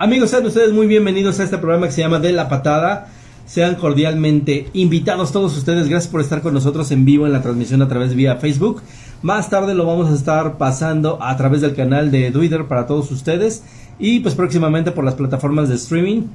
Amigos, 0.00 0.30
sean 0.30 0.46
ustedes 0.46 0.72
muy 0.72 0.88
bienvenidos 0.88 1.38
a 1.38 1.44
este 1.44 1.58
programa 1.58 1.86
que 1.86 1.92
se 1.92 2.00
llama 2.00 2.18
De 2.18 2.32
la 2.32 2.48
Patada. 2.48 3.06
Sean 3.50 3.74
cordialmente 3.74 4.68
invitados 4.74 5.32
todos 5.32 5.56
ustedes. 5.56 5.88
Gracias 5.88 6.08
por 6.08 6.20
estar 6.20 6.40
con 6.40 6.54
nosotros 6.54 6.92
en 6.92 7.04
vivo 7.04 7.26
en 7.26 7.32
la 7.32 7.42
transmisión 7.42 7.82
a 7.82 7.88
través 7.88 8.14
vía 8.14 8.36
Facebook. 8.36 8.80
Más 9.22 9.50
tarde 9.50 9.74
lo 9.74 9.84
vamos 9.84 10.08
a 10.08 10.14
estar 10.14 10.56
pasando 10.56 11.20
a 11.20 11.36
través 11.36 11.60
del 11.60 11.74
canal 11.74 12.12
de 12.12 12.30
Twitter 12.30 12.66
para 12.66 12.86
todos 12.86 13.10
ustedes. 13.10 13.64
Y 13.98 14.20
pues 14.20 14.36
próximamente 14.36 14.92
por 14.92 15.02
las 15.02 15.14
plataformas 15.14 15.68
de 15.68 15.74
streaming 15.74 16.26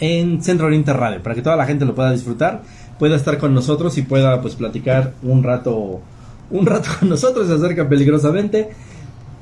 en 0.00 0.42
Centro 0.42 0.66
Oriente 0.66 0.92
Radio. 0.92 1.22
Para 1.22 1.36
que 1.36 1.42
toda 1.42 1.54
la 1.54 1.64
gente 1.64 1.84
lo 1.84 1.94
pueda 1.94 2.10
disfrutar, 2.10 2.62
pueda 2.98 3.14
estar 3.14 3.38
con 3.38 3.54
nosotros 3.54 3.96
y 3.98 4.02
pueda 4.02 4.42
pues 4.42 4.56
platicar 4.56 5.14
un 5.22 5.44
rato, 5.44 6.00
un 6.50 6.66
rato 6.66 6.88
con 6.98 7.08
nosotros. 7.08 7.46
Se 7.46 7.54
acerca 7.54 7.88
peligrosamente. 7.88 8.70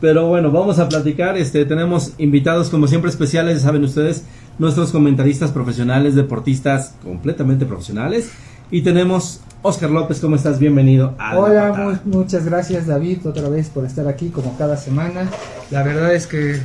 Pero 0.00 0.26
bueno, 0.28 0.50
vamos 0.50 0.78
a 0.78 0.88
platicar. 0.88 1.36
Este, 1.36 1.64
tenemos 1.64 2.12
invitados 2.18 2.70
como 2.70 2.86
siempre 2.86 3.10
especiales, 3.10 3.56
ya 3.56 3.66
saben 3.66 3.84
ustedes, 3.84 4.24
nuestros 4.58 4.92
comentaristas 4.92 5.50
profesionales, 5.50 6.14
deportistas 6.14 6.94
completamente 7.02 7.66
profesionales. 7.66 8.30
Y 8.70 8.82
tenemos 8.82 9.40
Oscar 9.62 9.90
López, 9.90 10.20
¿cómo 10.20 10.36
estás? 10.36 10.58
Bienvenido 10.58 11.14
a 11.18 11.34
La 11.34 11.40
Hola, 11.40 11.98
mu- 12.04 12.18
muchas 12.18 12.44
gracias 12.46 12.86
David 12.86 13.26
otra 13.26 13.48
vez 13.48 13.68
por 13.68 13.84
estar 13.84 14.06
aquí 14.08 14.28
como 14.28 14.56
cada 14.56 14.76
semana. 14.76 15.28
La 15.70 15.82
verdad 15.82 16.14
es 16.14 16.26
que 16.26 16.60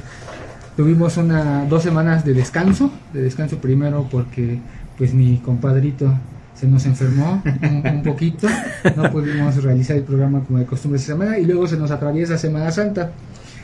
tuvimos 0.78 1.18
una 1.18 1.66
dos 1.66 1.84
semanas 1.84 2.24
de 2.24 2.34
descanso, 2.34 2.92
de 3.12 3.22
descanso 3.24 3.58
primero 3.58 4.08
porque 4.10 4.60
pues 4.98 5.14
mi 5.14 5.38
compadrito 5.38 6.14
se 6.56 6.68
nos 6.68 6.86
enfermó 6.86 7.44
un, 7.62 7.84
un 7.96 8.04
poquito, 8.04 8.48
no 8.96 9.12
pudimos 9.12 9.62
realizar 9.62 9.98
el 9.98 10.04
programa 10.04 10.42
como 10.44 10.60
de 10.60 10.66
costumbre 10.66 11.00
esta 11.00 11.14
semana 11.14 11.38
y 11.38 11.46
luego 11.46 11.68
se 11.68 11.78
nos 11.78 11.92
atraviesa 11.92 12.38
Semana 12.38 12.72
Santa. 12.72 13.12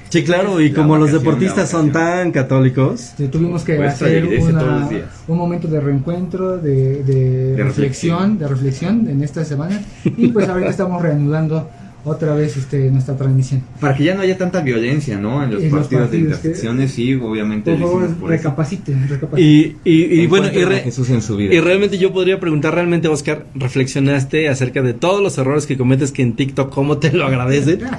Sí, 0.10 0.26
claro, 0.26 0.60
y 0.60 0.70
La 0.72 0.76
como 0.76 0.98
los 0.98 1.14
deportistas 1.14 1.70
son 1.70 1.94
tan 1.94 2.32
católicos, 2.34 3.14
Tuvimos 3.32 3.64
que 3.64 3.78
Vuestra 3.78 4.08
hacer 4.08 4.26
una- 4.26 4.88
un 5.30 5.38
momento 5.38 5.70
de 5.70 5.80
reencuentro, 5.80 6.58
de, 6.58 7.02
de 7.04 7.56
De 7.56 7.64
reflexión, 7.64 8.38
reflexión. 8.38 8.38
de 8.38 8.48
reflexión 8.50 9.08
en 9.10 9.24
esta 9.24 9.46
semana 9.46 9.80
y 10.04 10.28
pues 10.28 10.50
ahorita 10.50 10.70
estamos 10.70 11.02
reanudando 11.02 11.70
otra 12.04 12.34
vez 12.34 12.58
este 12.58 12.90
nuestra 12.92 13.16
transmisión. 13.16 13.62
Para 13.80 13.96
que 13.96 14.04
ya 14.06 14.16
no 14.16 14.22
haya 14.22 14.38
tanta 14.38 14.62
violencia, 14.62 15.18
¿no? 15.20 15.44
En 15.44 15.52
los 15.52 15.64
En 15.64 15.70
los 15.72 15.82
partidos 15.82 16.12
de 16.12 16.18
que- 16.18 16.24
intersecciones, 16.24 16.92
sí, 16.92 17.14
obviamente 17.16 17.72
Por 17.72 17.80
favor, 17.80 18.16
por 18.16 18.30
recapacite, 18.30 18.96
recapacite. 19.08 19.42
y, 19.42 19.78
y, 19.84 20.22
y 20.22 20.28
bueno, 20.28 20.48
y, 20.52 20.64
re- 20.64 20.80
Jesús 20.82 21.10
en 21.12 21.22
su 21.22 21.38
vida. 21.38 21.54
y 21.54 21.60
realmente 21.60 21.98
yo 21.98 22.12
podría 22.12 22.40
preguntar, 22.40 22.74
realmente 22.74 23.08
Oscar, 23.08 23.46
¿reflexionaste 23.56 24.50
acerca 24.50 24.82
de 24.82 24.94
todos 24.94 25.22
los 25.22 25.38
errores 25.38 25.66
que 25.68 25.78
cometes 25.78 26.12
que 26.12 26.24
en 26.24 26.36
TikTok, 26.36 26.74
cómo 26.74 26.98
te 26.98 27.12
lo 27.14 27.26
agradecen? 27.26 27.82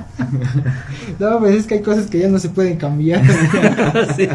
No, 1.19 1.39
pues 1.39 1.55
es 1.57 1.67
que 1.67 1.75
hay 1.75 1.83
cosas 1.83 2.07
que 2.07 2.19
ya 2.21 2.29
no 2.29 2.39
se 2.39 2.49
pueden 2.49 2.77
cambiar. 2.77 3.23
Sí. 4.17 4.27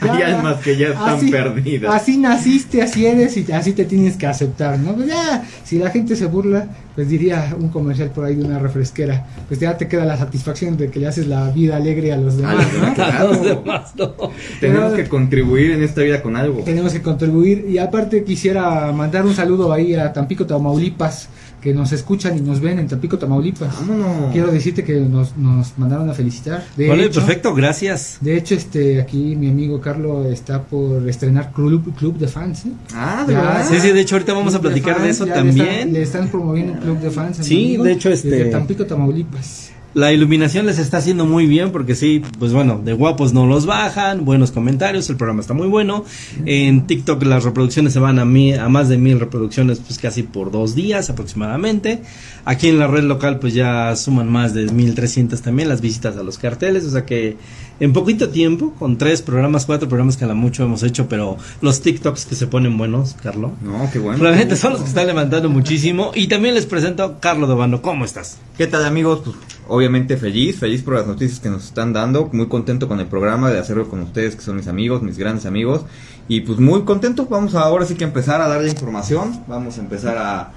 Hay 0.00 0.22
almas 0.22 0.56
que 0.62 0.76
ya 0.76 0.88
están 0.88 1.16
Así- 1.16 1.30
perdidas. 1.30 1.94
Así 1.94 2.16
naciste, 2.18 2.82
así 2.82 3.06
eres 3.06 3.36
y 3.36 3.50
así 3.52 3.72
te 3.72 3.84
tienes 3.84 4.16
que 4.16 4.26
aceptar, 4.26 4.78
¿no? 4.78 4.94
Pues 4.94 5.08
ya, 5.08 5.44
si 5.64 5.78
la 5.78 5.90
gente 5.90 6.16
se 6.16 6.26
burla, 6.26 6.66
pues 6.94 7.08
diría 7.08 7.54
un 7.58 7.68
comercial 7.68 8.10
por 8.10 8.24
ahí 8.24 8.34
de 8.36 8.44
una 8.44 8.58
refresquera, 8.58 9.03
pues 9.48 9.60
ya 9.60 9.76
te 9.76 9.88
queda 9.88 10.04
la 10.04 10.16
satisfacción 10.16 10.76
de 10.76 10.90
que 10.90 11.00
le 11.00 11.06
haces 11.06 11.26
la 11.26 11.50
vida 11.50 11.76
alegre 11.76 12.12
a 12.12 12.16
los 12.16 12.36
demás, 12.36 12.56
los 12.56 12.72
demás, 12.72 12.88
¿no? 12.88 12.94
claro. 12.94 13.18
A 13.18 13.32
los 13.32 13.42
demás, 13.42 13.92
no. 13.96 14.14
Tenemos 14.60 14.92
que 14.94 15.08
contribuir 15.08 15.72
en 15.72 15.82
esta 15.82 16.02
vida 16.02 16.22
con 16.22 16.36
algo. 16.36 16.62
Tenemos 16.64 16.92
que 16.92 17.02
contribuir 17.02 17.66
y 17.68 17.78
aparte 17.78 18.24
quisiera 18.24 18.92
mandar 18.92 19.24
un 19.24 19.34
saludo 19.34 19.72
ahí 19.72 19.94
a 19.94 20.12
Tampico, 20.12 20.46
Tamaulipas, 20.46 21.28
que 21.64 21.72
nos 21.72 21.92
escuchan 21.92 22.36
y 22.36 22.42
nos 22.42 22.60
ven 22.60 22.78
en 22.78 22.86
Tampico, 22.86 23.18
Tamaulipas. 23.18 23.74
Vámonos. 23.80 24.30
Quiero 24.32 24.52
decirte 24.52 24.84
que 24.84 25.00
nos, 25.00 25.34
nos 25.38 25.78
mandaron 25.78 26.10
a 26.10 26.12
felicitar. 26.12 26.62
De 26.76 26.88
Vale, 26.88 27.06
hecho, 27.06 27.20
perfecto, 27.20 27.54
gracias. 27.54 28.18
De 28.20 28.36
hecho, 28.36 28.54
este, 28.54 29.00
aquí 29.00 29.34
mi 29.34 29.48
amigo 29.48 29.80
Carlos 29.80 30.26
está 30.26 30.62
por 30.62 31.08
estrenar 31.08 31.52
Club, 31.52 31.94
club 31.96 32.18
de 32.18 32.28
Fans. 32.28 32.66
¿eh? 32.66 32.72
Ah, 32.94 33.24
de 33.26 33.32
Ya, 33.32 33.40
verdad. 33.40 33.66
Sí, 33.66 33.80
sí, 33.80 33.92
de 33.92 34.00
hecho 34.02 34.16
ahorita 34.16 34.34
vamos 34.34 34.54
a 34.54 34.60
platicar 34.60 34.96
de 34.96 35.04
fans, 35.04 35.16
eso 35.16 35.26
ya 35.26 35.42
le 35.42 35.48
están- 35.48 35.56
también. 35.66 35.92
Le 35.94 36.02
están, 36.02 36.28
promoviendo 36.28 36.72
un 36.74 36.78
club 36.80 36.98
de 37.00 37.10
fans. 37.10 37.38
Sí, 37.40 37.64
amigo, 37.64 37.84
de 37.84 37.92
hecho, 37.92 38.10
este- 38.10 38.44
Tampico, 38.46 38.84
Tamaulipas. 38.84 39.70
La 39.94 40.12
iluminación 40.12 40.66
les 40.66 40.80
está 40.80 40.96
haciendo 40.96 41.24
muy 41.24 41.46
bien 41.46 41.70
porque 41.70 41.94
sí, 41.94 42.20
pues 42.40 42.52
bueno, 42.52 42.80
de 42.84 42.92
guapos 42.94 43.32
no 43.32 43.46
los 43.46 43.64
bajan, 43.64 44.24
buenos 44.24 44.50
comentarios, 44.50 45.08
el 45.08 45.16
programa 45.16 45.40
está 45.40 45.54
muy 45.54 45.68
bueno. 45.68 46.04
En 46.44 46.88
TikTok 46.88 47.22
las 47.22 47.44
reproducciones 47.44 47.92
se 47.92 48.00
van 48.00 48.18
a, 48.18 48.24
más 48.24 48.88
de 48.88 48.98
mil 48.98 49.20
reproducciones 49.20 49.78
pues 49.78 50.00
casi 50.00 50.24
por 50.24 50.50
dos 50.50 50.74
días 50.74 51.10
aproximadamente. 51.10 52.02
Aquí 52.44 52.68
en 52.68 52.80
la 52.80 52.88
red 52.88 53.04
local 53.04 53.38
pues 53.38 53.54
ya 53.54 53.94
suman 53.94 54.28
más 54.28 54.52
de 54.52 54.66
1300 54.66 55.40
también 55.40 55.68
las 55.68 55.80
visitas 55.80 56.16
a 56.16 56.24
los 56.24 56.38
carteles, 56.38 56.84
o 56.84 56.90
sea 56.90 57.06
que 57.06 57.36
en 57.80 57.92
poquito 57.92 58.28
tiempo, 58.28 58.72
con 58.78 58.98
tres 58.98 59.22
programas, 59.22 59.66
cuatro 59.66 59.88
programas 59.88 60.16
que 60.16 60.24
a 60.24 60.28
la 60.28 60.34
mucho 60.34 60.64
hemos 60.64 60.82
hecho, 60.82 61.08
pero 61.08 61.36
los 61.60 61.80
TikToks 61.80 62.26
que 62.26 62.34
se 62.34 62.46
ponen 62.46 62.78
buenos, 62.78 63.16
Carlos. 63.22 63.52
No, 63.62 63.88
qué 63.92 63.98
bueno. 63.98 64.22
Realmente 64.22 64.56
son 64.56 64.72
los 64.72 64.82
que 64.82 64.88
están 64.88 65.06
levantando 65.06 65.48
muchísimo. 65.48 66.12
Y 66.14 66.28
también 66.28 66.54
les 66.54 66.66
presento 66.66 67.02
a 67.02 67.20
Carlos 67.20 67.48
Dobando. 67.48 67.82
¿Cómo 67.82 68.04
estás? 68.04 68.38
¿Qué 68.56 68.66
tal 68.66 68.84
amigos? 68.84 69.20
Pues 69.24 69.36
obviamente 69.68 70.16
feliz, 70.16 70.58
feliz 70.58 70.82
por 70.82 70.94
las 70.94 71.06
noticias 71.06 71.40
que 71.40 71.48
nos 71.48 71.64
están 71.64 71.92
dando, 71.92 72.28
muy 72.32 72.46
contento 72.46 72.88
con 72.88 73.00
el 73.00 73.06
programa, 73.06 73.50
de 73.50 73.58
hacerlo 73.58 73.88
con 73.88 74.00
ustedes 74.00 74.36
que 74.36 74.42
son 74.42 74.56
mis 74.56 74.66
amigos, 74.66 75.02
mis 75.02 75.18
grandes 75.18 75.46
amigos, 75.46 75.82
y 76.28 76.40
pues 76.40 76.58
muy 76.58 76.82
contento, 76.82 77.26
vamos 77.26 77.54
a 77.54 77.62
ahora 77.62 77.86
sí 77.86 77.94
que 77.94 78.04
empezar 78.04 78.40
a 78.40 78.48
darle 78.48 78.70
información, 78.70 79.42
vamos 79.46 79.78
a 79.78 79.80
empezar 79.80 80.18
a... 80.18 80.52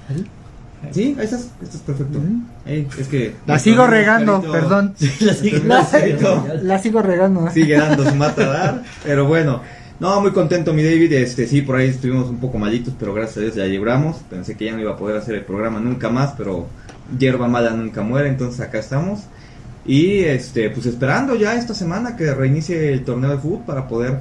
Sí, 0.92 1.16
ahí 1.18 1.26
estás, 1.26 1.50
estás 1.62 1.82
perfecto. 1.82 2.20
Es 2.66 3.08
que... 3.08 3.36
La 3.46 3.60
sigo 3.60 3.88
regando, 3.88 4.42
perdón. 4.52 4.94
La 5.22 5.34
sigo- 5.34 5.64
La, 6.62 6.80
sigo 6.80 7.02
regando. 7.02 7.50
Sigue 7.52 7.78
dando 7.78 8.08
su 8.08 8.16
mata 8.16 8.44
a 8.44 8.48
dar, 8.64 8.84
pero 9.04 9.26
bueno. 9.26 9.62
No, 10.00 10.22
muy 10.22 10.32
contento 10.32 10.74
mi 10.74 10.84
David, 10.84 11.12
este 11.14 11.48
sí, 11.48 11.64
por 11.64 11.78
ahí 11.78 11.90
estuvimos 11.90 12.30
un 12.30 12.38
poco 12.38 12.60
malitos, 12.60 12.94
pero 13.00 13.16
gracias 13.16 13.38
a 13.38 13.40
Dios 13.42 13.56
ya 13.56 13.66
libramos. 13.66 14.18
Pensé 14.30 14.56
que 14.56 14.66
ya 14.66 14.74
no 14.74 14.80
iba 14.80 14.92
a 14.92 14.96
poder 14.98 15.18
hacer 15.18 15.34
el 15.34 15.42
programa 15.44 15.80
nunca 15.80 16.10
más, 16.10 16.34
pero 16.38 16.68
hierba 17.18 17.48
mala 17.48 17.72
nunca 17.72 18.04
muere, 18.04 18.30
entonces 18.30 18.62
acá 18.62 18.78
estamos. 18.78 19.22
Y 19.88 20.20
este, 20.20 20.70
pues 20.70 20.86
esperando 20.86 21.36
ya 21.36 21.56
esta 21.56 21.74
semana 21.74 22.16
que 22.16 22.32
reinicie 22.34 22.94
el 22.94 23.04
torneo 23.04 23.32
de 23.32 23.38
fútbol 23.40 23.64
para 23.66 23.88
poder 23.88 24.20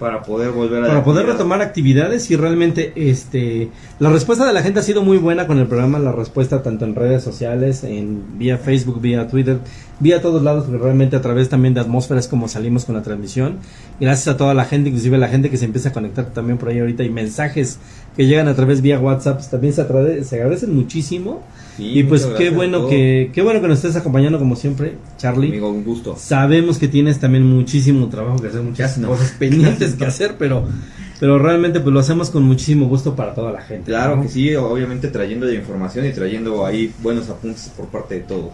para 0.00 0.22
poder 0.22 0.50
volver 0.50 0.82
a 0.82 0.86
para 0.88 1.04
poder 1.04 1.20
actividad. 1.20 1.38
retomar 1.38 1.62
actividades 1.62 2.30
y 2.30 2.36
realmente 2.36 2.92
este 2.96 3.68
la 3.98 4.08
respuesta 4.10 4.46
de 4.46 4.54
la 4.54 4.62
gente 4.62 4.80
ha 4.80 4.82
sido 4.82 5.02
muy 5.02 5.18
buena 5.18 5.46
con 5.46 5.58
el 5.58 5.66
programa 5.66 5.98
la 5.98 6.10
respuesta 6.10 6.62
tanto 6.62 6.86
en 6.86 6.94
redes 6.94 7.22
sociales 7.22 7.84
en 7.84 8.38
vía 8.38 8.56
Facebook 8.56 9.00
vía 9.00 9.28
Twitter 9.28 9.58
vía 10.00 10.22
todos 10.22 10.42
lados 10.42 10.64
porque 10.64 10.82
realmente 10.82 11.16
a 11.16 11.20
través 11.20 11.50
también 11.50 11.74
de 11.74 11.80
atmósferas 11.80 12.28
como 12.28 12.48
salimos 12.48 12.86
con 12.86 12.94
la 12.94 13.02
transmisión 13.02 13.58
gracias 14.00 14.34
a 14.34 14.38
toda 14.38 14.54
la 14.54 14.64
gente 14.64 14.88
inclusive 14.88 15.18
la 15.18 15.28
gente 15.28 15.50
que 15.50 15.58
se 15.58 15.66
empieza 15.66 15.90
a 15.90 15.92
conectar 15.92 16.24
también 16.32 16.56
por 16.56 16.70
ahí 16.70 16.78
ahorita 16.78 17.04
y 17.04 17.10
mensajes 17.10 17.78
que 18.16 18.26
llegan 18.26 18.48
a 18.48 18.56
través 18.56 18.80
vía 18.80 18.98
WhatsApp 18.98 19.36
pues, 19.36 19.50
también 19.50 19.74
se, 19.74 20.24
se 20.24 20.36
agradecen 20.36 20.74
muchísimo 20.74 21.42
Sí, 21.80 21.98
y 21.98 22.02
pues 22.04 22.26
qué 22.26 22.50
bueno 22.50 22.88
que 22.88 23.30
qué 23.32 23.40
bueno 23.40 23.62
que 23.62 23.68
nos 23.68 23.78
estés 23.78 23.96
acompañando 23.96 24.38
como 24.38 24.54
siempre 24.54 24.96
Charlie 25.16 25.48
Amigo, 25.48 25.70
un 25.70 25.82
gusto. 25.82 26.14
Sabemos 26.18 26.78
que 26.78 26.88
tienes 26.88 27.18
también 27.18 27.44
muchísimo 27.44 28.08
trabajo 28.08 28.38
que 28.38 28.48
hacer, 28.48 28.60
muchas 28.60 28.98
no. 28.98 29.08
cosas 29.08 29.34
pendientes 29.38 29.94
que 29.94 30.04
hacer, 30.04 30.36
pero 30.38 30.64
pero 31.18 31.38
realmente 31.38 31.80
pues 31.80 31.92
lo 31.92 32.00
hacemos 32.00 32.28
con 32.28 32.42
muchísimo 32.42 32.86
gusto 32.86 33.16
para 33.16 33.34
toda 33.34 33.50
la 33.52 33.62
gente. 33.62 33.90
Claro 33.90 34.16
¿no? 34.16 34.22
que 34.22 34.28
sí, 34.28 34.54
obviamente 34.56 35.08
trayendo 35.08 35.46
la 35.46 35.54
información 35.54 36.04
y 36.06 36.12
trayendo 36.12 36.66
ahí 36.66 36.92
buenos 37.02 37.28
apuntes 37.30 37.70
por 37.74 37.86
parte 37.86 38.16
de 38.16 38.20
todos. 38.20 38.52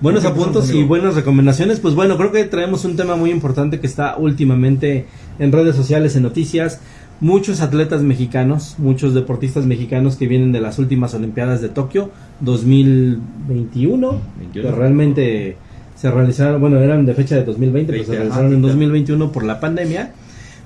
Buenos 0.00 0.22
¿Qué 0.22 0.28
pasó, 0.28 0.42
apuntos 0.42 0.70
y 0.72 0.82
buenas 0.82 1.14
recomendaciones. 1.14 1.80
Pues 1.80 1.94
bueno, 1.94 2.18
creo 2.18 2.30
que 2.30 2.44
traemos 2.44 2.84
un 2.84 2.96
tema 2.96 3.16
muy 3.16 3.30
importante 3.30 3.80
que 3.80 3.86
está 3.86 4.16
últimamente 4.18 5.06
en 5.38 5.52
redes 5.52 5.74
sociales, 5.74 6.16
en 6.16 6.22
noticias. 6.22 6.80
Muchos 7.20 7.62
atletas 7.62 8.02
mexicanos, 8.02 8.74
muchos 8.78 9.14
deportistas 9.14 9.64
mexicanos 9.64 10.16
que 10.16 10.26
vienen 10.26 10.52
de 10.52 10.60
las 10.60 10.78
últimas 10.78 11.14
Olimpiadas 11.14 11.62
de 11.62 11.70
Tokio 11.70 12.10
2021, 12.40 14.10
que 14.52 14.60
21. 14.60 14.76
realmente 14.76 15.56
se 15.96 16.10
realizaron, 16.10 16.60
bueno, 16.60 16.78
eran 16.78 17.06
de 17.06 17.14
fecha 17.14 17.36
de 17.36 17.44
2020, 17.44 17.90
pero 17.90 18.04
se 18.04 18.10
20, 18.10 18.22
realizaron 18.22 18.52
en 18.52 18.58
sí, 18.58 18.60
claro. 18.60 18.74
2021 18.74 19.32
por 19.32 19.44
la 19.44 19.60
pandemia. 19.60 20.12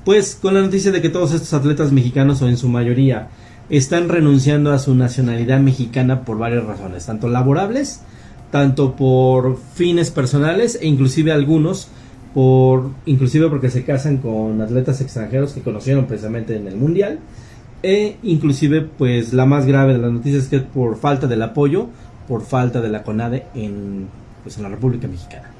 Pues 0.04 0.34
con 0.34 0.54
la 0.54 0.62
noticia 0.62 0.90
de 0.90 1.00
que 1.00 1.08
todos 1.08 1.32
estos 1.32 1.52
atletas 1.52 1.92
mexicanos, 1.92 2.42
o 2.42 2.48
en 2.48 2.56
su 2.56 2.68
mayoría, 2.68 3.28
están 3.68 4.08
renunciando 4.08 4.72
a 4.72 4.78
su 4.80 4.94
nacionalidad 4.94 5.60
mexicana 5.60 6.22
por 6.24 6.38
varias 6.38 6.64
razones, 6.64 7.06
tanto 7.06 7.28
laborables, 7.28 8.00
tanto 8.50 8.96
por 8.96 9.58
fines 9.74 10.10
personales 10.10 10.78
e 10.80 10.88
inclusive 10.88 11.30
algunos 11.30 11.88
por 12.34 12.90
inclusive 13.06 13.48
porque 13.48 13.70
se 13.70 13.84
casan 13.84 14.18
con 14.18 14.60
atletas 14.60 15.00
extranjeros 15.00 15.52
que 15.52 15.62
conocieron 15.62 16.06
precisamente 16.06 16.56
en 16.56 16.66
el 16.68 16.76
mundial 16.76 17.18
e 17.82 18.16
inclusive 18.22 18.82
pues 18.82 19.32
la 19.32 19.46
más 19.46 19.66
grave 19.66 19.94
de 19.94 19.98
las 19.98 20.12
noticias 20.12 20.44
es 20.44 20.48
que 20.48 20.60
por 20.60 20.96
falta 20.96 21.26
del 21.26 21.42
apoyo 21.42 21.88
por 22.28 22.42
falta 22.42 22.80
de 22.80 22.88
la 22.88 23.02
CONADE 23.02 23.46
en 23.54 24.06
pues 24.42 24.56
en 24.56 24.62
la 24.62 24.68
República 24.68 25.06
Mexicana 25.08 25.50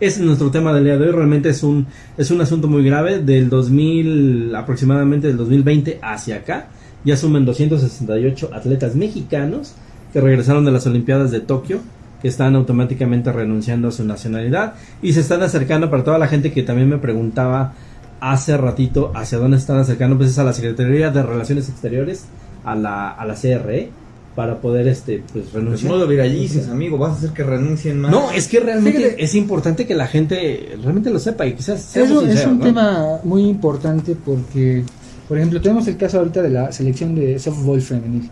Ese 0.00 0.20
es 0.20 0.26
nuestro 0.26 0.50
tema 0.50 0.72
del 0.72 0.84
día 0.84 0.96
de 0.96 1.06
hoy. 1.06 1.12
Realmente 1.12 1.50
es 1.50 1.62
un, 1.62 1.86
es 2.16 2.30
un 2.30 2.40
asunto 2.40 2.66
muy 2.66 2.82
grave. 2.82 3.18
Del 3.18 3.50
2000, 3.50 4.54
aproximadamente 4.54 5.26
del 5.26 5.36
2020 5.36 5.98
hacia 6.02 6.36
acá, 6.36 6.68
ya 7.04 7.16
suman 7.16 7.44
268 7.44 8.50
atletas 8.52 8.94
mexicanos 8.96 9.74
que 10.12 10.20
regresaron 10.20 10.64
de 10.64 10.72
las 10.72 10.86
Olimpiadas 10.86 11.30
de 11.30 11.40
Tokio, 11.40 11.80
están 12.28 12.54
automáticamente 12.56 13.32
renunciando 13.32 13.88
a 13.88 13.92
su 13.92 14.04
nacionalidad 14.04 14.74
y 15.02 15.12
se 15.12 15.20
están 15.20 15.42
acercando 15.42 15.90
para 15.90 16.04
toda 16.04 16.18
la 16.18 16.28
gente 16.28 16.52
que 16.52 16.62
también 16.62 16.88
me 16.88 16.98
preguntaba 16.98 17.72
hace 18.20 18.56
ratito 18.56 19.10
hacia 19.14 19.38
dónde 19.38 19.56
están 19.56 19.78
acercando, 19.78 20.16
pues 20.16 20.30
es 20.30 20.38
a 20.38 20.44
la 20.44 20.52
Secretaría 20.52 21.10
de 21.10 21.22
Relaciones 21.22 21.68
Exteriores, 21.68 22.24
a 22.64 22.74
la, 22.76 23.10
a 23.10 23.26
la 23.26 23.34
CRE, 23.34 23.88
para 24.36 24.60
poder 24.60 24.86
este 24.88 25.22
pues 25.32 25.44
Pues 25.50 25.52
renunciar. 25.52 25.92
no 25.92 25.98
lo 25.98 26.06
viralices, 26.06 26.68
amigo. 26.68 26.96
Vas 26.96 27.12
a 27.12 27.16
hacer 27.16 27.30
que 27.30 27.42
renuncien 27.42 28.00
más. 28.00 28.10
No, 28.12 28.30
es 28.30 28.48
que 28.48 28.60
realmente 28.60 28.98
Fíjate. 29.00 29.22
es 29.24 29.34
importante 29.34 29.86
que 29.86 29.94
la 29.94 30.06
gente 30.06 30.74
realmente 30.82 31.10
lo 31.10 31.18
sepa 31.18 31.44
y 31.46 31.52
quizás 31.54 31.80
Es 31.80 31.84
seamos 31.86 32.22
un, 32.22 32.30
es 32.30 32.38
sinceros, 32.38 32.52
un 32.52 32.58
¿no? 32.60 32.64
tema 32.64 33.18
muy 33.24 33.42
importante 33.42 34.16
porque, 34.24 34.84
por 35.28 35.36
ejemplo, 35.36 35.60
tenemos 35.60 35.86
el 35.88 35.96
caso 35.98 36.18
ahorita 36.20 36.40
de 36.40 36.48
la 36.50 36.72
selección 36.72 37.14
de 37.14 37.38
softball 37.38 37.82
femenil, 37.82 38.30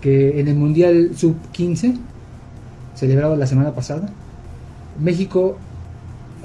que 0.00 0.40
en 0.40 0.48
el 0.48 0.56
Mundial 0.56 1.10
Sub-15, 1.14 1.96
celebrado 2.98 3.36
la 3.36 3.46
semana 3.46 3.72
pasada, 3.72 4.08
México 5.00 5.56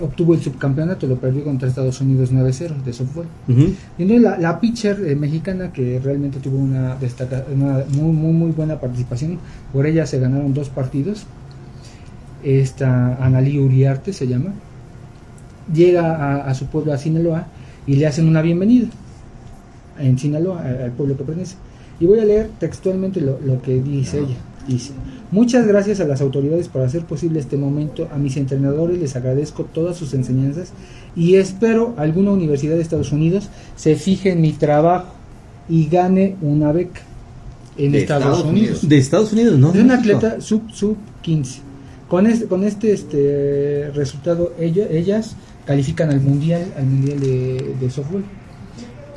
obtuvo 0.01 0.33
el 0.33 0.41
subcampeonato, 0.41 1.07
lo 1.07 1.17
perdió 1.17 1.43
contra 1.43 1.67
Estados 1.67 2.01
Unidos 2.01 2.31
9-0 2.31 2.83
de 2.83 2.93
softball. 2.93 3.25
Y 3.47 4.01
entonces 4.01 4.21
la, 4.21 4.37
la 4.37 4.59
pitcher 4.59 4.99
eh, 5.05 5.15
mexicana 5.15 5.71
que 5.71 5.99
realmente 6.03 6.39
tuvo 6.39 6.57
una, 6.57 6.95
destaca, 6.95 7.45
una 7.53 7.83
muy, 7.89 8.11
muy, 8.11 8.33
muy 8.33 8.51
buena 8.51 8.79
participación, 8.79 9.39
por 9.71 9.85
ella 9.85 10.05
se 10.05 10.19
ganaron 10.19 10.53
dos 10.53 10.69
partidos. 10.69 11.25
Esta 12.43 13.15
Analí 13.23 13.57
Uriarte 13.57 14.11
se 14.13 14.27
llama. 14.27 14.53
Llega 15.73 16.15
a, 16.15 16.49
a 16.49 16.53
su 16.53 16.65
pueblo, 16.67 16.91
a 16.91 16.97
Sinaloa, 16.97 17.47
y 17.87 17.95
le 17.95 18.07
hacen 18.07 18.27
una 18.27 18.41
bienvenida 18.41 18.87
en 19.99 20.17
Sinaloa, 20.17 20.61
al 20.61 20.91
pueblo 20.91 21.15
que 21.15 21.23
pertenece. 21.23 21.55
Y 21.99 22.05
voy 22.05 22.19
a 22.19 22.25
leer 22.25 22.49
textualmente 22.59 23.21
lo, 23.21 23.39
lo 23.39 23.61
que 23.61 23.81
dice 23.81 24.19
ella. 24.19 24.35
Dice, 24.67 24.91
muchas 25.31 25.67
gracias 25.67 25.99
a 25.99 26.05
las 26.05 26.21
autoridades 26.21 26.69
por 26.69 26.83
hacer 26.83 27.03
posible 27.03 27.39
este 27.39 27.57
momento. 27.57 28.07
A 28.13 28.17
mis 28.17 28.37
entrenadores 28.37 28.97
les 28.97 29.15
agradezco 29.15 29.63
todas 29.63 29.97
sus 29.97 30.13
enseñanzas 30.13 30.71
y 31.15 31.35
espero 31.35 31.93
alguna 31.97 32.31
universidad 32.31 32.75
de 32.75 32.81
Estados 32.81 33.11
Unidos 33.11 33.49
se 33.75 33.95
fije 33.95 34.31
en 34.31 34.41
mi 34.41 34.53
trabajo 34.53 35.13
y 35.67 35.87
gane 35.87 36.37
una 36.41 36.71
beca 36.71 37.01
en 37.77 37.91
De 37.91 37.99
Estados, 38.01 38.23
Estados 38.25 38.45
Unidos. 38.45 38.69
Unidos. 38.69 38.89
De 38.89 38.97
Estados 38.97 39.33
Unidos, 39.33 39.59
¿no? 39.59 39.73
Es 39.73 39.81
un 39.81 39.91
atleta 39.91 40.39
sub 40.39 40.61
sub 40.71 40.95
15. 41.23 41.59
Con 42.07 42.27
este, 42.27 42.45
con 42.45 42.63
este, 42.63 42.93
este 42.93 43.91
resultado 43.93 44.53
ello- 44.59 44.87
ellas 44.89 45.35
califican 45.65 46.09
al 46.09 46.21
mundial 46.21 46.71
al 46.77 46.85
mundial 46.85 47.19
de, 47.19 47.75
de 47.81 47.89
softball. 47.89 48.23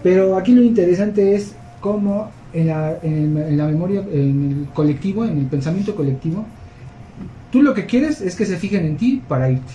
Pero 0.03 0.37
aquí 0.37 0.53
lo 0.53 0.63
interesante 0.63 1.35
es 1.37 1.53
cómo 1.81 2.31
en 2.53 2.69
la, 2.69 2.99
en, 3.03 3.37
en 3.37 3.57
la 3.57 3.67
memoria, 3.67 4.01
en 4.13 4.67
el 4.67 4.75
colectivo, 4.75 5.25
en 5.25 5.39
el 5.39 5.47
pensamiento 5.47 5.95
colectivo, 5.95 6.45
tú 7.51 7.63
lo 7.63 7.75
que 7.75 7.87
quieres 7.87 8.21
es 8.21 8.37
que 8.37 8.47
se 8.47 8.57
fijen 8.57 8.85
en 8.85 8.97
ti 8.97 9.23
para 9.29 9.51
irte. 9.51 9.73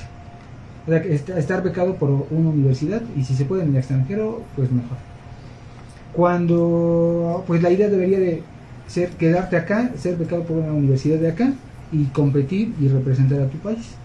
O 0.88 0.90
sea, 0.90 1.38
estar 1.38 1.64
becado 1.64 1.96
por 1.96 2.10
una 2.10 2.50
universidad 2.50 3.02
y 3.16 3.24
si 3.24 3.36
se 3.36 3.46
puede 3.46 3.64
en 3.64 3.70
el 3.70 3.78
extranjero, 3.78 4.42
pues 4.56 4.72
mejor. 4.72 4.98
Cuando, 6.14 7.44
pues 7.48 7.62
la 7.62 7.70
idea 7.70 7.88
debería 7.88 8.20
de 8.20 8.42
ser 8.88 9.10
quedarte 9.12 9.56
acá, 9.56 9.92
ser 9.98 10.18
becado 10.18 10.44
por 10.44 10.58
una 10.58 10.74
universidad 10.74 11.20
de 11.20 11.30
acá 11.30 11.54
y 11.92 12.06
competir 12.06 12.74
y 12.80 12.88
representar 12.88 13.42
a 13.42 13.48
tu 13.48 13.58
país. 13.60 13.96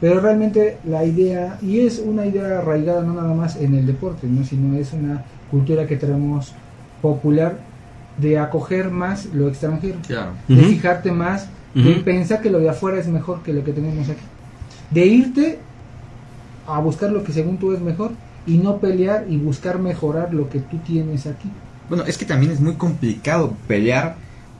Pero 0.00 0.20
realmente 0.20 0.78
la 0.84 1.04
idea, 1.04 1.58
y 1.60 1.80
es 1.80 1.98
una 1.98 2.24
idea 2.24 2.60
arraigada 2.60 3.02
no 3.02 3.14
nada 3.14 3.34
más 3.34 3.56
en 3.56 3.74
el 3.74 3.86
deporte, 3.86 4.26
¿no? 4.26 4.44
sino 4.44 4.78
es 4.78 4.92
una 4.94 5.24
cultura 5.50 5.86
que 5.86 5.96
tenemos 5.96 6.54
popular 7.02 7.58
de 8.20 8.38
acoger 8.38 8.90
más 8.90 9.26
lo 9.26 9.48
extranjero, 9.48 9.98
Claro. 10.06 10.32
de 10.48 10.56
fijarte 10.62 11.12
más, 11.12 11.48
de 11.74 11.94
pensar 12.04 12.40
que 12.42 12.50
lo 12.50 12.58
de 12.58 12.68
afuera 12.68 12.98
es 12.98 13.06
mejor 13.08 13.42
que 13.42 13.52
lo 13.52 13.62
que 13.64 13.72
tenemos 13.72 14.08
aquí, 14.08 14.22
de 14.90 15.06
irte 15.06 15.58
a 16.66 16.78
buscar 16.80 17.10
lo 17.10 17.22
que 17.24 17.32
según 17.32 17.58
tú 17.58 17.72
es 17.72 17.80
mejor 17.80 18.12
y 18.46 18.58
no 18.58 18.78
pelear 18.78 19.26
y 19.28 19.36
buscar 19.36 19.78
mejorar 19.78 20.32
lo 20.34 20.48
que 20.48 20.60
tú 20.60 20.78
tienes 20.78 21.26
aquí. 21.26 21.48
Bueno, 21.88 22.04
es 22.04 22.16
que 22.18 22.24
también 22.24 22.52
es 22.52 22.60
muy 22.60 22.74
complicado 22.74 23.54
pelear 23.66 24.16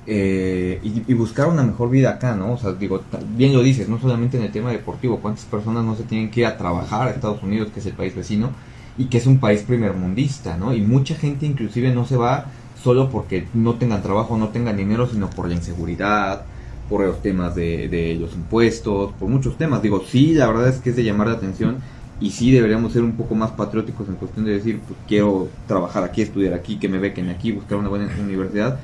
eh, 0.07 0.81
y, 0.83 1.03
y 1.07 1.15
buscar 1.15 1.47
una 1.49 1.63
mejor 1.63 1.91
vida 1.91 2.11
acá, 2.11 2.35
¿no? 2.35 2.55
O 2.55 2.59
sea, 2.59 2.73
digo, 2.73 3.03
bien 3.37 3.53
lo 3.53 3.63
dices, 3.63 3.89
no 3.89 4.01
solamente 4.01 4.37
en 4.39 4.45
el 4.45 4.51
tema 4.51 4.71
deportivo, 4.71 5.19
cuántas 5.21 5.45
personas 5.45 5.85
no 5.85 5.95
se 5.95 6.03
tienen 6.05 6.31
que 6.31 6.41
ir 6.41 6.47
a 6.47 6.57
trabajar 6.57 7.09
a 7.09 7.11
Estados 7.11 7.43
Unidos, 7.43 7.69
que 7.73 7.81
es 7.81 7.87
el 7.87 7.93
país 7.93 8.15
vecino, 8.15 8.51
y 8.99 9.05
que 9.07 9.19
es 9.19 9.27
un 9.27 9.39
país 9.39 9.63
primermundista, 9.63 10.57
¿no? 10.57 10.75
Y 10.75 10.81
mucha 10.81 11.15
gente 11.15 11.47
inclusive 11.47 11.95
no 11.95 12.07
se 12.07 12.17
va 12.17 12.47
solo 12.83 13.11
porque 13.11 13.47
no 13.55 13.75
tengan 13.75 14.03
trabajo, 14.03 14.37
no 14.37 14.49
tengan 14.49 14.77
dinero, 14.77 15.09
sino 15.09 15.31
por 15.31 15.49
la 15.49 15.55
inseguridad, 15.55 16.43
por 16.89 17.05
los 17.05 17.23
temas 17.23 17.55
de, 17.55 17.89
de 17.89 18.17
los 18.17 18.35
impuestos, 18.35 19.13
por 19.19 19.29
muchos 19.29 19.57
temas. 19.57 19.83
Digo, 19.83 20.03
sí, 20.07 20.35
la 20.35 20.49
verdad 20.49 20.69
es 20.69 20.79
que 20.79 20.91
es 20.91 20.97
de 20.97 21.05
llamar 21.05 21.29
la 21.29 21.35
atención 21.35 21.79
y 22.21 22.31
sí 22.31 22.51
deberíamos 22.51 22.93
ser 22.93 23.03
un 23.03 23.13
poco 23.13 23.35
más 23.35 23.51
patrióticos 23.53 24.09
en 24.09 24.17
cuestión 24.17 24.45
de 24.45 24.53
decir, 24.53 24.81
pues 24.87 24.99
quiero 25.09 25.49
trabajar 25.67 26.05
aquí, 26.05 26.21
estudiar 26.21 26.53
aquí, 26.53 26.77
que 26.77 26.89
me 26.89 26.99
bequen 26.99 27.31
aquí, 27.31 27.51
buscar 27.51 27.79
una 27.79 27.89
buena 27.89 28.11
universidad. 28.21 28.79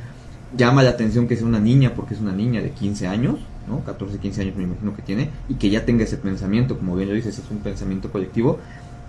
Llama 0.56 0.82
la 0.82 0.90
atención 0.90 1.28
que 1.28 1.36
sea 1.36 1.46
una 1.46 1.60
niña, 1.60 1.92
porque 1.94 2.14
es 2.14 2.20
una 2.20 2.32
niña 2.32 2.62
de 2.62 2.70
15 2.70 3.06
años, 3.06 3.40
¿no? 3.68 3.80
14, 3.84 4.18
15 4.18 4.40
años 4.40 4.56
me 4.56 4.62
imagino 4.62 4.96
que 4.96 5.02
tiene, 5.02 5.28
y 5.50 5.54
que 5.54 5.68
ya 5.68 5.84
tenga 5.84 6.04
ese 6.04 6.16
pensamiento, 6.16 6.78
como 6.78 6.96
bien 6.96 7.10
lo 7.10 7.14
dices, 7.14 7.38
es 7.38 7.50
un 7.50 7.58
pensamiento 7.58 8.10
colectivo, 8.10 8.58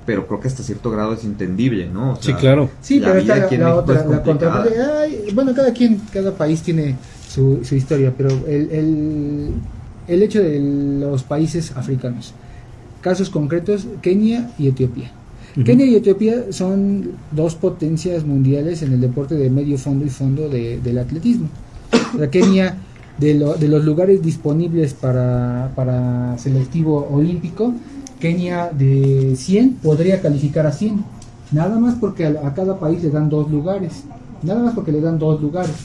pero 0.07 0.25
creo 0.25 0.39
que 0.39 0.47
hasta 0.47 0.63
cierto 0.63 0.89
grado 0.89 1.13
es 1.13 1.23
entendible, 1.23 1.87
¿no? 1.87 2.13
O 2.13 2.15
Sí, 2.19 2.33
claro. 2.33 2.69
Sí, 2.81 2.99
La 2.99 3.09
pero 3.11 3.21
vida 3.21 3.33
está 3.35 3.45
aquí 3.45 3.55
en 3.55 3.61
la, 3.61 3.75
otra, 3.75 3.95
es 3.99 4.01
la 4.01 4.23
complicada. 4.23 4.63
contraparte. 4.63 4.81
Ay, 4.81 5.33
bueno, 5.35 5.53
cada 5.53 5.71
quien, 5.73 6.01
cada 6.11 6.31
país 6.31 6.61
tiene 6.63 6.95
su, 7.29 7.59
su 7.63 7.75
historia, 7.75 8.11
pero 8.17 8.29
el, 8.47 8.71
el, 8.71 9.49
el 10.07 10.23
hecho 10.23 10.41
de 10.41 10.59
los 11.01 11.21
países 11.23 11.73
africanos, 11.75 12.33
casos 13.01 13.29
concretos, 13.29 13.85
Kenia 14.01 14.49
y 14.57 14.67
Etiopía. 14.69 15.11
Kenia 15.65 15.85
y 15.87 15.95
Etiopía 15.95 16.51
son 16.51 17.11
dos 17.31 17.55
potencias 17.55 18.23
mundiales 18.23 18.81
en 18.83 18.93
el 18.93 19.01
deporte 19.01 19.35
de 19.35 19.49
medio 19.49 19.77
fondo 19.77 20.05
y 20.05 20.09
fondo 20.09 20.49
de- 20.49 20.79
del 20.79 20.97
atletismo. 20.99 21.49
La 22.17 22.29
Kenia, 22.29 22.77
de, 23.17 23.33
lo- 23.33 23.55
de 23.55 23.67
los 23.67 23.83
lugares 23.83 24.21
disponibles 24.21 24.93
para, 24.93 25.71
para 25.75 26.37
selectivo 26.37 27.09
olímpico, 27.11 27.73
Kenia 28.19 28.69
de 28.71 29.35
100 29.35 29.73
podría 29.83 30.21
calificar 30.21 30.65
a 30.65 30.71
100. 30.71 31.03
Nada 31.51 31.79
más 31.79 31.95
porque 31.95 32.25
a, 32.25 32.29
a 32.47 32.53
cada 32.53 32.79
país 32.79 33.03
le 33.03 33.09
dan 33.09 33.29
dos 33.29 33.49
lugares. 33.51 34.03
Nada 34.43 34.63
más 34.63 34.73
porque 34.73 34.91
le 34.91 35.01
dan 35.01 35.17
dos 35.19 35.41
lugares. 35.41 35.75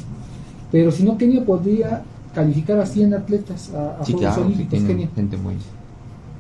Pero 0.71 0.91
si 0.91 1.03
no, 1.05 1.19
Kenia 1.19 1.45
podría 1.45 2.03
calificar 2.35 2.79
a 2.81 2.87
100 2.87 3.15
atletas 3.15 3.71
a, 3.75 4.01
a 4.01 4.05
Sí, 4.05 4.13
Juegos 4.13 4.35
claro, 4.35 4.47
Olímpicos. 4.47 4.83
Kenia. 4.83 5.09
gente 5.15 5.37
muy... 5.37 5.55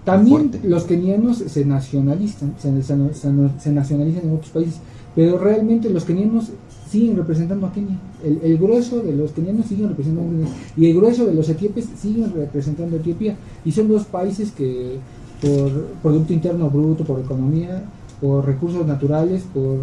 También 0.04 0.49
fuerte. 0.50 0.68
los 0.68 0.82
kenianos 0.84 1.37
se 1.38 1.64
nacionalizan, 1.64 2.54
se- 2.58 2.82
se 2.82 3.70
nacionalizan 3.72 4.22
en 4.25 4.34
otros 4.34 4.50
países, 4.50 4.80
pero 5.14 5.38
realmente 5.38 5.88
los 5.90 6.04
kenianos 6.04 6.50
siguen 6.90 7.16
representando 7.16 7.68
a 7.68 7.72
Kenia. 7.72 7.96
El, 8.25 8.40
el 8.42 8.58
grueso 8.58 9.00
de 9.00 9.12
los 9.12 9.30
kenianos 9.30 9.66
siguen 9.66 9.90
representando 9.90 10.28
a 10.28 10.32
Kenia 10.32 10.49
y 10.76 10.90
el 10.90 10.96
grueso 10.96 11.25
de 11.26 11.34
los 11.34 11.49
etíopes 11.49 11.87
siguen 12.00 12.32
representando 12.34 12.96
a 12.96 12.99
Etiopía. 12.99 13.37
Y 13.64 13.70
son 13.70 13.87
dos 13.88 14.04
países 14.06 14.50
que 14.50 14.96
por 15.42 15.70
Producto 16.02 16.32
Interno 16.32 16.70
Bruto, 16.70 17.04
por 17.04 17.18
economía, 17.20 17.82
por 18.20 18.46
recursos 18.46 18.87
naturales, 18.87 19.42
por, 19.52 19.78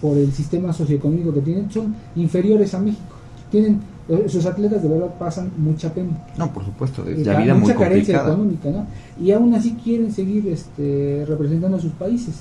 por 0.00 0.16
el 0.18 0.32
sistema 0.32 0.72
socioeconómico 0.72 1.32
que 1.32 1.40
tienen, 1.40 1.70
son 1.70 1.94
inferiores 2.16 2.74
a 2.74 2.80
México. 2.80 3.14
Tienen, 3.50 3.80
eh, 4.08 4.24
sus 4.28 4.44
atletas 4.46 4.82
de 4.82 4.88
verdad 4.88 5.14
pasan 5.18 5.50
mucha 5.56 5.92
pena 5.94 6.10
No, 6.36 6.52
por 6.52 6.64
supuesto, 6.64 7.04
eh, 7.06 7.14
es 7.20 7.26
la 7.26 7.34
ca- 7.34 7.40
vida 7.40 7.54
muy 7.54 7.62
mucha 7.62 7.74
carencia 7.76 8.18
complicada. 8.24 8.32
económica, 8.34 8.70
¿no? 8.70 9.24
Y 9.24 9.30
aún 9.30 9.54
así 9.54 9.74
quieren 9.82 10.12
seguir 10.12 10.48
este, 10.48 11.24
representando 11.28 11.76
a 11.76 11.80
sus 11.80 11.92
países, 11.92 12.34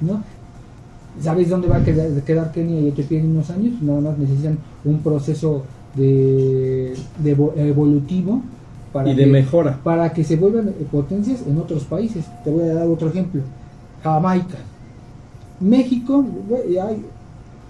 ¿no? 0.00 0.20
¿Sabéis 1.20 1.50
dónde 1.50 1.68
va 1.68 1.76
a 1.76 1.84
quedar, 1.84 2.08
quedar 2.22 2.50
Kenia 2.52 2.80
y 2.80 2.88
Etiopía 2.88 3.20
en 3.20 3.30
unos 3.32 3.50
años? 3.50 3.80
Nada 3.82 4.00
más 4.00 4.18
necesitan 4.18 4.58
un 4.84 4.98
proceso 5.00 5.62
de, 5.94 6.94
de 7.22 7.36
evo- 7.36 7.52
evolutivo 7.54 8.40
para 8.92 9.10
Y 9.10 9.14
de 9.14 9.24
que, 9.24 9.30
mejora. 9.30 9.78
para 9.82 10.12
que 10.12 10.22
se 10.24 10.36
vuelvan 10.36 10.68
eh, 10.68 10.86
potencias 10.90 11.40
en 11.46 11.58
otros 11.58 11.84
países. 11.84 12.24
Te 12.44 12.50
voy 12.50 12.68
a 12.68 12.74
dar 12.74 12.86
otro 12.86 13.08
ejemplo. 13.08 13.42
Jamaica. 14.02 14.58
México, 15.60 16.24
ay, 16.82 17.04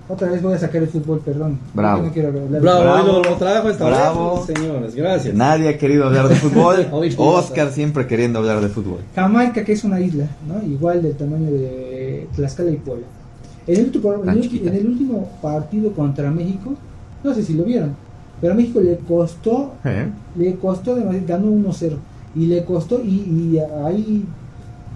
otra 0.08 0.30
vez 0.30 0.42
voy 0.42 0.54
a 0.54 0.58
sacar 0.58 0.82
el 0.82 0.88
fútbol, 0.88 1.20
perdón. 1.24 1.58
Bravo. 1.74 2.02
No 2.04 2.12
quiero 2.12 2.28
hablar 2.28 2.44
de 2.48 2.60
Bravo, 2.60 2.80
Bravo. 2.82 3.06
lo, 3.08 3.22
lo 3.22 3.36
trajo 3.36 3.68
esta 3.70 3.84
Bravo. 3.86 4.44
vez, 4.46 4.56
señores, 4.56 4.94
gracias. 4.94 5.34
Nadie 5.34 5.68
ha 5.68 5.78
querido 5.78 6.04
hablar 6.06 6.28
de 6.28 6.34
fútbol. 6.36 6.86
Oscar 7.18 7.70
siempre 7.70 8.06
queriendo 8.06 8.38
hablar 8.38 8.60
de 8.60 8.68
fútbol. 8.68 9.00
Jamaica, 9.14 9.64
que 9.64 9.72
es 9.72 9.84
una 9.84 10.00
isla, 10.00 10.26
¿no? 10.48 10.62
igual 10.66 11.02
del 11.02 11.14
tamaño 11.14 11.50
de 11.50 12.26
Tlaxcala 12.34 12.70
y 12.70 12.76
Puebla. 12.76 13.06
En 13.66 13.76
el, 13.78 13.84
último, 13.86 14.14
en 14.14 14.22
Tan 14.24 14.36
el- 14.36 14.42
chiquita. 14.42 14.70
en 14.70 14.76
el 14.76 14.86
último 14.86 15.30
partido 15.40 15.92
contra 15.92 16.30
México, 16.30 16.72
no 17.22 17.34
sé 17.34 17.42
si 17.44 17.54
lo 17.54 17.62
vieron, 17.64 17.94
pero 18.42 18.52
a 18.52 18.56
México 18.56 18.80
le 18.80 18.98
costó, 18.98 19.74
¿Eh? 19.84 20.08
le 20.36 20.56
costó, 20.56 20.96
demasiado, 20.96 21.26
ganó 21.26 21.46
1-0, 21.46 21.92
y 22.34 22.46
le 22.46 22.64
costó, 22.64 23.00
y, 23.00 23.08
y 23.54 23.58
ahí 23.86 24.24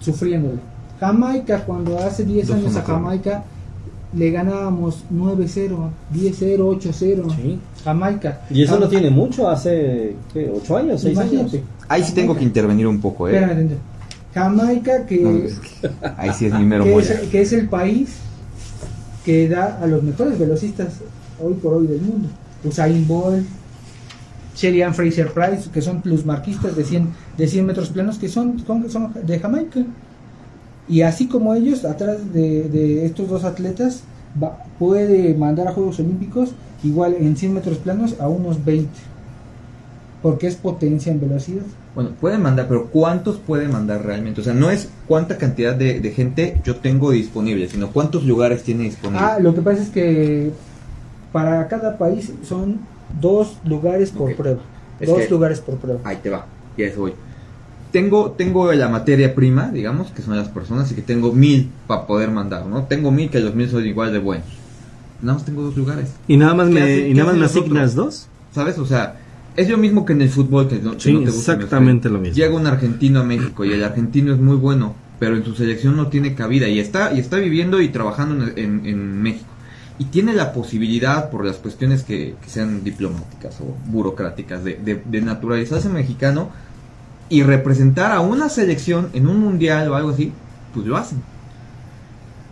sufriéndole. 0.01 0.59
Jamaica, 0.99 1.63
cuando 1.65 1.97
hace 1.97 2.25
10 2.25 2.47
Dos 2.47 2.57
años 2.57 2.75
a. 2.75 2.81
Jamaica 2.81 3.43
le 4.13 4.31
ganábamos 4.31 5.03
9-0, 5.13 5.89
10-0, 6.13 6.57
8-0. 6.57 7.35
Sí. 7.35 7.59
Jamaica. 7.83 8.41
Y 8.49 8.63
eso 8.63 8.79
no 8.79 8.87
tiene 8.89 9.09
mucho, 9.09 9.49
hace 9.49 10.15
¿qué? 10.33 10.51
¿Ocho 10.53 10.77
años? 10.77 11.01
¿Seis 11.01 11.13
Imagínate. 11.13 11.57
años? 11.57 11.69
Ahí 11.87 12.03
sí 12.03 12.13
tengo 12.13 12.35
que 12.35 12.43
intervenir 12.43 12.85
un 12.87 12.99
poco, 12.99 13.27
Espérame, 13.27 13.51
¿eh? 13.51 13.55
tantito. 13.55 13.79
Jamaica, 14.33 15.05
que, 15.05 15.19
No, 15.21 15.37
es 15.37 15.59
que 15.59 15.89
ahí 16.17 16.31
sí 16.33 16.45
es 16.47 16.53
mi 16.53 16.65
mero 16.65 16.83
que, 16.83 16.97
es, 16.97 17.11
que 17.31 17.41
es 17.41 17.53
el 17.53 17.69
país 17.69 18.17
que 19.23 19.47
da 19.47 19.79
a 19.81 19.87
los 19.87 20.03
mejores 20.03 20.37
velocistas 20.37 20.95
hoy 21.41 21.53
por 21.53 21.75
hoy 21.75 21.87
del 21.87 22.01
mundo. 22.01 22.29
Usain 22.63 23.07
Bolt, 23.07 23.45
Shelly 24.55 24.81
Ann 24.81 24.93
Fraser 24.93 25.31
Price, 25.31 25.69
que 25.71 25.81
son 25.81 26.01
plusmarquistas 26.01 26.75
de 26.75 26.83
100, 26.83 27.09
de 27.37 27.47
100 27.47 27.65
metros 27.65 27.89
planos, 27.89 28.17
que 28.17 28.27
son, 28.27 28.59
son, 28.65 28.89
son 28.89 29.13
de 29.23 29.39
Jamaica. 29.39 29.81
Y 30.89 31.01
así 31.01 31.27
como 31.27 31.53
ellos, 31.53 31.85
atrás 31.85 32.33
de, 32.33 32.63
de 32.69 33.05
estos 33.05 33.29
dos 33.29 33.43
atletas, 33.43 34.01
va- 34.41 34.63
puede 34.79 35.33
mandar 35.35 35.67
a 35.67 35.73
Juegos 35.73 35.99
Olímpicos 35.99 36.51
igual 36.83 37.15
en 37.19 37.35
100 37.37 37.53
metros 37.53 37.77
planos 37.77 38.15
a 38.19 38.27
unos 38.29 38.63
20. 38.63 38.89
Porque 40.21 40.47
es 40.47 40.55
potencia 40.55 41.11
en 41.11 41.19
velocidad. 41.19 41.63
Bueno, 41.93 42.11
puede 42.19 42.37
mandar, 42.39 42.67
pero 42.67 42.85
¿cuántos 42.87 43.37
puede 43.37 43.67
mandar 43.67 44.03
realmente? 44.03 44.41
O 44.41 44.43
sea, 44.43 44.53
no 44.53 44.71
es 44.71 44.89
cuánta 45.07 45.37
cantidad 45.37 45.75
de, 45.75 45.99
de 45.99 46.11
gente 46.11 46.59
yo 46.63 46.77
tengo 46.77 47.11
disponible, 47.11 47.67
sino 47.69 47.91
cuántos 47.91 48.23
lugares 48.25 48.63
tiene 48.63 48.83
disponible. 48.85 49.23
Ah, 49.23 49.37
lo 49.39 49.53
que 49.53 49.61
pasa 49.61 49.83
es 49.83 49.89
que 49.89 50.51
para 51.31 51.67
cada 51.67 51.97
país 51.97 52.31
son 52.43 52.79
dos 53.21 53.57
lugares 53.65 54.11
por 54.11 54.35
prueba. 54.35 54.59
Es 54.99 55.07
dos 55.09 55.19
que- 55.19 55.29
lugares 55.29 55.59
por 55.61 55.75
prueba. 55.77 55.99
Ahí 56.03 56.17
te 56.21 56.29
va, 56.29 56.45
y 56.75 56.83
eso 56.83 57.01
voy. 57.01 57.13
Tengo, 57.91 58.31
tengo 58.31 58.71
la 58.73 58.89
materia 58.89 59.33
prima, 59.33 59.69
digamos, 59.71 60.11
que 60.11 60.21
son 60.21 60.35
las 60.35 60.49
personas, 60.49 60.91
y 60.91 60.95
que 60.95 61.01
tengo 61.01 61.31
mil 61.31 61.69
para 61.87 62.05
poder 62.05 62.29
mandar, 62.31 62.65
¿no? 62.65 62.83
Tengo 62.83 63.11
mil 63.11 63.29
que 63.29 63.39
los 63.39 63.55
mil 63.55 63.69
son 63.69 63.85
igual 63.85 64.11
de 64.11 64.19
buenos. 64.19 64.45
Nada 65.21 65.35
más 65.35 65.45
tengo 65.45 65.63
dos 65.63 65.75
lugares, 65.77 66.11
¿Y 66.27 66.37
nada 66.37 66.53
más 66.53 66.67
¿Qué 66.67 66.73
me, 66.73 66.81
hace- 66.81 67.09
y 67.09 67.13
nada 67.13 67.29
más 67.31 67.37
me 67.39 67.45
asignas 67.45 67.95
dos? 67.95 68.27
¿sabes? 68.51 68.77
O 68.77 68.85
sea, 68.85 69.15
es 69.55 69.69
lo 69.69 69.77
mismo 69.77 70.05
que 70.05 70.13
en 70.13 70.21
el 70.21 70.29
fútbol, 70.29 70.67
que 70.67 70.79
no, 70.79 70.91
que 70.93 70.99
Sí, 70.99 71.13
no 71.13 71.19
te 71.21 71.25
gusta, 71.31 71.53
exactamente 71.53 72.09
me 72.09 72.13
lo 72.15 72.19
mismo. 72.19 72.35
Llega 72.35 72.55
un 72.55 72.67
argentino 72.67 73.21
a 73.21 73.23
México 73.23 73.63
y 73.65 73.71
el 73.71 73.83
argentino 73.83 74.33
es 74.33 74.39
muy 74.39 74.57
bueno, 74.57 74.93
pero 75.19 75.35
en 75.35 75.43
su 75.45 75.55
selección 75.55 75.95
no 75.95 76.07
tiene 76.07 76.35
cabida 76.35 76.67
y 76.67 76.79
está, 76.79 77.13
y 77.13 77.19
está 77.19 77.37
viviendo 77.37 77.81
y 77.81 77.87
trabajando 77.89 78.45
en, 78.45 78.57
en- 78.57 78.85
en 78.85 79.21
México. 79.21 79.45
Y 79.99 80.05
tiene 80.05 80.33
la 80.33 80.53
posibilidad, 80.53 81.29
por 81.31 81.43
las 81.45 81.57
cuestiones 81.57 82.03
que, 82.03 82.35
sean 82.45 82.83
diplomáticas 82.83 83.59
o 83.61 83.75
burocráticas, 83.85 84.63
de, 84.63 84.75
de- 84.75 85.01
de 85.03 85.21
naturalizarse 85.21 85.89
mexicano 85.89 86.51
y 87.29 87.43
representar 87.43 88.11
a 88.11 88.21
una 88.21 88.49
selección 88.49 89.09
en 89.13 89.27
un 89.27 89.39
mundial 89.39 89.89
o 89.89 89.95
algo 89.95 90.11
así, 90.11 90.33
pues 90.73 90.85
lo 90.87 90.97
hacen. 90.97 91.23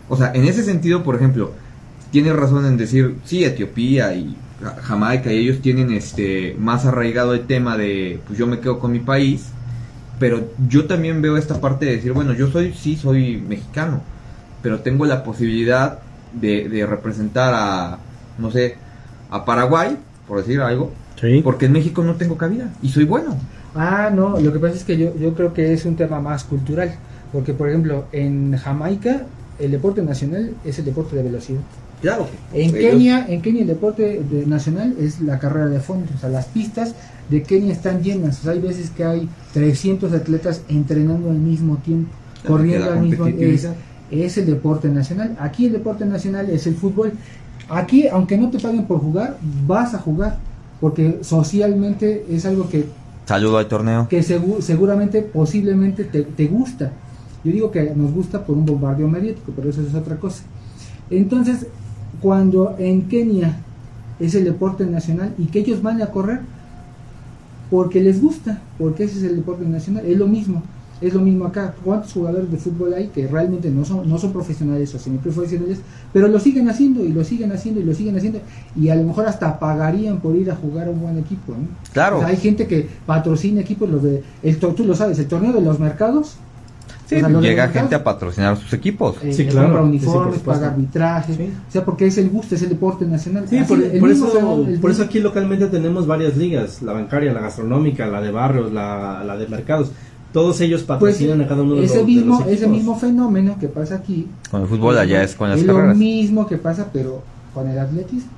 O 0.08 0.16
sea, 0.16 0.32
en 0.34 0.44
ese 0.44 0.62
sentido, 0.64 1.02
por 1.02 1.16
ejemplo, 1.16 1.52
tiene 2.10 2.32
razón 2.32 2.64
en 2.66 2.76
decir, 2.76 3.20
sí, 3.24 3.44
Etiopía 3.44 4.14
y 4.14 4.36
Ja- 4.60 4.76
Jamaica 4.82 5.32
y 5.32 5.38
ellos 5.38 5.60
tienen 5.60 5.92
este 5.92 6.56
más 6.58 6.86
arraigado 6.86 7.34
el 7.34 7.46
tema 7.46 7.76
de, 7.76 8.22
pues 8.26 8.38
yo 8.38 8.46
me 8.46 8.60
quedo 8.60 8.78
con 8.78 8.92
mi 8.92 9.00
país, 9.00 9.54
pero 10.18 10.52
yo 10.68 10.86
también 10.86 11.22
veo 11.22 11.36
esta 11.36 11.60
parte 11.60 11.86
de 11.86 11.96
decir, 11.96 12.12
bueno, 12.12 12.32
yo 12.34 12.48
soy, 12.50 12.72
sí, 12.74 12.96
soy 12.96 13.38
mexicano, 13.38 14.02
pero 14.62 14.80
tengo 14.80 15.06
la 15.06 15.24
posibilidad 15.24 16.00
de, 16.40 16.68
de 16.68 16.86
representar 16.86 17.52
a, 17.54 17.98
no 18.38 18.50
sé, 18.50 18.76
a 19.30 19.44
Paraguay, 19.44 19.96
por 20.28 20.38
decir 20.38 20.60
algo, 20.60 20.92
Sí. 21.20 21.40
porque 21.42 21.66
en 21.66 21.72
México 21.72 22.02
no 22.04 22.14
tengo 22.16 22.36
cabida 22.36 22.70
y 22.82 22.90
soy 22.90 23.04
bueno. 23.04 23.36
Ah, 23.74 24.10
no, 24.14 24.38
lo 24.38 24.52
que 24.52 24.58
pasa 24.58 24.74
es 24.74 24.84
que 24.84 24.96
yo, 24.96 25.14
yo 25.18 25.34
creo 25.34 25.52
que 25.54 25.72
es 25.72 25.84
un 25.84 25.96
tema 25.96 26.20
más 26.20 26.44
cultural. 26.44 26.94
Porque, 27.32 27.52
por 27.52 27.68
ejemplo, 27.68 28.04
en 28.12 28.56
Jamaica 28.56 29.22
el 29.58 29.70
deporte 29.70 30.02
nacional 30.02 30.54
es 30.64 30.78
el 30.78 30.84
deporte 30.84 31.16
de 31.16 31.22
velocidad. 31.22 31.60
Claro. 32.00 32.26
En 32.52 32.72
Kenia, 32.72 33.26
en 33.28 33.40
Kenia 33.42 33.62
el 33.62 33.68
deporte 33.68 34.22
de- 34.22 34.46
nacional 34.46 34.94
es 35.00 35.20
la 35.20 35.38
carrera 35.38 35.66
de 35.66 35.80
fondo, 35.80 36.06
o 36.14 36.18
sea, 36.18 36.28
las 36.28 36.46
pistas 36.46 36.94
de 37.30 37.42
Kenia 37.42 37.72
están 37.72 38.02
llenas, 38.02 38.40
o 38.40 38.42
sea, 38.44 38.52
hay 38.52 38.60
veces 38.60 38.90
que 38.90 39.04
hay 39.04 39.28
300 39.54 40.12
atletas 40.12 40.60
entrenando 40.68 41.30
al 41.30 41.38
mismo 41.38 41.78
tiempo, 41.78 42.10
corriendo 42.46 42.92
al 42.92 43.00
mismo 43.00 43.26
es, 43.26 43.66
es 44.10 44.38
el 44.38 44.46
deporte 44.46 44.88
nacional. 44.88 45.36
Aquí 45.40 45.66
el 45.66 45.72
deporte 45.72 46.04
nacional 46.06 46.48
es 46.50 46.66
el 46.66 46.74
fútbol. 46.74 47.12
Aquí, 47.68 48.06
aunque 48.08 48.36
no 48.38 48.50
te 48.50 48.58
paguen 48.60 48.84
por 48.84 49.00
jugar, 49.00 49.38
vas 49.66 49.94
a 49.94 49.98
jugar, 49.98 50.38
porque 50.80 51.18
socialmente 51.22 52.24
es 52.30 52.44
algo 52.46 52.68
que 52.68 52.86
Saludo 53.26 53.58
al 53.58 53.66
torneo. 53.66 54.06
que 54.08 54.20
segu- 54.20 54.60
seguramente, 54.60 55.22
posiblemente 55.22 56.04
te, 56.04 56.22
te 56.22 56.46
gusta. 56.46 56.92
Yo 57.42 57.52
digo 57.52 57.70
que 57.70 57.92
nos 57.94 58.12
gusta 58.12 58.44
por 58.44 58.56
un 58.56 58.64
bombardeo 58.66 59.08
mediático, 59.08 59.52
pero 59.54 59.70
eso 59.70 59.80
es 59.82 59.94
otra 59.94 60.16
cosa. 60.16 60.42
Entonces, 61.10 61.66
cuando 62.20 62.76
en 62.78 63.02
Kenia 63.08 63.56
es 64.20 64.34
el 64.34 64.44
deporte 64.44 64.86
nacional 64.86 65.34
y 65.38 65.46
que 65.46 65.58
ellos 65.60 65.82
van 65.82 66.00
a 66.02 66.06
correr 66.06 66.40
porque 67.70 68.00
les 68.00 68.20
gusta, 68.22 68.60
porque 68.78 69.04
ese 69.04 69.18
es 69.18 69.24
el 69.24 69.36
deporte 69.36 69.64
nacional, 69.64 70.04
es 70.06 70.16
lo 70.16 70.26
mismo. 70.28 70.62
Es 71.00 71.12
lo 71.12 71.20
mismo 71.20 71.44
acá. 71.44 71.74
¿Cuántos 71.84 72.12
jugadores 72.14 72.50
de 72.50 72.56
fútbol 72.56 72.94
hay 72.94 73.08
que 73.08 73.26
realmente 73.26 73.68
no 73.70 73.84
son, 73.84 74.08
no 74.08 74.16
son 74.18 74.32
profesionales 74.32 74.94
o 74.94 74.98
semiprofesionales, 74.98 75.78
pero 76.12 76.26
lo 76.28 76.40
siguen 76.40 76.70
haciendo 76.70 77.04
y 77.04 77.12
lo 77.12 77.22
siguen 77.22 77.52
haciendo 77.52 77.80
y 77.80 77.84
lo 77.84 77.92
siguen 77.94 78.16
haciendo 78.16 78.40
y 78.74 78.88
a 78.88 78.94
lo 78.96 79.02
mejor 79.02 79.26
hasta 79.26 79.58
pagarían 79.58 80.20
por 80.20 80.34
ir 80.36 80.50
a 80.50 80.56
jugar 80.56 80.86
a 80.88 80.90
un 80.90 81.00
buen 81.02 81.18
equipo? 81.18 81.52
¿no? 81.52 81.68
Claro. 81.92 82.16
O 82.16 82.20
sea, 82.20 82.28
hay 82.28 82.38
gente 82.38 82.66
que 82.66 82.88
patrocina 83.04 83.60
equipos, 83.60 83.90
los 83.90 84.02
de, 84.02 84.22
el, 84.42 84.56
tú 84.58 84.84
lo 84.86 84.94
sabes, 84.94 85.18
el 85.18 85.26
torneo 85.26 85.52
de 85.52 85.60
los 85.60 85.78
mercados. 85.78 86.36
Sí, 87.08 87.14
o 87.16 87.20
sea, 87.20 87.40
llega 87.40 87.68
gente 87.68 87.94
a 87.94 88.02
patrocinar 88.02 88.56
sus 88.56 88.72
equipos. 88.72 89.14
eh, 89.22 89.32
Sí, 89.32 89.46
claro, 89.46 89.68
compra 89.68 89.82
sí, 89.82 89.98
sí, 90.00 90.06
uniformes, 90.06 90.38
supuesto. 90.38 90.60
paga 90.62 90.72
arbitraje, 90.74 91.34
Sí. 91.34 91.50
o 91.68 91.72
sea, 91.72 91.84
porque 91.84 92.06
es 92.08 92.18
el 92.18 92.30
gusto, 92.30 92.56
es 92.56 92.62
el 92.62 92.70
deporte 92.70 93.04
nacional. 93.04 93.44
Sí, 93.48 93.58
Así, 93.58 93.68
por, 93.68 93.80
el 93.84 94.00
por 94.00 94.08
mismo 94.08 94.26
eso, 94.26 94.36
fenómeno- 94.40 94.80
por 94.80 94.90
eso 94.90 95.02
aquí 95.04 95.20
localmente 95.20 95.66
tenemos 95.68 96.06
varias 96.08 96.36
ligas, 96.36 96.82
la 96.82 96.94
bancaria, 96.94 97.32
la 97.32 97.42
gastronómica, 97.42 98.06
la 98.08 98.20
de 98.20 98.32
barrios, 98.32 98.72
la, 98.72 99.22
la 99.24 99.36
de 99.36 99.46
mercados. 99.46 99.92
Todos 100.36 100.60
ellos 100.60 100.82
pues, 100.82 100.98
patrocinan 100.98 101.40
a 101.40 101.48
cada 101.48 101.62
uno 101.62 101.76
de 101.76 101.80
los, 101.80 101.90
ese 101.90 102.00
de 102.00 102.04
mismo, 102.04 102.32
los 102.32 102.40
equipos. 102.40 102.52
ese 102.58 102.68
mismo 102.68 102.98
fenómeno 102.98 103.56
que 103.58 103.68
pasa 103.68 103.94
aquí, 103.94 104.28
Con 104.50 104.60
el 104.60 104.68
fútbol 104.68 104.98
allá 104.98 105.22
es 105.22 105.34
con 105.34 105.48
las 105.48 105.58
es 105.60 105.64
lo 105.64 105.94
mismo 105.94 106.46
que 106.46 106.58
pasa, 106.58 106.90
pero 106.92 107.22
con 107.54 107.66
el 107.70 107.78
atletismo. 107.78 108.28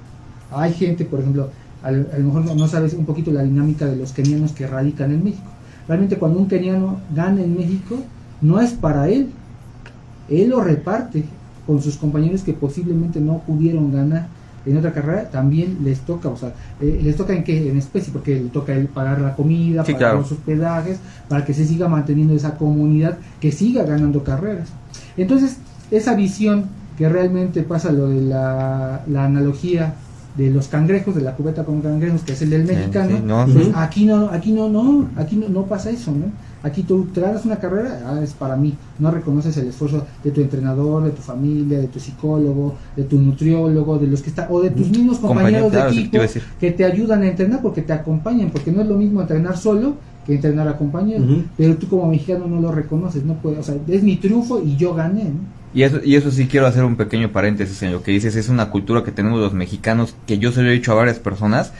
Hay 0.52 0.74
gente, 0.74 1.04
por 1.04 1.18
ejemplo, 1.18 1.50
a, 1.82 1.90
lo 1.90 2.06
a 2.12 2.18
lo 2.18 2.24
mejor 2.26 2.44
no, 2.44 2.54
no 2.54 2.68
sabes 2.68 2.94
un 2.94 3.04
poquito 3.04 3.32
la 3.32 3.42
dinámica 3.42 3.84
de 3.86 3.96
los 3.96 4.12
kenianos 4.12 4.52
que 4.52 4.68
radican 4.68 5.10
en 5.10 5.24
México. 5.24 5.50
Realmente 5.88 6.18
cuando 6.18 6.38
un 6.38 6.46
keniano 6.46 7.00
gana 7.12 7.42
en 7.42 7.56
México, 7.56 7.96
no 8.42 8.60
es 8.60 8.74
para 8.74 9.08
él, 9.08 9.30
él 10.28 10.50
lo 10.50 10.60
reparte 10.60 11.24
con 11.66 11.82
sus 11.82 11.96
compañeros 11.96 12.42
que 12.42 12.52
posiblemente 12.52 13.20
no 13.20 13.40
pudieron 13.40 13.92
ganar 13.92 14.28
en 14.70 14.76
otra 14.76 14.92
carrera, 14.92 15.30
también 15.30 15.78
les 15.84 16.00
toca, 16.00 16.28
o 16.28 16.36
sea, 16.36 16.52
eh, 16.80 17.00
les 17.02 17.16
toca 17.16 17.32
en 17.32 17.44
qué, 17.44 17.70
en 17.70 17.76
especie, 17.76 18.12
porque 18.12 18.34
le 18.34 18.48
toca 18.48 18.74
él 18.74 18.86
pagar 18.86 19.20
la 19.20 19.34
comida, 19.34 19.84
Sí, 19.84 19.92
pagar 19.92 20.10
claro. 20.10 20.20
los 20.22 20.32
hospedajes, 20.32 20.98
para 21.28 21.44
que 21.44 21.54
se 21.54 21.64
siga 21.64 21.88
manteniendo 21.88 22.34
esa 22.34 22.56
comunidad, 22.56 23.18
que 23.40 23.52
siga 23.52 23.84
ganando 23.84 24.22
carreras. 24.24 24.68
Entonces, 25.16 25.56
esa 25.90 26.14
visión 26.14 26.66
que 26.96 27.08
realmente 27.08 27.62
pasa 27.62 27.92
lo 27.92 28.08
de 28.08 28.20
la, 28.22 29.02
la 29.06 29.24
analogía 29.24 29.94
de 30.36 30.50
los 30.50 30.68
cangrejos, 30.68 31.14
de 31.14 31.22
la 31.22 31.34
cubeta 31.34 31.64
con 31.64 31.80
cangrejos, 31.80 32.22
que 32.22 32.32
es 32.32 32.42
el 32.42 32.50
del 32.50 32.64
mexicano, 32.64 33.16
sí, 33.16 33.22
no, 33.24 33.46
pues 33.46 33.68
aquí 33.74 34.06
no, 34.06 34.28
aquí 34.30 34.52
no, 34.52 34.68
no, 34.68 35.08
aquí 35.16 35.36
no, 35.36 35.48
no 35.48 35.64
pasa 35.64 35.90
eso, 35.90 36.12
¿no? 36.12 36.26
Aquí 36.62 36.82
tú 36.82 37.06
te 37.14 37.20
ganas 37.20 37.44
una 37.44 37.56
carrera, 37.56 38.00
ah, 38.06 38.20
es 38.22 38.32
para 38.32 38.56
mí, 38.56 38.74
no 38.98 39.10
reconoces 39.10 39.56
el 39.58 39.68
esfuerzo 39.68 40.06
de 40.24 40.30
tu 40.30 40.40
entrenador, 40.40 41.04
de 41.04 41.10
tu 41.10 41.22
familia, 41.22 41.78
de 41.78 41.86
tu 41.86 42.00
psicólogo, 42.00 42.74
de 42.96 43.04
tu 43.04 43.18
nutriólogo, 43.20 43.98
de 43.98 44.08
los 44.08 44.22
que 44.22 44.30
están, 44.30 44.48
o 44.50 44.60
de 44.60 44.70
tus 44.70 44.90
mismos 44.90 45.18
Compañero, 45.18 45.64
compañeros 45.64 45.94
de 45.94 46.00
equipo 46.00 46.42
que 46.58 46.72
te 46.72 46.84
ayudan 46.84 47.22
a 47.22 47.28
entrenar 47.28 47.62
porque 47.62 47.82
te 47.82 47.92
acompañan, 47.92 48.50
porque 48.50 48.72
no 48.72 48.82
es 48.82 48.88
lo 48.88 48.96
mismo 48.96 49.20
entrenar 49.20 49.56
solo 49.56 49.94
que 50.26 50.34
entrenar 50.34 50.68
acompañado, 50.68 51.24
Ujú. 51.24 51.44
pero 51.56 51.76
tú 51.76 51.88
como 51.88 52.06
mexicano 52.08 52.46
no 52.46 52.60
lo 52.60 52.70
reconoces, 52.72 53.24
no 53.24 53.34
puedes, 53.34 53.60
o 53.60 53.62
sea, 53.62 53.76
es 53.86 54.02
mi 54.02 54.16
triunfo 54.16 54.60
y 54.62 54.76
yo 54.76 54.94
gané, 54.94 55.24
¿no? 55.24 55.58
Y 55.74 55.82
eso, 55.82 56.00
y 56.02 56.16
eso 56.16 56.30
sí 56.30 56.46
quiero 56.48 56.66
hacer 56.66 56.82
un 56.84 56.96
pequeño 56.96 57.30
paréntesis 57.30 57.82
en 57.82 57.92
lo 57.92 58.02
que 58.02 58.10
dices, 58.10 58.36
es 58.36 58.48
una 58.48 58.70
cultura 58.70 59.04
que 59.04 59.12
tenemos 59.12 59.38
los 59.38 59.52
mexicanos, 59.52 60.14
que 60.26 60.38
yo 60.38 60.50
se 60.50 60.62
lo 60.62 60.70
he 60.70 60.72
dicho 60.72 60.92
a 60.92 60.96
varias 60.96 61.18
personas, 61.18 61.72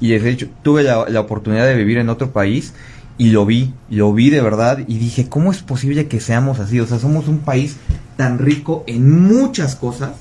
y 0.00 0.08
les 0.08 0.22
he 0.22 0.28
dicho, 0.28 0.48
tuve 0.62 0.82
la, 0.82 1.08
la 1.08 1.20
oportunidad 1.20 1.66
de 1.66 1.76
vivir 1.76 1.98
en 1.98 2.08
otro 2.08 2.30
país, 2.30 2.74
y 3.16 3.30
lo 3.30 3.46
vi, 3.46 3.72
lo 3.90 4.12
vi 4.12 4.30
de 4.30 4.40
verdad, 4.40 4.78
y 4.86 4.98
dije, 4.98 5.28
¿cómo 5.28 5.52
es 5.52 5.62
posible 5.62 6.08
que 6.08 6.20
seamos 6.20 6.58
así? 6.58 6.80
O 6.80 6.86
sea, 6.86 6.98
somos 6.98 7.28
un 7.28 7.38
país 7.38 7.76
tan 8.16 8.38
rico 8.38 8.84
en 8.86 9.28
muchas 9.28 9.76
cosas, 9.76 10.12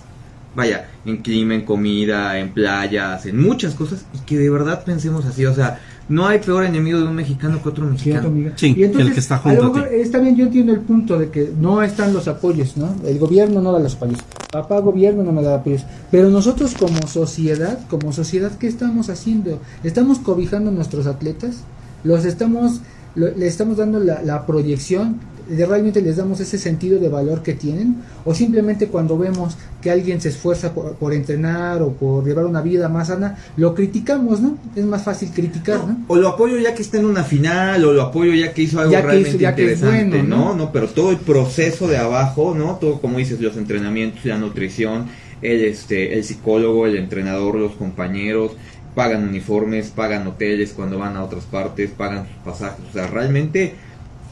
vaya, 0.56 0.90
en 1.06 1.18
clima, 1.18 1.56
en 1.56 1.66
comida, 1.66 2.38
en 2.38 2.54
playas, 2.54 3.26
en 3.26 3.42
muchas 3.42 3.74
cosas, 3.74 4.06
y 4.14 4.20
que 4.20 4.38
de 4.38 4.50
verdad 4.50 4.84
pensemos 4.84 5.26
así, 5.26 5.46
o 5.46 5.56
sea, 5.56 5.80
no 6.10 6.28
hay 6.28 6.40
peor 6.40 6.66
enemigo 6.66 7.00
de 7.00 7.08
un 7.08 7.16
mexicano 7.16 7.64
que 7.64 7.70
otro 7.70 7.86
mexicano. 7.86 8.32
Sí, 8.56 8.76
Y 8.78 8.84
entonces, 8.84 9.08
el 9.08 9.14
que 9.14 9.20
está 9.20 9.36
a 9.36 9.40
junto 9.40 9.68
a 9.68 9.74
ti. 9.74 9.96
está 9.96 10.20
bien, 10.20 10.36
yo 10.36 10.46
entiendo 10.46 10.74
el 10.74 10.82
punto 10.82 11.18
de 11.18 11.30
que 11.30 11.52
no 11.58 11.82
están 11.82 12.14
los 12.14 12.28
apoyos, 12.28 12.76
¿no? 12.76 12.94
El 13.06 13.18
gobierno 13.20 13.62
no 13.62 13.72
da 13.72 13.80
los 13.80 13.96
apoyos. 13.96 14.20
Papá 14.52 14.80
gobierno 14.80 15.24
no 15.24 15.32
me 15.32 15.42
da 15.42 15.56
apoyos. 15.56 15.86
Pero 16.12 16.30
nosotros 16.30 16.76
como 16.78 17.08
sociedad, 17.08 17.80
como 17.90 18.12
sociedad, 18.12 18.52
¿qué 18.58 18.68
estamos 18.68 19.10
haciendo? 19.10 19.62
¿Estamos 19.84 20.20
cobijando 20.20 20.70
a 20.72 20.74
nuestros 20.74 21.08
atletas? 21.08 21.64
¿Los 22.04 22.26
estamos, 22.26 22.82
lo- 23.16 23.30
le 23.36 23.48
estamos 23.48 23.78
dando 23.78 24.00
la, 24.00 24.22
la 24.24 24.46
proyección 24.46 25.20
de- 25.50 25.66
realmente 25.66 26.02
les 26.02 26.16
damos 26.18 26.40
ese 26.40 26.58
sentido 26.58 27.00
de 27.00 27.10
valor 27.10 27.44
que 27.44 27.54
tienen 27.54 27.98
o 28.24 28.34
simplemente 28.34 28.88
cuando 28.88 29.18
vemos 29.18 29.58
que 29.82 29.92
alguien 29.92 30.22
se 30.22 30.30
esfuerza 30.30 30.74
por, 30.74 30.94
por 30.96 31.14
entrenar 31.14 31.82
o 31.82 31.92
por 31.92 32.24
llevar 32.26 32.46
una 32.46 32.62
vida 32.62 32.88
más 32.88 33.10
sana 33.10 33.38
lo 33.58 33.76
criticamos 33.76 34.40
no 34.40 34.58
es 34.74 34.86
más 34.86 35.04
fácil 35.04 35.32
criticar 35.36 35.80
no 35.86 35.98
O 36.08 36.16
lo 36.16 36.30
apoyo 36.30 36.58
ya 36.60 36.74
que 36.74 36.82
está 36.82 36.98
en 36.98 37.06
una 37.06 37.26
final, 37.26 37.84
o 37.84 37.92
lo 37.92 38.04
apoyo 38.04 38.34
ya 38.34 38.54
que 38.54 38.62
hizo 38.62 38.80
algo 38.80 38.94
Ya 38.94 39.02
realmente 39.02 39.32
hizo- 39.32 39.40
ya 39.40 39.54
que 39.54 39.66
es 39.74 39.82
interesante, 39.82 40.18
bueno, 40.20 40.36
¿no? 40.38 40.46
¿no? 40.52 40.56
¿no? 40.56 40.72
Pero 40.72 40.88
todo 40.88 41.12
el 41.12 41.18
proceso 41.18 41.88
de 41.90 41.98
abajo, 41.98 42.56
¿no? 42.58 42.78
Todo, 42.80 43.02
como 43.02 43.18
dices, 43.18 43.42
los 43.42 43.58
entrenamientos, 43.58 44.24
la 44.24 44.38
nutrición, 44.38 45.08
el, 45.42 45.66
este, 45.66 46.14
el 46.18 46.24
psicólogo, 46.24 46.88
el 46.88 46.96
entrenador, 46.96 47.56
los 47.56 47.74
compañeros, 47.74 48.54
pagan 48.96 49.28
uniformes, 49.28 49.90
pagan 49.90 50.28
hoteles 50.28 50.74
cuando 50.74 50.98
van 51.00 51.16
a 51.16 51.24
otras 51.24 51.46
partes, 51.46 51.92
pagan 51.92 52.28
sus 52.28 52.38
pasajes, 52.44 52.86
o 52.90 52.94
sea, 52.94 53.08
realmente... 53.08 53.76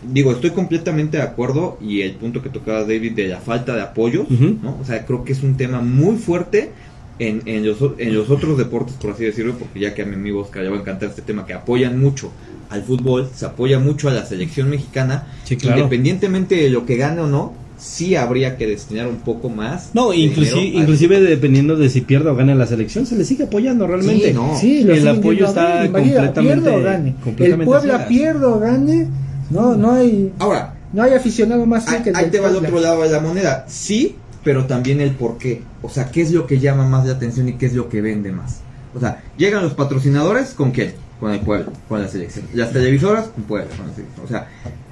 Digo, 0.03 0.32
estoy 0.32 0.50
completamente 0.50 1.18
de 1.18 1.24
acuerdo 1.24 1.77
y 1.80 2.01
el 2.01 2.13
punto 2.13 2.41
que 2.41 2.50
tocaba 2.50 2.80
David 2.82 3.12
de 3.12 3.27
la 3.27 3.39
falta 3.39 3.75
de 3.75 3.84
apoyos. 3.84 4.27
¿no? 4.32 4.80
O 4.82 4.84
sea, 4.84 5.06
creo 5.06 5.24
que 5.24 5.32
es 5.32 5.44
un 5.44 5.58
tema 5.58 5.80
muy 5.80 6.18
fuerte 6.18 6.72
en, 7.20 7.44
en, 7.46 7.63
los, 7.68 7.77
en 8.00 8.15
los 8.15 8.32
otros 8.32 8.58
deportes, 8.58 8.96
por 8.96 9.12
así 9.12 9.25
decirlo, 9.25 9.53
porque 9.60 9.80
ya 9.80 9.94
que 9.94 10.01
a 10.01 10.06
mi 10.08 10.15
amigo 10.15 10.41
Oscar 10.41 10.63
le 10.63 10.70
va 10.70 10.77
a 10.77 10.80
encantar 10.80 11.10
este 11.10 11.22
tema, 11.22 11.46
que 11.46 11.53
apoyan 11.53 12.00
mucho 12.00 12.32
al 12.72 12.82
fútbol, 12.82 13.30
se 13.36 13.46
apoya 13.46 13.77
mucho 13.77 14.10
a 14.10 14.12
la 14.12 14.25
selección 14.25 14.72
mexicana, 14.72 15.27
Sí, 15.44 15.56
claro. 15.56 15.77
independientemente 15.77 16.56
de 16.56 16.72
lo 16.72 16.88
que 16.88 16.96
gane 16.96 17.22
o 17.22 17.27
no, 17.27 17.53
sí 17.82 18.16
habría 18.16 18.58
que 18.58 18.68
destinar 18.68 19.08
un 19.08 19.18
poco 19.18 19.50
más. 19.50 19.90
No, 19.94 20.12
de 20.12 20.18
inclusive, 20.18 20.62
inclusive 20.64 21.20
dependiendo 21.20 21.76
de 21.76 21.90
si 21.90 22.02
pierde 22.02 22.30
o 22.30 22.36
gana 22.36 22.54
la 22.56 22.68
selección, 22.68 23.06
se 23.06 23.16
le 23.16 23.26
sigue 23.26 23.46
apoyando 23.46 23.88
realmente. 23.88 24.30
Sí, 24.30 24.34
no. 24.34 24.58
Sí, 24.58 24.80
el 24.88 25.08
apoyo 25.08 25.48
está 25.48 25.82
completamente- 25.92 26.42
pierda 26.42 26.78
o 26.78 26.82
gane. 26.82 27.16
completamente 27.24 27.64
el 27.64 27.66
Puebla 27.66 28.08
pierda 28.08 28.48
o 28.50 28.60
gane 28.60 29.08
no 29.50 29.76
no 29.76 29.92
hay 29.94 30.32
Ahora, 30.40 30.76
no 30.94 31.04
hay 31.04 31.14
aficionado 31.14 31.66
más 31.66 31.88
ahí, 31.88 32.04
que 32.04 32.10
el 32.12 32.16
ahí 32.16 32.30
te 32.30 32.40
va 32.40 32.48
el 32.50 32.54
Puebla. 32.54 32.70
otro 32.70 32.82
lado 32.82 33.02
de 33.04 33.10
la 33.10 33.20
moneda. 33.20 33.66
Sí, 33.68 34.16
pero 34.44 34.66
también 34.66 35.02
el 35.02 35.12
por 35.12 35.38
qué. 35.38 35.62
O 35.82 35.90
sea, 35.90 36.12
qué 36.12 36.22
es 36.22 36.32
lo 36.32 36.46
que 36.48 36.60
llama 36.60 36.88
más 36.88 37.06
la 37.06 37.14
atención 37.14 37.50
y 37.50 37.54
qué 37.54 37.66
es 37.66 37.74
lo 37.74 37.90
que 37.90 38.02
vende 38.02 38.32
más. 38.32 38.60
O 38.94 39.00
sea, 39.00 39.24
llegan 39.38 39.64
los 39.64 39.74
patrocinadores 39.74 40.52
con 40.52 40.72
quién? 40.72 40.94
Con 41.20 41.32
el 41.32 41.40
pueblo, 41.40 41.72
con 41.88 42.02
la 42.02 42.08
selección. 42.08 42.46
Las 42.54 42.72
televisoras 42.72 43.28
con 43.28 43.44
Puebla, 43.44 43.68
con 43.78 43.88
la 43.88 43.94
selección. 43.94 44.26
O 44.26 44.28
sea, 44.28 44.48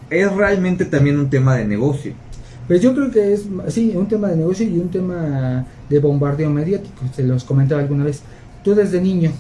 es 0.09 0.31
realmente 0.31 0.85
también 0.85 1.19
un 1.19 1.29
tema 1.29 1.55
de 1.55 1.65
negocio. 1.65 2.13
Pues 2.69 2.83
yo 2.83 2.93
creo 2.93 3.09
que 3.09 3.33
es, 3.33 3.47
sí, 3.69 3.93
un 3.95 4.07
tema 4.07 4.27
de 4.27 4.35
negocio 4.35 4.63
y 4.63 4.77
un 4.77 4.89
tema 4.89 5.65
de 5.89 5.99
bombardeo 5.99 6.51
mediático. 6.51 7.01
Se 7.15 7.23
los 7.23 7.43
comentaba 7.43 7.81
alguna 7.81 8.03
vez. 8.03 8.21
Tú 8.63 8.75
desde 8.75 9.01
niño, 9.01 9.31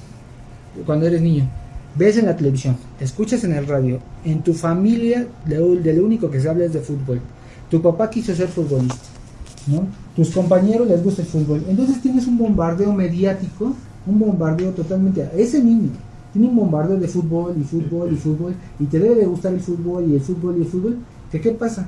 cuando 0.83 1.05
eres 1.05 1.21
niño, 1.21 1.47
ves 1.95 2.17
en 2.17 2.25
la 2.25 2.35
televisión, 2.35 2.75
escuchas 2.99 3.43
en 3.43 3.53
el 3.53 3.67
radio, 3.67 3.99
en 4.25 4.41
tu 4.41 4.55
familia 4.55 5.27
de, 5.45 5.59
lo 5.93 6.03
único 6.03 6.31
que 6.31 6.41
se 6.41 6.49
habla 6.49 6.65
es 6.65 6.73
de 6.73 6.79
fútbol. 6.79 7.21
Tu 7.69 7.79
papá 7.79 8.09
quiso 8.09 8.33
ser 8.33 8.47
futbolista, 8.47 8.97
¿no? 9.67 9.85
Tus 10.15 10.31
compañeros 10.31 10.87
les 10.87 11.03
gusta 11.03 11.21
el 11.21 11.27
fútbol. 11.27 11.63
Entonces 11.69 12.01
tienes 12.01 12.25
un 12.25 12.35
bombardeo 12.35 12.91
mediático, 12.93 13.75
un 14.07 14.17
bombardeo 14.17 14.71
totalmente 14.71 15.29
ese 15.37 15.63
niño. 15.63 15.91
Tiene 16.33 16.47
un 16.47 16.55
bombardeo 16.55 16.97
de 16.97 17.07
fútbol 17.07 17.53
y 17.61 17.63
fútbol 17.63 18.11
y 18.11 18.15
fútbol 18.15 18.55
y 18.79 18.85
te 18.85 18.97
debe 18.97 19.13
de 19.13 19.27
gustar 19.27 19.53
el 19.53 19.59
fútbol 19.59 20.09
y 20.09 20.15
el 20.15 20.21
fútbol 20.21 20.55
y 20.57 20.61
el 20.61 20.67
fútbol. 20.67 20.97
¿Que 21.31 21.39
qué 21.39 21.51
pasa? 21.51 21.87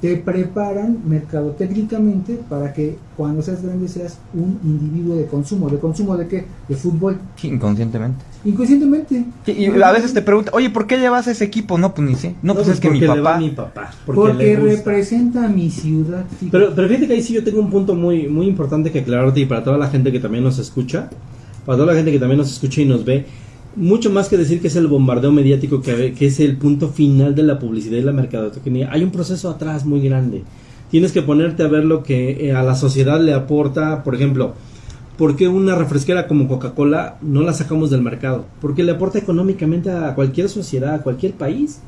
Te 0.00 0.16
preparan 0.16 0.98
mercadotécnicamente 1.06 2.38
para 2.48 2.72
que 2.72 2.96
cuando 3.16 3.42
seas 3.42 3.62
grande 3.62 3.86
seas 3.88 4.18
un 4.32 4.58
individuo 4.64 5.16
de 5.16 5.26
consumo. 5.26 5.68
¿De 5.68 5.78
consumo 5.78 6.16
de 6.16 6.26
qué? 6.26 6.46
De 6.68 6.74
fútbol. 6.74 7.18
Inconscientemente. 7.42 8.24
Inconscientemente. 8.44 9.26
Y 9.46 9.66
a 9.66 9.92
veces 9.92 10.14
te 10.14 10.22
preguntan, 10.22 10.54
oye, 10.54 10.70
¿por 10.70 10.86
qué 10.86 10.96
llevas 10.98 11.26
ese 11.26 11.44
equipo? 11.44 11.76
No, 11.76 11.94
pues 11.94 12.08
ni 12.08 12.14
sé. 12.14 12.34
No, 12.42 12.54
pues 12.54 12.68
es 12.68 12.80
que 12.80 12.88
mi 12.90 12.98
porque 12.98 13.14
le 13.14 13.20
va 13.20 13.30
papá. 13.30 13.36
a 13.36 13.40
mi 13.40 13.50
papá. 13.50 13.90
Porque, 14.06 14.20
Porque, 14.20 14.44
le 14.44 14.56
gusta. 14.56 14.76
representa 14.76 15.44
a 15.44 15.48
mi 15.48 15.70
ciudad. 15.70 16.24
fíjate. 16.38 16.48
Pero, 16.50 16.74
pero 16.74 16.88
fíjate 16.88 17.06
que 17.06 17.12
ahí 17.12 17.22
sí 17.22 17.34
yo 17.34 17.44
tengo 17.44 17.60
un 17.60 17.70
punto 17.70 17.94
muy, 17.94 18.26
muy 18.28 18.46
importante 18.46 18.90
que 18.90 19.00
aclararte 19.00 19.40
y 19.40 19.46
para 19.46 19.62
toda 19.62 19.76
la 19.76 19.88
gente 19.88 20.10
que 20.10 20.20
también 20.20 20.44
nos 20.44 20.58
escucha, 20.58 21.10
para 21.66 21.76
toda 21.76 21.88
la 21.92 21.94
gente 21.94 22.10
que 22.10 22.18
también 22.18 22.38
nos 22.38 22.50
escucha 22.50 22.80
y 22.80 22.86
nos 22.86 23.04
ve, 23.04 23.26
mucho 23.76 24.10
más 24.10 24.28
que 24.28 24.36
decir 24.36 24.60
que 24.60 24.68
es 24.68 24.76
el 24.76 24.86
bombardeo 24.86 25.32
mediático, 25.32 25.80
que, 25.80 26.12
que 26.12 26.26
es 26.26 26.40
el 26.40 26.56
punto 26.56 26.88
final 26.88 27.34
de 27.34 27.42
la 27.42 27.58
publicidad 27.58 27.98
y 27.98 28.02
la 28.02 28.12
mercadotecnia, 28.12 28.90
hay 28.92 29.02
un 29.02 29.10
proceso 29.10 29.50
atrás 29.50 29.84
muy 29.84 30.00
grande. 30.00 30.42
Tienes 30.90 31.12
que 31.12 31.22
ponerte 31.22 31.62
a 31.62 31.68
ver 31.68 31.84
lo 31.84 32.02
que 32.02 32.48
eh, 32.48 32.52
a 32.52 32.62
la 32.62 32.74
sociedad 32.74 33.20
le 33.20 33.32
aporta, 33.32 34.02
por 34.02 34.14
ejemplo, 34.14 34.54
¿por 35.16 35.36
qué 35.36 35.46
una 35.46 35.76
refresquera 35.76 36.26
como 36.26 36.48
Coca-Cola 36.48 37.18
no 37.22 37.42
la 37.42 37.52
sacamos 37.52 37.90
del 37.90 38.02
mercado? 38.02 38.46
Porque 38.60 38.82
le 38.82 38.92
aporta 38.92 39.18
económicamente 39.18 39.90
a 39.90 40.14
cualquier 40.14 40.48
sociedad, 40.48 40.94
a 40.94 41.02
cualquier 41.02 41.32
país. 41.32 41.80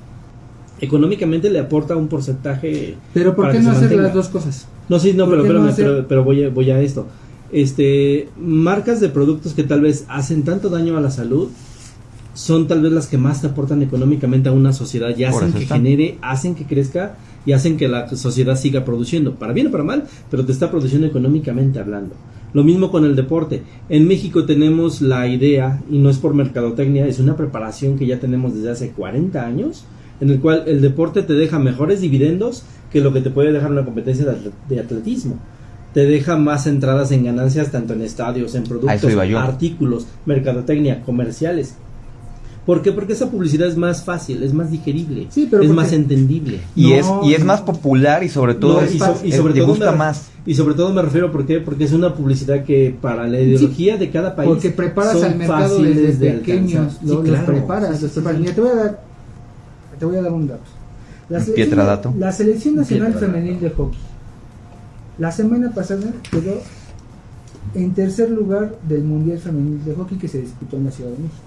Económicamente 0.80 1.48
le 1.48 1.60
aporta 1.60 1.94
un 1.94 2.08
porcentaje 2.08 2.96
Pero 3.14 3.36
¿por 3.36 3.52
qué 3.52 3.60
no 3.60 3.70
hacer 3.70 3.82
mantenga. 3.82 4.02
las 4.02 4.14
dos 4.14 4.28
cosas? 4.28 4.66
No, 4.88 4.98
sí, 4.98 5.12
no, 5.12 5.26
¿Por 5.26 5.42
pero, 5.42 5.62
no 5.62 5.72
pero, 5.74 6.08
pero 6.08 6.24
voy, 6.24 6.44
a, 6.44 6.50
voy 6.50 6.70
a 6.70 6.80
esto. 6.80 7.06
Este, 7.52 8.28
marcas 8.36 9.00
de 9.00 9.08
productos 9.08 9.54
que 9.54 9.62
tal 9.62 9.80
vez 9.80 10.04
hacen 10.08 10.42
tanto 10.42 10.68
daño 10.70 10.96
a 10.96 11.00
la 11.00 11.10
salud 11.10 11.50
son 12.34 12.66
tal 12.66 12.80
vez 12.82 12.92
las 12.92 13.06
que 13.06 13.18
más 13.18 13.40
te 13.40 13.48
aportan 13.48 13.82
económicamente 13.82 14.48
a 14.48 14.52
una 14.52 14.72
sociedad 14.72 15.16
y 15.16 15.24
hacen 15.24 15.52
que 15.52 15.66
genere, 15.76 16.18
hacen 16.22 16.54
que 16.54 16.64
crezca 16.64 17.16
y 17.44 17.52
hacen 17.52 17.76
que 17.76 17.88
la 17.88 18.08
sociedad 18.16 18.56
siga 18.56 18.84
produciendo, 18.84 19.34
para 19.34 19.52
bien 19.52 19.66
o 19.66 19.70
para 19.70 19.84
mal, 19.84 20.04
pero 20.30 20.44
te 20.46 20.52
está 20.52 20.70
produciendo 20.70 21.06
económicamente 21.06 21.78
hablando. 21.78 22.14
Lo 22.54 22.64
mismo 22.64 22.90
con 22.90 23.04
el 23.04 23.16
deporte. 23.16 23.62
En 23.88 24.06
México 24.06 24.44
tenemos 24.44 25.00
la 25.00 25.26
idea, 25.26 25.82
y 25.90 25.98
no 25.98 26.10
es 26.10 26.18
por 26.18 26.34
mercadotecnia, 26.34 27.06
es 27.06 27.18
una 27.18 27.36
preparación 27.36 27.98
que 27.98 28.06
ya 28.06 28.20
tenemos 28.20 28.54
desde 28.54 28.70
hace 28.70 28.90
40 28.90 29.44
años, 29.44 29.84
en 30.20 30.30
el 30.30 30.38
cual 30.40 30.64
el 30.66 30.80
deporte 30.80 31.22
te 31.22 31.32
deja 31.32 31.58
mejores 31.58 32.00
dividendos 32.00 32.62
que 32.92 33.00
lo 33.00 33.12
que 33.12 33.22
te 33.22 33.30
puede 33.30 33.52
dejar 33.52 33.72
una 33.72 33.84
competencia 33.84 34.24
de 34.26 34.32
atlet- 34.32 34.68
de 34.68 34.80
atletismo. 34.80 35.38
Te 35.94 36.06
deja 36.06 36.36
más 36.36 36.66
entradas 36.66 37.10
en 37.10 37.24
ganancias 37.24 37.70
tanto 37.70 37.92
en 37.94 38.02
estadios, 38.02 38.54
en 38.54 38.62
productos, 38.64 38.90
artículos, 39.42 40.06
mercadotecnia, 40.26 41.02
comerciales. 41.02 41.74
¿Por 42.66 42.80
qué? 42.80 42.92
Porque 42.92 43.14
esa 43.14 43.28
publicidad 43.28 43.66
es 43.66 43.76
más 43.76 44.04
fácil, 44.04 44.42
es 44.44 44.54
más 44.54 44.70
digerible, 44.70 45.26
Sí, 45.30 45.48
pero 45.50 45.62
es 45.62 45.68
porque- 45.68 45.82
más 45.82 45.92
entendible. 45.92 46.60
Y, 46.76 46.90
No, 46.90 46.94
es, 46.94 47.06
y 47.24 47.34
es 47.34 47.44
más 47.44 47.60
popular 47.62 48.22
y 48.22 48.28
sobre 48.28 48.54
todo 48.54 48.74
No, 48.74 48.80
es, 48.82 48.94
y, 48.94 48.98
so- 49.00 49.16
y 49.24 49.30
es- 49.30 49.36
sobre 49.36 49.52
te 49.54 49.60
todo 49.60 49.68
gusta 49.70 49.90
me, 49.92 49.98
más. 49.98 50.28
Y 50.46 50.54
sobre 50.54 50.74
todo 50.74 50.92
me 50.92 51.02
refiero 51.02 51.30
¿por 51.32 51.44
qué? 51.46 51.58
porque 51.60 51.84
es 51.84 51.92
una 51.92 52.14
publicidad 52.14 52.62
que 52.64 52.96
para 53.00 53.26
la 53.26 53.40
ideología 53.40 53.96
de 53.96 54.10
cada 54.10 54.34
país 54.36 54.48
Porque 54.48 54.70
preparas 54.70 55.14
son 55.14 55.24
al 55.24 55.36
mercado 55.38 55.82
desde 55.82 56.12
de 56.16 56.32
pequeños. 56.34 56.94
Lo, 57.02 57.08
Sí, 57.08 57.16
los 57.16 57.22
claro. 57.24 57.46
preparas, 57.46 58.00
los 58.02 58.10
preparas. 58.12 58.40
Mira, 58.40 58.54
te 58.54 58.60
voy 58.60 58.70
a 58.70 58.74
dar, 58.74 59.00
te 59.98 60.04
voy 60.04 60.16
a 60.16 60.22
dar 60.22 60.32
un 60.32 60.46
dato. 60.48 60.62
La 61.28 61.40
selección, 61.40 62.18
la 62.20 62.32
selección 62.32 62.76
nacional 62.76 63.14
femenil 63.14 63.58
de 63.60 63.70
hockey. 63.70 63.98
La 65.18 65.32
semana 65.32 65.70
pasada 65.70 66.12
quedó 66.30 66.60
en 67.74 67.92
tercer 67.92 68.30
lugar 68.30 68.74
del 68.88 69.02
Mundial 69.04 69.38
Femenil 69.38 69.84
de 69.84 69.94
Hockey 69.94 70.18
que 70.18 70.28
se 70.28 70.40
disputó 70.40 70.76
en 70.76 70.84
la 70.84 70.90
Ciudad 70.90 71.10
de 71.10 71.18
México. 71.18 71.42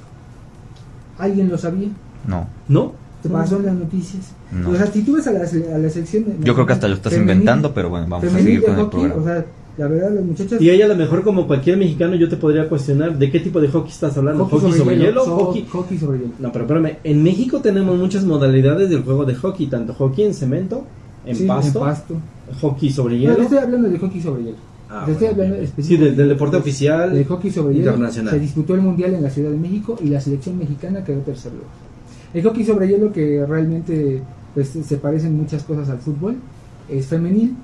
¿Alguien 1.18 1.50
lo 1.50 1.58
sabía? 1.58 1.88
No. 2.28 2.48
¿No? 2.68 2.94
¿Te 3.24 3.30
pasó 3.30 3.58
en 3.58 3.66
las 3.66 3.76
noticias? 3.76 4.32
No. 4.52 4.70
O 4.70 4.76
sea, 4.76 4.86
si 4.88 5.02
tú 5.02 5.14
ves 5.16 5.26
a 5.28 5.32
la, 5.32 5.40
a 5.40 5.78
la 5.80 5.90
selección... 5.90 6.26
de- 6.26 6.36
Yo 6.46 6.54
creo 6.54 6.66
que 6.68 6.74
hasta 6.74 6.88
lo 6.88 6.94
estás 6.96 7.14
femenil- 7.14 7.22
inventando, 7.22 7.74
pero 7.74 7.90
bueno, 7.90 8.06
vamos 8.08 8.32
a 8.32 8.38
seguir 8.38 8.62
con 8.64 8.76
el 8.76 8.82
hockey, 8.82 9.00
programa. 9.00 9.22
O 9.22 9.26
sea, 9.26 9.46
la 9.78 9.88
verdad, 9.88 10.12
las 10.12 10.24
muchachas... 10.24 10.62
Y 10.62 10.70
ahí 10.70 10.82
a 10.82 10.88
lo 10.88 10.96
mejor 10.96 11.24
como 11.24 11.48
cualquier 11.48 11.78
mexicano 11.78 12.16
yo 12.16 12.30
te 12.30 12.38
podría 12.38 12.70
cuestionar 12.70 13.18
de 13.18 13.32
qué 13.32 13.40
tipo 13.40 13.60
de 13.60 13.68
hockey 13.70 13.92
estás 13.92 14.16
hablando. 14.18 14.46
¿Hockey, 14.46 14.72
sobre, 14.74 14.98
hielo? 14.98 15.26
so- 15.26 15.36
hockey... 15.38 15.66
hockey 15.72 15.98
sobre 15.98 16.20
hielo. 16.20 16.32
No, 16.40 16.52
pero 16.52 16.66
espérame, 16.66 16.98
en 17.04 17.24
México 17.24 17.60
tenemos 17.62 17.98
muchas 17.98 18.24
modalidades 18.26 18.90
del 18.92 19.04
juego 19.04 19.26
de 19.26 19.34
hockey, 19.36 19.68
tanto 19.68 19.94
hockey 19.96 20.26
en 20.26 20.34
cemento, 20.36 20.86
en, 21.26 21.36
Sí, 21.36 21.46
pasto, 21.48 21.80
en 21.80 21.86
pasto. 21.86 22.16
hockey 22.62 22.92
sobre 22.92 23.16
No, 23.16 23.22
hielo. 23.22 23.36
te 23.38 23.42
estoy 23.44 23.58
hablando 23.58 23.90
de 23.90 23.98
hockey 23.98 24.22
sobre 24.22 24.44
hielo. 24.44 24.58
Ah, 24.98 25.06
estoy 25.10 25.28
bueno, 25.28 25.32
hablando 25.44 25.56
ok. 25.58 25.64
específicamente 25.64 25.84
Sí, 25.84 25.98
del- 25.98 26.16
del 26.16 26.30
deporte 26.30 26.58
oficial 26.58 27.14
del 27.14 27.26
hockey 27.26 27.52
sobre 27.52 27.74
hielo. 27.76 27.92
internacional. 27.92 28.34
Se 28.34 28.40
disputó 28.40 28.76
el 28.76 28.82
mundial 28.82 29.14
en 29.14 29.24
la 29.24 29.30
Ciudad 29.30 29.50
de 29.52 29.58
México 29.58 29.98
y 30.02 30.08
la 30.10 30.22
selección 30.22 30.58
mexicana 30.58 31.04
quedó 31.04 31.20
tercer 31.22 31.52
lugar. 31.54 31.68
El 32.34 32.44
hockey 32.44 32.64
sobre 32.66 32.88
hielo 32.88 33.12
que 33.12 33.46
realmente 33.46 34.22
pues, 34.54 34.70
se 34.70 34.98
parecen 34.98 35.36
muchas 35.36 35.64
cosas 35.64 35.90
al 35.90 36.00
fútbol 36.00 36.36
es 36.90 37.06
femenil, 37.08 37.56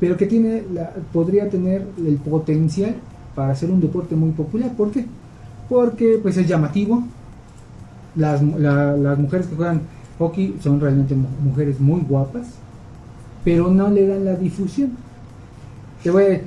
pero 0.00 0.16
que 0.16 0.26
tiene 0.26 0.62
la- 0.74 0.92
podría 1.12 1.48
tener 1.48 1.86
el 1.98 2.16
potencial 2.16 2.94
para 3.34 3.54
ser 3.54 3.70
un 3.70 3.80
deporte 3.80 4.14
muy 4.14 4.30
popular. 4.32 4.72
¿Por 4.76 4.90
qué? 4.90 5.06
Porque 5.68 6.18
pues 6.22 6.36
es 6.36 6.46
llamativo. 6.46 7.02
Las, 8.16 8.42
mu- 8.42 8.58
la- 8.58 8.96
las 8.96 9.18
mujeres 9.18 9.46
que 9.46 9.56
juegan 9.56 9.80
hockey 10.18 10.56
son 10.62 10.80
realmente 10.80 11.14
mu- 11.14 11.26
mujeres 11.42 11.80
muy 11.80 12.00
guapas, 12.02 12.46
pero 13.44 13.70
no 13.70 13.88
le 13.90 14.06
dan 14.06 14.24
la 14.24 14.36
difusión. 14.36 14.90
Te 16.02 16.10
voy 16.10 16.24
a- 16.24 16.40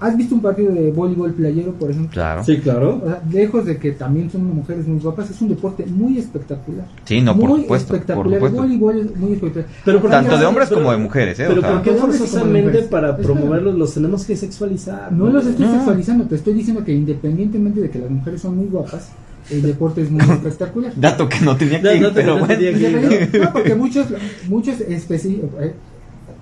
¿Has 0.00 0.16
visto 0.16 0.34
un 0.36 0.40
partido 0.42 0.72
de 0.72 0.92
voleibol 0.92 1.32
playero, 1.32 1.72
por 1.72 1.90
ejemplo? 1.90 2.10
Claro. 2.12 2.44
Sí, 2.44 2.58
claro. 2.58 3.00
O 3.04 3.06
sea, 3.08 3.20
lejos 3.32 3.66
de 3.66 3.78
que 3.78 3.92
también 3.92 4.30
son 4.30 4.44
mujeres 4.54 4.86
muy 4.86 5.00
guapas, 5.00 5.28
es 5.30 5.40
un 5.42 5.48
deporte 5.48 5.84
muy 5.86 6.18
espectacular. 6.18 6.86
Sí, 7.04 7.20
no, 7.20 7.36
por 7.36 7.50
muy 7.50 7.62
supuesto, 7.62 7.88
por 7.88 7.96
espectacular. 7.96 8.42
El 8.42 8.50
voleibol 8.54 8.98
es 9.00 9.16
muy 9.16 9.32
espectacular. 9.32 9.68
Pero 9.84 10.00
¿por 10.00 10.10
qué 10.10 10.16
Tanto 10.16 10.38
de 10.38 10.46
hombres 10.46 10.68
pero- 10.68 10.80
como 10.80 10.92
de 10.92 10.98
mujeres, 10.98 11.40
¿eh? 11.40 11.46
O 11.46 11.48
Pero 11.48 11.60
sea, 11.62 11.72
¿por 11.72 11.82
qué 11.82 11.90
forzosamente 11.92 12.82
para 12.82 13.16
promoverlos 13.16 13.74
los 13.76 13.92
tenemos 13.94 14.24
que 14.24 14.36
sexualizar? 14.36 15.12
No 15.12 15.26
los 15.30 15.44
estoy 15.46 15.66
No. 15.66 15.72
sexualizando, 15.74 16.24
te 16.24 16.34
estoy 16.36 16.54
diciendo 16.54 16.84
que 16.84 16.92
independientemente 16.94 17.80
de 17.80 17.90
que 17.90 17.98
las 17.98 18.10
mujeres 18.10 18.40
son 18.40 18.56
muy 18.56 18.66
guapas, 18.66 19.08
el 19.50 19.62
deporte 19.62 20.02
es 20.02 20.10
muy 20.10 20.20
espectacular. 20.30 20.92
Dato 20.94 21.28
que 21.28 21.40
no 21.40 21.56
tenía 21.56 21.80
que 21.80 21.96
ir, 21.96 22.02
no 22.02 22.12
pero 22.12 22.34
no 22.38 22.46
bueno. 22.46 22.54
que 22.58 22.70
ir, 22.70 23.30
¿no? 23.42 23.52
Porque 23.52 23.74
muchos, 23.74 24.06
muchos 24.48 24.78
especi- 24.80 25.40
eh, 25.60 25.74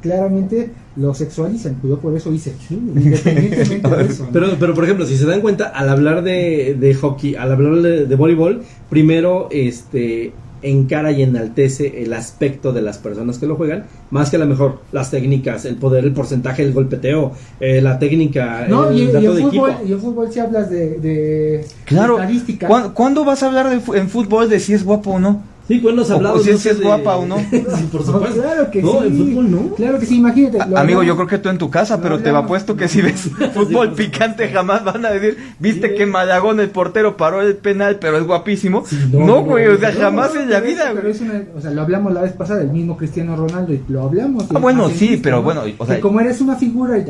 claramente 0.06 0.70
lo 0.96 1.12
sexualizan. 1.14 1.76
Yo 1.82 1.98
por 1.98 2.16
eso 2.16 2.32
hice, 2.32 2.52
independientemente 2.70 3.88
de 3.88 4.04
eso. 4.04 4.24
¿no? 4.24 4.30
Pero, 4.32 4.46
pero 4.58 4.74
por 4.74 4.84
ejemplo, 4.84 5.06
si 5.06 5.16
se 5.16 5.26
dan 5.26 5.40
cuenta, 5.40 5.66
al 5.66 5.88
hablar 5.88 6.22
de, 6.22 6.76
de 6.78 6.94
hockey, 6.94 7.34
al 7.34 7.52
hablar 7.52 7.82
de, 7.82 8.06
de 8.06 8.14
voleibol, 8.16 8.62
primero 8.90 9.48
este 9.50 10.32
encara 10.62 11.12
y 11.12 11.22
enaltece 11.22 12.02
el 12.02 12.12
aspecto 12.14 12.72
de 12.72 12.80
las 12.82 12.98
personas 12.98 13.38
que 13.38 13.46
lo 13.46 13.54
juegan, 13.56 13.84
más 14.10 14.30
que 14.30 14.36
a 14.36 14.38
lo 14.38 14.46
mejor 14.46 14.80
las 14.90 15.10
técnicas, 15.10 15.64
el 15.66 15.76
poder, 15.76 16.04
el 16.04 16.12
porcentaje, 16.12 16.62
el 16.62 16.72
golpeteo, 16.72 17.32
eh, 17.60 17.80
la 17.82 17.98
técnica, 17.98 18.66
No, 18.68 18.88
el 18.88 18.96
y, 18.98 19.02
y 19.02 19.06
dato 19.06 19.18
en 19.18 19.34
de 19.36 19.42
fútbol, 19.42 19.70
equipo. 19.70 19.86
y 19.88 19.92
en 19.92 20.00
fútbol 20.00 20.32
si 20.32 20.40
hablas 20.40 20.70
de, 20.70 20.98
de 20.98 21.64
Claro. 21.84 22.14
estadística. 22.18 22.66
¿Cuándo, 22.68 22.94
cuándo 22.94 23.24
vas 23.24 23.42
a 23.42 23.46
hablar 23.46 23.68
de 23.68 23.98
en 23.98 24.08
fútbol 24.08 24.48
de 24.48 24.58
si 24.58 24.72
es 24.72 24.82
guapo 24.82 25.10
o 25.12 25.18
no? 25.20 25.42
Sí, 25.68 25.80
cuando 25.80 26.02
has 26.02 26.10
O- 26.10 26.14
hablado 26.16 26.36
o 26.36 26.38
si 26.40 26.50
no 26.50 26.56
es- 26.56 26.66
es 26.66 26.78
de- 26.78 26.84
guapa 26.84 27.16
o 27.16 27.26
no. 27.26 27.38
sí, 27.50 27.64
por 27.90 28.04
supuesto. 28.04 28.40
claro 28.40 28.70
que 28.70 28.82
no, 28.82 29.00
sí. 29.00 29.06
en 29.08 29.16
fútbol 29.16 29.50
no. 29.50 29.74
Claro 29.74 29.98
que 29.98 30.06
sí, 30.06 30.16
imagínate. 30.18 30.60
Amigo, 30.60 30.76
hablamos- 30.78 31.06
yo 31.06 31.16
creo 31.16 31.26
que 31.28 31.38
tú 31.38 31.48
en 31.48 31.58
tu 31.58 31.70
casa, 31.70 32.00
pero 32.00 32.18
te 32.20 32.28
hablamos. 32.28 32.44
apuesto 32.46 32.76
que 32.76 32.88
si 32.88 33.02
ves 33.02 33.28
fútbol 33.54 33.92
picante 33.94 34.48
jamás 34.48 34.84
van 34.84 35.04
a 35.04 35.10
decir, 35.10 35.36
viste 35.58 35.88
Sí. 35.90 35.94
que 35.96 36.06
Malagón 36.06 36.60
el 36.60 36.70
portero 36.70 37.16
paró 37.16 37.42
el 37.42 37.56
penal, 37.56 37.98
pero 38.00 38.18
es 38.18 38.24
guapísimo. 38.24 38.84
Sí, 38.86 38.96
no, 39.12 39.42
güey, 39.44 39.66
o 39.66 39.76
sea, 39.78 39.90
no, 39.92 40.00
jamás 40.00 40.34
no, 40.34 40.40
en 40.42 40.50
la 40.50 40.60
vida, 40.60 40.92
pero 40.94 41.08
es 41.08 41.20
una- 41.20 41.42
o 41.56 41.60
sea, 41.60 41.70
lo 41.72 41.82
hablamos 41.82 42.12
la 42.12 42.22
vez 42.22 42.32
pasada, 42.32 42.62
el 42.62 42.70
mismo 42.70 42.96
Cristiano 42.96 43.34
Ronaldo, 43.36 43.72
y 43.72 43.82
lo 43.88 44.02
hablamos. 44.02 44.44
Ah, 44.54 44.58
bueno, 44.58 44.88
sí, 44.90 45.18
pero 45.22 45.42
bueno, 45.42 45.62
o 45.78 45.86
sea- 45.86 45.96
Que 45.96 46.00
como 46.00 46.20
eres 46.20 46.40
una 46.40 46.56
figura, 46.56 46.96
y 46.98 47.04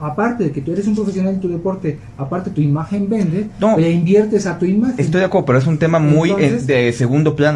aparte 0.00 0.44
de 0.44 0.52
que 0.52 0.60
tú 0.60 0.72
eres 0.72 0.86
un 0.86 0.94
profesional 0.94 1.34
en 1.34 1.40
tu 1.40 1.48
deporte, 1.48 1.98
aparte 2.16 2.50
tu 2.50 2.60
imagen 2.60 3.08
vende, 3.08 3.48
No. 3.60 3.76
le 3.76 3.90
inviertes 3.90 4.46
a 4.46 4.58
tu 4.58 4.64
imagen. 4.64 4.94
Estoy 4.98 5.20
de 5.20 5.26
acuerdo, 5.26 5.46
pero 5.46 5.58
es 5.58 5.66
un 5.66 5.78
tema 5.78 5.98
muy 5.98 6.30
Entonces- 6.30 6.68
eh, 6.68 6.72
de 6.86 6.92
segundo 6.92 7.34
plano. 7.34 7.47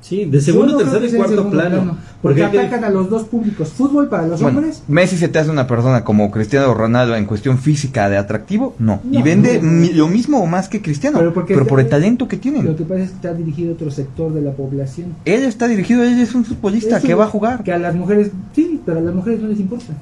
Sí, 0.00 0.26
de 0.26 0.38
segundo, 0.42 0.72
no 0.72 0.78
creo 0.80 0.90
tercer 0.90 1.08
que 1.08 1.14
y 1.14 1.18
cuarto 1.18 1.34
segundo 1.36 1.50
plano. 1.56 1.96
Porque 2.20 2.42
Porque 2.42 2.58
que- 2.58 2.60
atacan 2.66 2.84
a 2.84 2.90
los 2.90 3.08
dos 3.08 3.22
públicos. 3.24 3.70
Fútbol 3.70 4.08
para 4.10 4.26
los 4.26 4.38
Bueno, 4.42 4.58
hombres. 4.58 4.82
Messi 4.86 5.16
se 5.16 5.28
te 5.28 5.38
hace 5.38 5.48
una 5.50 5.66
persona 5.66 6.04
como 6.04 6.30
Cristiano 6.30 6.74
Ronaldo 6.74 7.16
en 7.16 7.24
cuestión 7.24 7.56
física 7.56 8.10
de 8.10 8.18
atractivo, 8.18 8.74
no. 8.78 9.00
y 9.10 9.16
No, 9.18 9.24
vende 9.24 9.60
no. 9.62 9.86
lo 9.94 10.08
mismo 10.08 10.40
o 10.42 10.46
más 10.46 10.68
que 10.68 10.82
Cristiano, 10.82 11.16
Pero 11.18 11.30
pero, 11.32 11.46
porque 11.46 11.56
por 11.70 11.80
el 11.80 11.88
talento 11.88 12.28
que 12.28 12.36
tienen. 12.36 12.66
Lo 12.66 12.76
que 12.76 12.84
pasa 12.84 13.00
es 13.00 13.08
que 13.10 13.14
está 13.16 13.32
dirigido 13.32 13.70
a 13.70 13.74
otro 13.76 13.90
sector 13.90 14.30
de 14.34 14.42
la 14.42 14.50
población. 14.52 15.14
Él 15.24 15.42
está 15.44 15.68
dirigido, 15.68 16.02
él 16.04 16.20
es 16.20 16.34
un 16.34 16.44
futbolista 16.44 16.98
Eso, 16.98 17.06
que 17.06 17.14
va 17.14 17.24
a 17.24 17.28
jugar. 17.28 17.62
Que 17.62 17.72
a 17.72 17.78
las 17.78 17.94
mujeres, 17.94 18.30
sí, 18.54 18.82
pero 18.84 18.98
a 18.98 19.02
las 19.02 19.14
mujeres 19.14 19.40
no 19.40 19.48
les 19.48 19.58
importa. 19.58 19.94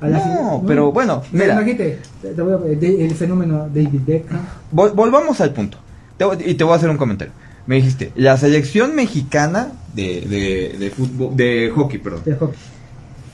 A 0.00 0.08
No, 0.08 0.62
pero 0.66 0.92
bueno, 0.92 1.20
mira. 1.30 1.52
Imagínate, 1.52 1.98
el 2.22 3.10
fenómeno 3.14 3.68
David 3.68 4.00
Beckham. 4.06 4.40
Vol- 4.74 4.94
volvamos 4.94 5.38
al 5.42 5.52
punto. 5.52 5.76
Te 6.16 6.24
voy- 6.24 6.38
y 6.46 6.54
te 6.54 6.64
voy 6.64 6.72
a 6.72 6.76
hacer 6.76 6.88
un 6.88 6.96
comentario. 6.96 7.34
Me 7.66 7.76
dijiste, 7.76 8.12
la 8.16 8.36
selección 8.36 8.94
mexicana 8.94 9.72
De, 9.94 10.22
de, 10.22 10.76
de 10.78 10.90
fútbol, 10.90 11.36
de 11.36 11.70
hockey, 11.74 11.98
perdón. 11.98 12.22
de 12.24 12.34
hockey. 12.34 12.58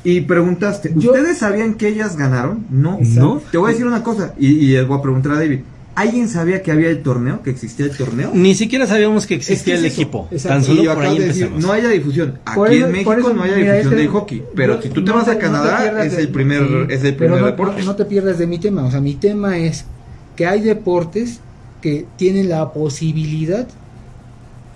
Y 0.04 0.20
preguntaste, 0.22 0.92
Yo- 0.94 1.10
¿ustedes 1.12 1.38
sabían 1.38 1.74
que 1.74 1.88
ellas 1.88 2.16
ganaron? 2.16 2.64
No, 2.70 2.98
Exacto. 2.98 3.20
no. 3.20 3.42
Te 3.50 3.58
voy 3.58 3.68
a 3.68 3.72
decir 3.72 3.86
una 3.86 4.02
cosa, 4.02 4.34
y, 4.38 4.46
y 4.48 4.66
les 4.68 4.86
voy 4.86 4.98
a 4.98 5.02
preguntar 5.02 5.32
a 5.32 5.36
David. 5.36 5.60
¿Alguien 5.96 6.28
sabía 6.28 6.62
que 6.62 6.70
había 6.70 6.90
el 6.90 7.02
torneo, 7.02 7.42
que 7.42 7.48
existía 7.50 7.86
el 7.86 7.96
torneo? 7.96 8.30
Ni 8.34 8.54
siquiera 8.54 8.86
sabíamos 8.86 9.26
que 9.26 9.34
existía 9.36 9.74
Es 9.74 9.80
que 9.80 9.86
el 9.86 9.92
es 9.92 9.92
equipo. 9.94 10.28
Exacto. 10.30 10.54
Tan 10.58 10.64
solo 10.76 10.94
por 10.94 11.02
ahí 11.04 11.18
de 11.18 11.26
decir, 11.28 11.50
no 11.58 11.72
haya 11.72 11.88
difusión. 11.88 12.38
Aquí 12.44 12.60
eso- 12.76 12.86
en 12.86 12.92
México 12.92 13.12
eso, 13.14 13.32
no 13.32 13.42
hay 13.42 13.50
mira, 13.52 13.72
difusión 13.76 13.92
este- 13.94 14.02
de 14.02 14.08
hockey. 14.08 14.42
Pero 14.54 14.74
no- 14.76 14.82
si 14.82 14.88
tú 14.90 15.02
te 15.04 15.10
no 15.10 15.16
vas 15.16 15.24
te- 15.24 15.30
a 15.32 15.38
Canadá, 15.38 16.04
es 16.04 16.14
de- 16.16 16.22
el 16.22 16.28
primer, 16.28 16.62
sí, 16.68 16.74
es 16.90 17.02
el 17.04 17.14
primer 17.16 17.42
deporte. 17.42 17.80
No, 17.80 17.86
no 17.86 17.96
te 17.96 18.04
pierdas 18.04 18.38
de 18.38 18.46
mi 18.46 18.58
tema. 18.58 18.84
O 18.84 18.90
sea, 18.90 19.00
mi 19.00 19.14
tema 19.14 19.56
es 19.56 19.86
que 20.36 20.46
hay 20.46 20.60
deportes 20.60 21.40
que 21.80 22.04
tienen 22.18 22.50
la 22.50 22.72
posibilidad 22.74 23.66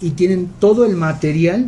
y 0.01 0.11
tienen 0.11 0.49
todo 0.59 0.85
el 0.85 0.97
material 0.97 1.67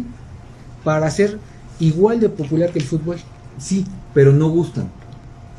para 0.85 1.11
ser 1.11 1.39
igual 1.81 2.21
de 2.21 2.29
popular 2.29 2.71
que 2.71 2.79
el 2.79 2.85
fútbol. 2.85 3.17
Sí, 3.59 3.85
pero 4.15 4.33
no 4.33 4.49
gustan. 4.49 4.89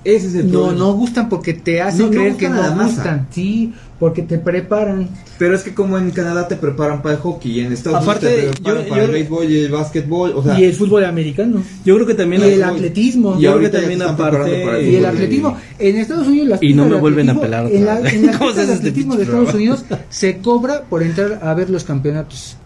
Ese 0.05 0.27
es 0.27 0.35
el 0.35 0.51
No, 0.51 0.63
problema. 0.63 0.79
no 0.79 0.93
gustan 0.95 1.29
porque 1.29 1.53
te 1.53 1.81
hacen 1.81 1.99
No, 2.01 2.05
no 2.07 2.11
creer 2.11 2.35
que 2.35 2.49
no 2.49 2.61
la 2.61 2.71
masa. 2.71 2.95
gustan. 2.95 3.27
Sí, 3.31 3.71
porque 3.99 4.21
te 4.21 4.37
preparan. 4.37 5.07
Pero 5.39 5.55
es 5.55 5.63
que 5.63 5.73
como 5.73 5.97
en 5.97 6.11
Canadá 6.11 6.45
te 6.49 6.57
preparan 6.57 7.01
para 7.01 7.15
el 7.15 7.21
hockey 7.21 7.51
y 7.53 7.59
en 7.61 7.71
Estados 7.71 8.03
Aparte, 8.03 8.25
Unidos 8.27 8.55
te 8.55 8.61
preparan 8.63 8.83
yo- 8.83 8.89
para 8.89 9.01
yo- 9.01 9.07
el 9.07 9.11
béisbol 9.13 9.49
y 9.49 9.59
el 9.59 9.71
básquetbol, 9.71 10.33
o 10.35 10.43
sea, 10.43 10.59
y 10.59 10.65
el 10.65 10.73
fútbol 10.73 11.05
americano. 11.05 11.63
Yo 11.85 11.95
creo 11.95 12.05
que 12.05 12.15
también 12.15 12.41
Y 12.41 12.45
el 12.45 12.63
atletismo. 12.63 13.37
y 13.39 13.43
Yo 13.43 13.51
creo 13.57 13.71
que 13.71 13.77
también 13.77 14.01
aparte- 14.01 14.79
el 14.81 14.89
Y 14.91 14.95
el 14.97 15.05
atletismo, 15.05 15.57
en 15.79 15.95
Estados 15.97 16.27
Unidos 16.27 16.47
las 16.49 16.63
Y 16.63 16.73
no 16.73 16.85
me 16.85 16.97
vuelven 16.97 17.29
a 17.29 17.33
atletismo- 17.35 17.41
pelar 17.41 17.71
En, 17.71 17.85
la, 17.85 17.99
en 18.01 18.25
las 18.25 18.37
¿Cómo 18.37 18.49
pistas 18.49 18.55
se 18.55 18.55
de 18.55 18.61
hace 18.61 18.73
este 18.73 18.73
atletismo 18.89 19.15
de 19.15 19.23
Estados? 19.23 19.53
Unidos 19.53 19.85
se 20.09 20.37
cobra 20.39 20.81
por 20.81 21.01
entrar 21.01 21.39
a 21.41 21.53
ver 21.53 21.69
los 21.69 21.85
campeonatos. 21.85 22.57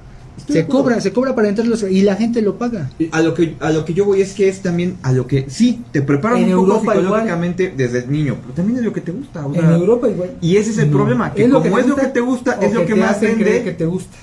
Se 0.47 0.65
cobra, 0.65 1.01
se 1.01 1.11
cobra 1.11 1.35
para 1.35 1.49
entrar 1.49 1.67
los 1.67 1.83
y 1.83 2.01
la 2.03 2.15
gente 2.15 2.41
lo 2.41 2.57
paga. 2.57 2.89
A 3.11 3.21
lo 3.21 3.33
que 3.33 3.55
a 3.59 3.69
lo 3.71 3.83
que 3.85 3.93
yo 3.93 4.05
voy 4.05 4.21
es 4.21 4.33
que 4.33 4.47
es 4.47 4.61
también 4.61 4.95
a 5.03 5.11
lo 5.11 5.27
que 5.27 5.45
sí 5.49 5.81
te 5.91 6.01
preparan 6.01 6.39
En 6.39 6.45
un 6.45 6.65
poco 6.65 6.77
Europa 6.77 6.93
psicológicamente 6.95 7.73
desde 7.75 8.07
niño, 8.07 8.37
pero 8.41 8.53
también 8.53 8.79
es 8.79 8.85
lo 8.85 8.93
que 8.93 9.01
te 9.01 9.11
gusta, 9.11 9.45
o 9.45 9.53
sea, 9.53 9.61
en 9.63 9.71
Europa 9.71 10.07
igual. 10.07 10.31
y 10.41 10.55
ese 10.55 10.71
es 10.71 10.77
el 10.77 10.89
No. 10.91 10.97
problema, 10.97 11.33
que 11.33 11.43
¿Es 11.43 11.49
lo 11.49 11.61
como 11.61 11.75
que 11.75 11.81
es 11.81 11.87
lo 11.87 11.95
que 11.95 12.05
te 12.07 12.19
gusta, 12.21 12.57
es 12.61 12.73
lo 12.73 12.81
que 12.81 12.87
que 12.87 12.93
te 12.93 12.99
más 12.99 13.19
vende. 13.21 13.63
que 13.63 13.71
te 13.71 13.85
gusta. 13.85 14.15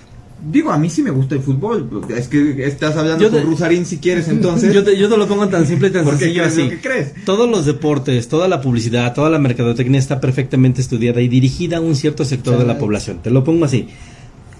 Digo, 0.50 0.70
a 0.72 0.76
mí 0.78 0.90
sí 0.90 1.02
me 1.02 1.10
gusta 1.10 1.34
el 1.36 1.40
fútbol, 1.40 1.88
es 2.14 2.28
que 2.28 2.66
estás 2.66 2.94
hablando 2.96 3.22
Yo 3.24 3.30
con 3.30 3.40
te- 3.40 3.44
Rusarín 3.46 3.86
si 3.86 3.96
quieres 3.96 4.28
entonces. 4.28 4.74
Yo 4.74 4.84
te, 4.84 4.94
yo 4.98 5.08
te 5.08 5.16
lo 5.16 5.26
pongo 5.26 5.48
tan 5.48 5.66
simple 5.66 5.88
y 5.88 5.90
tan 5.90 6.04
¿Por 6.04 6.14
qué 6.18 6.26
sencillo 6.26 6.42
crees 6.42 6.52
así. 6.52 6.62
lo 6.64 6.68
que 6.70 6.80
crees? 6.80 7.24
Todos 7.24 7.48
los 7.50 7.64
deportes, 7.64 8.28
toda 8.28 8.46
la 8.46 8.60
publicidad, 8.60 9.14
toda 9.14 9.30
la 9.30 9.38
mercadotecnia 9.38 9.98
está 9.98 10.20
perfectamente 10.20 10.82
estudiada 10.82 11.22
y 11.22 11.28
dirigida 11.28 11.78
a 11.78 11.80
un 11.80 11.96
cierto 11.96 12.26
sector 12.26 12.58
de 12.58 12.64
la 12.66 12.78
población. 12.78 13.20
Te 13.22 13.30
lo 13.30 13.42
pongo 13.42 13.64
así. 13.64 13.88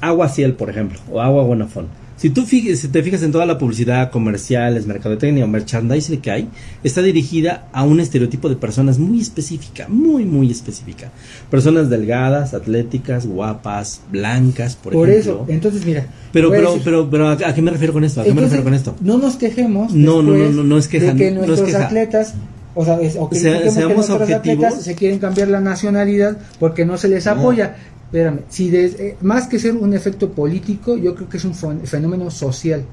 Agua 0.09 0.29
Ciel, 0.29 0.55
por 0.55 0.71
ejemplo, 0.71 0.99
o 1.11 1.21
Agua 1.21 1.43
Bonafón. 1.45 1.87
Si 2.17 2.31
tú 2.31 2.47
fijas- 2.47 2.79
si 2.79 2.89
te 2.89 3.03
fijas 3.03 3.23
en 3.25 3.33
toda 3.33 3.45
la 3.45 3.59
publicidad 3.59 4.11
comerciales, 4.13 4.87
mercadotecnia 4.87 5.45
o 5.45 5.49
merchandising 5.49 6.21
que 6.21 6.31
hay, 6.31 6.49
está 6.85 7.03
dirigida 7.03 7.67
a 7.73 7.83
un 7.83 7.99
estereotipo 7.99 8.49
de 8.49 8.55
personas 8.55 8.99
muy 9.01 9.21
específica, 9.21 9.87
muy, 9.89 10.25
muy 10.25 10.49
específica. 10.51 11.11
Personas 11.51 11.91
delgadas, 11.91 12.55
atléticas, 12.55 13.27
guapas, 13.27 14.01
blancas, 14.13 14.77
por, 14.77 14.93
Por, 14.93 15.11
ejemplo. 15.11 15.33
eso, 15.43 15.53
entonces 15.53 15.85
mira. 15.85 16.07
pero, 16.33 16.49
a 16.49 16.51
pero, 16.53 16.69
decir- 16.71 16.83
pero, 16.85 17.11
pero, 17.11 17.29
¿a 17.29 17.33
a 17.33 17.55
qué 17.55 17.61
me 17.63 17.73
refiero 17.73 17.93
con 17.93 18.05
esto? 18.05 18.21
¿A 18.21 18.25
qué 18.25 18.33
me 18.33 18.43
refiero 18.43 18.63
con 18.65 18.75
esto? 18.75 18.95
No 19.01 19.19
nos 19.19 19.35
quejemos. 19.37 19.93
No, 19.93 20.23
no, 20.23 20.35
no, 20.37 20.51
no, 20.51 20.63
no 20.63 20.79
es 20.79 20.87
queja, 20.87 21.13
De 21.13 21.17
que 21.17 21.31
no 21.33 21.41
es 21.43 21.47
nuestros 21.49 21.71
queja. 21.71 21.87
atletas. 21.87 22.35
O 22.77 22.85
sea, 22.85 23.01
es- 23.01 23.17
o 23.19 23.29
que 23.29 23.37
que 23.37 23.71
seamos 23.71 23.97
nuestros 23.97 24.21
objetivos. 24.23 24.65
atletas 24.65 24.85
se 24.85 24.95
quieren 24.95 25.19
cambiar 25.19 25.49
la 25.49 25.61
nacionalidad 25.61 26.39
porque 26.61 26.85
no 26.85 26.97
se 26.97 27.09
les 27.09 27.27
No. 27.27 27.33
apoya. 27.33 27.77
Espérame, 28.15 28.43
si 28.49 28.71
eh, 28.73 29.17
más 29.23 29.49
que 29.49 29.59
ser 29.59 29.75
un 29.75 29.93
efecto 29.93 30.31
político, 30.31 30.97
yo 30.97 31.17
creo 31.17 31.29
que 31.29 31.37
es 31.37 31.45
un 31.45 31.53
fenómeno 31.53 32.31
social. 32.31 32.85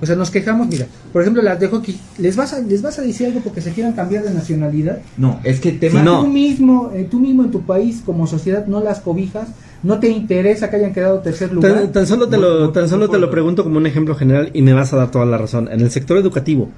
O 0.00 0.06
sea, 0.06 0.16
nos 0.16 0.30
quejamos, 0.30 0.66
mira, 0.66 0.86
por 1.12 1.20
ejemplo, 1.20 1.42
las 1.42 1.60
de 1.60 1.68
hockey, 1.68 1.94
¿les 2.16 2.36
vas 2.36 2.54
a, 2.54 2.60
les 2.60 2.80
vas 2.80 2.98
a 2.98 3.02
decir 3.02 3.26
algo 3.26 3.40
porque 3.40 3.60
se 3.60 3.72
quieran 3.72 3.92
cambiar 3.92 4.24
de 4.24 4.32
nacionalidad? 4.32 5.00
No, 5.18 5.40
es 5.44 5.60
que 5.60 5.68
el 5.68 5.74
Si 5.74 5.80
tema 5.80 6.02
No. 6.02 6.22
tú 6.22 6.28
mismo, 6.28 6.90
eh, 6.94 7.06
tú 7.08 7.20
mismo 7.20 7.44
en 7.44 7.50
tu 7.50 7.60
país 7.60 8.00
como 8.04 8.26
sociedad 8.26 8.66
no 8.66 8.82
las 8.82 9.00
cobijas, 9.00 9.48
no 9.82 9.98
te 10.00 10.08
interesa 10.08 10.70
que 10.70 10.76
hayan 10.76 10.94
quedado 10.94 11.18
tercer 11.18 11.52
lugar. 11.52 11.74
Tan, 11.74 11.92
tan 11.92 12.06
solo 12.06 12.30
te 12.30 12.38
lo, 12.38 12.70
tan 12.70 12.88
solo 12.88 13.10
te 13.10 13.18
lo 13.18 13.30
pregunto 13.30 13.64
como 13.64 13.76
un 13.76 13.86
ejemplo 13.86 14.14
general 14.14 14.48
y 14.54 14.62
me 14.62 14.72
vas 14.72 14.94
a 14.94 14.96
dar 14.96 15.10
toda 15.10 15.26
la 15.26 15.36
razón. 15.36 15.68
En 15.70 15.80
el 15.82 15.90
sector 15.90 16.16
educativo, 16.16 16.70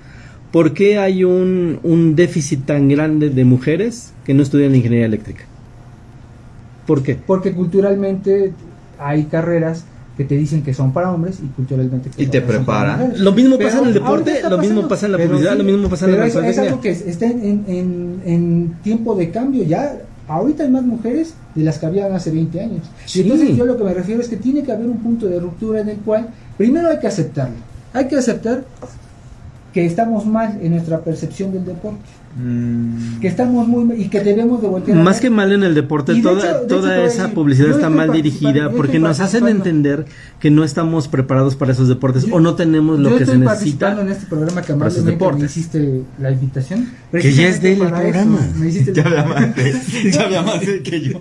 ¿por 0.50 0.74
qué 0.74 0.98
hay 0.98 1.22
un, 1.22 1.78
un 1.85 2.16
déficit 2.16 2.66
tan 2.66 2.88
grande 2.88 3.30
de 3.30 3.44
mujeres 3.44 4.12
que 4.24 4.35
no 4.35 4.42
estudian 4.42 4.74
ingeniería 4.74 5.07
eléctrica? 5.07 5.44
¿Por 6.86 7.02
qué? 7.02 7.14
Porque 7.16 7.52
culturalmente 7.52 8.52
hay 8.98 9.24
carreras 9.24 9.84
que 10.16 10.24
te 10.24 10.36
dicen 10.36 10.62
que 10.62 10.72
son 10.74 10.92
para 10.92 11.10
hombres 11.12 11.40
y 11.42 11.46
culturalmente 11.48 12.08
que 12.10 12.22
Y 12.22 12.26
son- 12.26 12.30
te 12.32 12.38
son 12.40 12.64
para 12.64 12.96
preparan. 12.96 13.24
Lo 13.24 13.32
mismo 13.32 13.56
Pero 13.58 13.68
pasa 13.70 13.80
en 13.82 13.88
el 13.88 13.94
deporte, 13.94 14.40
lo 14.48 14.58
mismo 14.58 14.82
pasando. 14.82 14.88
pasa 14.88 15.06
en 15.06 15.12
la 15.12 15.18
publicidad, 15.18 15.52
sí, 15.52 15.58
lo 15.58 15.64
mismo 15.64 15.88
pasa 15.88 16.04
en 16.06 16.12
la 16.18 16.26
es, 16.26 16.34
es 16.36 16.58
algo 16.58 16.80
que 16.80 16.90
es- 16.90 17.00
está 17.06 17.26
en, 17.26 17.64
en- 17.66 18.20
en- 18.24 18.74
tiempo 18.82 19.14
de 19.16 19.30
cambio 19.30 19.64
ya. 19.64 19.96
Ahorita 20.28 20.62
hay 20.62 20.70
más 20.70 20.84
mujeres 20.84 21.34
de 21.54 21.64
las 21.64 21.78
que 21.78 21.86
había 21.86 22.06
hace 22.14 22.30
20 22.30 22.58
años. 22.60 22.82
Sí. 23.04 23.18
Y 23.18 23.22
entonces 23.24 23.56
yo 23.56 23.66
lo 23.66 23.76
que 23.76 23.84
me 23.84 23.92
refiero 23.92 24.20
es 24.22 24.28
que 24.28 24.36
tiene 24.36 24.62
que 24.62 24.72
haber 24.72 24.86
un 24.86 24.98
punto 24.98 25.26
de 25.26 25.38
ruptura 25.40 25.80
en 25.80 25.88
el 25.90 25.96
cual 25.98 26.28
primero 26.56 26.88
hay 26.88 26.98
que 26.98 27.08
aceptarlo. 27.08 27.56
Hay 27.92 28.06
que 28.08 28.16
aceptar 28.16 28.64
que 29.72 29.84
estamos 29.84 30.24
mal 30.24 30.58
en 30.62 30.70
nuestra 30.72 31.00
percepción 31.00 31.52
del 31.52 31.64
deporte. 31.64 31.98
Mm, 32.36 33.20
Que 33.20 33.28
estamos 33.28 33.68
muy 33.68 33.94
y 34.00 34.08
que 34.08 34.20
debemos 34.20 34.60
de 34.60 34.66
voltear 34.68 34.98
a 34.98 35.02
Más 35.02 35.16
ver. 35.16 35.22
que 35.22 35.30
mal 35.30 35.52
en 35.52 35.62
el 35.62 35.74
deporte, 35.74 36.12
Y 36.12 36.16
de 36.16 36.22
toda, 36.22 36.38
hecho- 36.40 36.46
de 36.58 36.64
hecho 36.64 36.66
toda 36.66 36.90
a 36.92 37.04
esa 37.04 37.22
decir, 37.22 37.34
publicidad 37.34 37.68
yo 37.68 37.74
está 37.74 37.90
mal 37.90 38.10
dirigida 38.12 38.52
yo 38.54 38.72
porque 38.72 38.98
nos 38.98 39.20
hacen 39.20 39.46
entender 39.46 40.04
que 40.40 40.50
no 40.50 40.64
estamos 40.64 41.06
preparados 41.08 41.54
para 41.54 41.72
esos 41.72 41.86
deportes 41.88 42.24
Yo- 42.26 42.34
o 42.34 42.40
no 42.40 42.54
tenemos 42.56 42.98
lo 42.98 43.10
Yo 43.10 43.18
que 43.18 43.26
se 43.26 43.38
necesita. 43.38 44.00
en 44.00 44.08
este 44.08 44.26
programa 44.26 44.62
que 44.62 44.72
amablemente 44.72 45.32
me 45.38 45.44
hiciste 45.46 46.02
la 46.20 46.30
invitación. 46.32 46.88
Que 47.12 47.32
ya 47.32 47.46
es 47.48 47.62
de 47.62 47.74
él 47.74 47.82
el 47.82 47.88
Precisamente 47.90 47.90
para 47.90 48.02
programa. 48.02 48.66
eso, 48.66 48.92
ya 48.92 49.02
habla 49.04 49.24
más 49.24 49.56
de- 49.56 50.10
ya 50.10 50.22
habla 50.24 50.42
más 50.42 50.60
de 50.66 50.82
que 50.82 51.00
yo. 51.00 51.20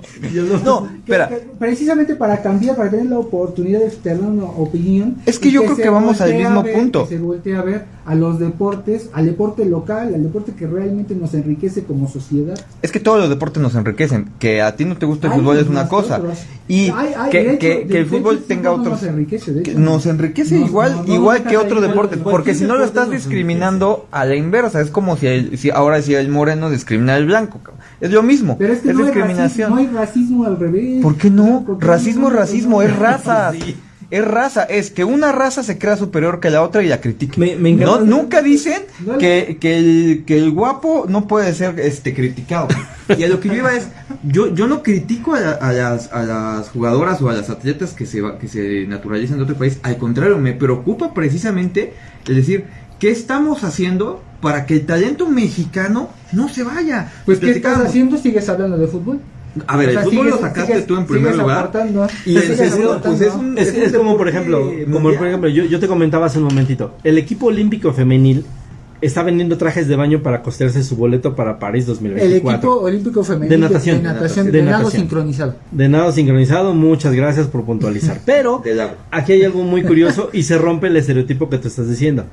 No, 0.66 0.88
Que- 0.88 0.94
espera. 0.98 1.28
que- 1.30 1.48
precisamente 1.60 2.16
para 2.16 2.42
cambiar, 2.42 2.76
para 2.76 2.90
tener 2.90 3.06
la 3.06 3.20
oportunidad 3.20 3.80
de 3.82 3.86
externar 3.88 4.32
una 4.32 4.46
opinión. 4.46 5.18
Es 5.28 5.38
que 5.38 5.52
yo 5.52 5.62
creo 5.64 5.76
se 5.76 5.84
que 5.84 5.90
vamos 5.90 6.20
al 6.22 6.34
mismo 6.34 6.64
ver- 6.64 6.74
punto. 6.74 7.08
que 7.08 7.16
se 7.18 7.22
voltee 7.22 7.56
a 7.56 7.62
ver 7.62 7.86
a 8.06 8.16
los 8.16 8.40
deportes, 8.40 9.10
al 9.14 9.26
deporte 9.26 9.66
local, 9.66 10.14
al 10.14 10.24
deporte 10.24 10.52
que 10.54 10.68
realmente 10.68 11.16
nos 11.16 11.34
enriquece 11.34 11.84
como 11.84 12.10
sociedad. 12.10 12.60
Es 12.82 12.92
que 12.92 13.00
todos 13.00 13.20
los 13.20 13.30
deportes 13.30 13.62
nos 13.64 13.76
enriquecen. 13.76 14.30
Que 14.40 14.62
a 14.62 14.76
ti 14.76 14.86
no 14.86 14.98
te 14.98 15.06
gusta 15.06 15.28
el 15.28 15.34
Ay, 15.34 15.40
fútbol 15.40 15.58
es 15.58 15.68
una 15.68 15.88
cosa. 15.88 16.22
Y 16.68 16.90
Ay, 16.90 17.10
ay, 17.18 17.30
que, 17.32 17.52
hecho- 17.54 17.60
que- 17.88 17.98
el 18.00 18.06
fútbol 18.06 18.36
hecho, 18.38 18.46
tenga 18.48 18.72
otros... 18.72 19.02
Nos 19.02 19.04
enriquece, 19.04 19.54
de 19.54 19.64
que 19.64 19.72
hecho. 19.72 19.80
nos 19.80 20.06
enriquece 20.06 20.60
Nos- 20.60 20.70
igual 20.70 21.04
igual 21.08 21.44
que 21.44 21.58
otro 21.58 21.82
deporte 21.82 22.18
porque 22.18 22.54
si 22.56 22.64
no 22.66 22.76
lo 22.76 22.84
estás 22.86 23.10
discriminando 23.10 24.08
a 24.12 24.26
la 24.26 24.36
inversa 24.36 24.82
es 24.82 24.90
como 24.90 25.18
si, 25.18 25.28
el- 25.28 25.58
si 25.58 25.70
ahora 25.72 26.02
si 26.02 26.14
el 26.16 26.30
moreno 26.30 26.70
discrimina 26.70 27.16
al 27.16 27.26
blanco 27.26 27.60
es 28.02 28.12
lo 28.12 28.22
mismo 28.24 28.58
Pero 28.58 28.74
es 28.74 28.80
que 28.80 28.90
es 28.92 28.96
no, 28.96 29.04
discriminación 29.06 29.74
Hay 29.78 29.86
racismo, 29.88 29.94
no 29.94 30.00
hay 30.00 30.06
racismo 30.06 30.46
al 30.46 30.60
revés. 30.60 31.02
¿Por 31.04 31.16
qué 31.16 31.30
no? 31.30 31.64
¿Por 31.66 31.80
qué 31.80 31.86
Racismo 31.86 32.30
racismo, 32.30 32.82
es 32.82 32.96
raza. 32.98 33.52
Sí. 33.64 33.76
Es 34.14 34.24
raza, 34.26 34.64
es 34.64 34.92
que 34.92 35.04
una 35.04 35.32
raza 35.32 35.64
se 35.64 35.78
crea 35.80 35.98
superior 35.98 36.40
que 36.40 36.50
la 36.52 36.62
otra 36.62 36.84
y 36.84 36.88
la 36.88 37.02
critique. 37.02 37.40
Me- 37.40 37.56
me 37.56 37.72
No, 37.74 38.00
nunca 38.02 38.42
dicen 38.44 38.84
que, 39.20 39.58
que, 39.60 39.78
el, 39.78 40.24
que 40.26 40.38
el 40.38 40.52
guapo 40.52 41.06
no 41.10 41.28
puede 41.28 41.52
ser 41.54 41.80
este 41.80 42.14
criticado. 42.14 42.68
Y 43.18 43.24
a 43.24 43.28
lo 43.28 43.40
que 43.40 43.48
yo 43.50 43.56
iba 43.56 43.74
es, 43.76 43.88
yo, 44.24 44.54
yo 44.54 44.68
no 44.68 44.84
critico 44.84 45.34
a, 45.34 45.40
la- 45.40 45.52
a 45.54 45.74
las, 45.74 46.14
a 46.14 46.24
las 46.24 46.70
jugadoras 46.70 47.22
o 47.24 47.30
a 47.30 47.34
las 47.34 47.50
atletas 47.50 47.94
que 47.94 48.06
se, 48.06 48.22
que 48.40 48.48
se 48.48 48.86
naturalizan 48.88 49.38
de 49.38 49.44
otro 49.46 49.56
país. 49.56 49.80
Al 49.82 49.98
contrario, 49.98 50.38
me 50.38 50.54
preocupa 50.54 51.14
precisamente 51.16 51.94
el 52.28 52.36
decir, 52.36 52.66
¿qué 53.00 53.10
estamos 53.10 53.64
haciendo 53.64 54.22
para 54.42 54.66
que 54.68 54.76
el 54.76 54.86
talento 54.86 55.28
mexicano 55.28 56.10
no 56.34 56.50
se 56.50 56.64
vaya? 56.64 57.12
Pues, 57.26 57.40
¿qué 57.40 57.52
estás 57.52 57.80
haciendo? 57.80 58.18
¿Sigues 58.18 58.48
hablando 58.48 58.78
de 58.78 58.88
fútbol? 58.88 59.20
A 59.68 59.78
ver, 59.78 59.88
O 59.88 59.92
el 59.92 59.96
sea, 59.98 60.04
fútbol 60.06 60.30
lo 60.30 60.38
sacaste 60.40 60.74
sigues- 60.74 60.88
tú 60.88 60.96
en 60.98 61.06
primer 61.06 61.36
lugar. 61.36 61.72
Y 62.26 62.38
el 62.38 62.56
segundo, 62.58 63.00
pues 63.04 63.22
es 63.22 63.34
un- 63.36 63.58
Es, 63.58 63.68
es 63.74 63.94
como 63.94 64.18
por 64.18 64.28
ejemplo, 64.28 64.72
como 64.92 65.14
por 65.14 65.28
ejemplo, 65.28 65.50
yo, 65.50 65.66
yo 65.66 65.80
te 65.80 65.88
comentaba 65.88 66.26
hace 66.26 66.40
un 66.40 66.46
momentito, 66.46 66.96
el 67.04 67.18
equipo 67.18 67.48
olímpico 67.48 67.94
femenil 67.94 68.46
está 69.02 69.22
vendiendo 69.22 69.58
trajes 69.58 69.88
de 69.90 69.96
baño 69.98 70.24
para 70.24 70.42
costearse 70.42 70.82
su 70.82 70.96
boleto 70.96 71.36
para 71.36 71.60
París 71.60 71.84
El 71.84 71.88
2024. 71.90 72.56
equipo 72.58 72.74
olímpico 72.86 73.24
femenino 73.24 73.50
De 73.50 73.58
natación. 73.58 73.98
de 73.98 74.04
natación, 74.04 74.46
De 74.46 74.52
de 74.54 74.64
nado 74.64 74.90
sincronizado. 74.90 75.56
De 75.72 75.90
nado 75.90 76.12
sincronizado, 76.14 76.74
muchas 76.74 77.14
gracias 77.14 77.48
por 77.48 77.66
puntualizar. 77.66 78.22
Pero 78.26 78.64
aquí 79.12 79.34
hay 79.34 79.44
algo 79.44 79.62
muy 79.64 79.84
curioso 79.84 80.30
y 80.32 80.44
se 80.44 80.58
rompe 80.58 80.88
el 80.88 80.96
estereotipo 80.96 81.50
que 81.50 81.58
tú 81.58 81.68
estás 81.68 81.90
diciendo. 81.90 82.26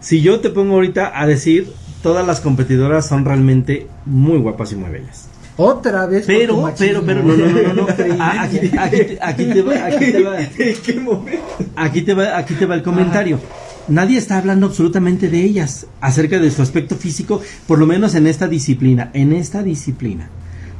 Si 0.00 0.20
yo 0.22 0.38
te 0.40 0.50
pongo 0.50 0.74
ahorita 0.74 1.20
a 1.20 1.26
decir, 1.26 1.72
todas 2.02 2.24
las 2.26 2.40
competidoras 2.40 3.06
son 3.08 3.24
realmente 3.24 3.88
muy 4.06 4.38
guapas 4.38 4.72
y 4.72 4.76
muy 4.76 4.90
bellas. 4.90 5.28
Otra 5.56 6.06
vez. 6.06 6.24
por 6.26 6.34
tu 6.34 6.38
Pero, 6.78 7.02
pero, 7.02 7.02
pero, 7.04 7.22
no, 7.22 7.36
no, 7.36 7.46
no, 7.46 7.62
no, 7.62 7.74
no. 7.74 7.86
Aquí, 8.22 8.58
aquí, 8.78 8.96
te- 8.96 9.18
aquí 9.20 9.44
te 9.44 9.62
va, 9.62 9.84
aquí 9.86 10.12
te 10.12 10.22
va. 10.22 10.36
Aquí 11.76 12.02
te 12.02 12.14
va, 12.14 12.38
aquí 12.38 12.54
te 12.54 12.66
va 12.66 12.74
el 12.74 12.82
comentario. 12.82 13.38
Nadie 13.88 14.16
está 14.18 14.38
hablando 14.38 14.66
absolutamente 14.66 15.28
de 15.28 15.40
ellas, 15.42 15.86
acerca 16.00 16.38
de 16.38 16.50
su 16.50 16.62
aspecto 16.62 16.94
físico, 16.96 17.42
por 17.66 17.78
lo 17.78 17.86
menos 17.86 18.14
en 18.14 18.26
esta 18.26 18.46
disciplina, 18.48 19.10
en 19.12 19.32
esta 19.32 19.62
disciplina. 19.62 20.28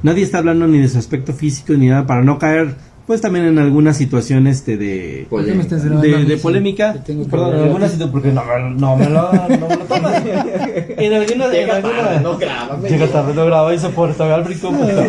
Nadie 0.03 0.23
está 0.25 0.39
hablando 0.39 0.67
ni 0.69 0.79
de 0.79 0.89
su 0.89 0.99
aspecto 0.99 1.33
físico 1.33 1.73
ni 1.75 1.89
nada 1.89 2.07
para 2.07 2.23
no 2.23 2.39
caer, 2.39 2.77
pues 3.13 3.21
también 3.21 3.45
en 3.45 3.59
alguna 3.59 3.93
situación 3.93 4.47
este 4.47 4.79
de 4.79 5.27
¿Por 5.29 5.45
qué 5.45 5.53
me 5.53 5.61
estás 5.61 5.83
de, 5.83 5.91
grabando 5.91 6.17
a 6.17 6.21
mí 6.21 6.25
de 6.25 6.37
si 6.39 6.43
polémica. 6.43 6.95
Perdón, 7.31 7.57
en 7.57 7.63
alguna 7.65 7.87
situación 7.89 8.11
porque 8.11 8.33
no, 8.33 8.43
me- 8.43 8.71
no 8.81 8.97
me 8.97 9.11
lo, 9.11 9.33
no 9.33 9.49
me 9.69 9.77
lo 9.77 9.85
tomas. 9.85 10.23
En 10.25 11.13
alguna, 11.13 11.55
en 11.55 11.71
alguna, 11.71 12.21
no 12.23 12.39
grábame. 12.39 12.89
Llega 12.89 13.07
tarde, 13.09 13.35
no 13.35 13.45
graba 13.45 13.75
y 13.75 13.79
soporta, 13.79 14.35
al 14.35 14.45
brico, 14.45 14.71
puta. 14.71 15.05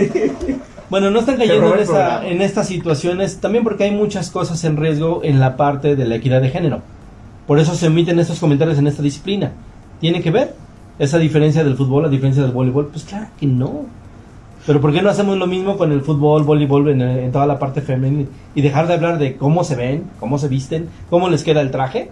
Bueno, 0.89 1.11
no 1.11 1.19
están 1.21 1.37
cayendo 1.37 1.73
en, 1.75 1.79
esta- 1.79 2.27
en 2.27 2.41
estas 2.41 2.67
situaciones, 2.67 3.37
también 3.37 3.63
porque 3.63 3.85
hay 3.85 3.91
muchas 3.91 4.29
cosas 4.29 4.61
en 4.65 4.75
riesgo 4.75 5.21
en 5.23 5.39
la 5.39 5.55
parte 5.55 5.95
de 5.95 6.05
la 6.05 6.15
equidad 6.15 6.41
de 6.41 6.49
género. 6.49 6.81
Por 7.47 7.57
eso 7.59 7.73
se 7.73 7.85
emiten 7.85 8.19
estos 8.19 8.39
comentarios 8.39 8.77
en 8.79 8.87
esta 8.87 9.01
disciplina. 9.01 9.51
¿Tiene 10.01 10.21
que 10.21 10.29
ver 10.29 10.53
esa 10.99 11.17
diferencia 11.19 11.63
del 11.63 11.77
fútbol, 11.77 12.03
la 12.03 12.09
diferencia 12.09 12.43
del 12.43 12.51
voleibol? 12.51 12.87
Pues 12.87 13.05
claro 13.05 13.27
que 13.39 13.45
no. 13.47 13.85
Pero 14.65 14.79
¿por 14.79 14.93
qué 14.93 15.01
no 15.01 15.09
hacemos 15.09 15.37
lo 15.37 15.45
mismo 15.47 15.77
con 15.77 15.91
el 15.91 16.01
fútbol, 16.01 16.43
voleibol 16.43 16.89
en, 16.89 17.01
en 17.01 17.31
toda 17.31 17.45
la 17.45 17.59
parte 17.59 17.81
femenina 17.81 18.29
y 18.55 18.61
dejar 18.61 18.87
de 18.87 18.93
hablar 18.93 19.17
de 19.17 19.35
cómo 19.35 19.63
se 19.63 19.75
ven, 19.75 20.03
cómo 20.19 20.37
se 20.37 20.47
visten, 20.47 20.87
cómo 21.09 21.29
les 21.29 21.43
queda 21.43 21.59
el 21.61 21.69
traje, 21.71 22.09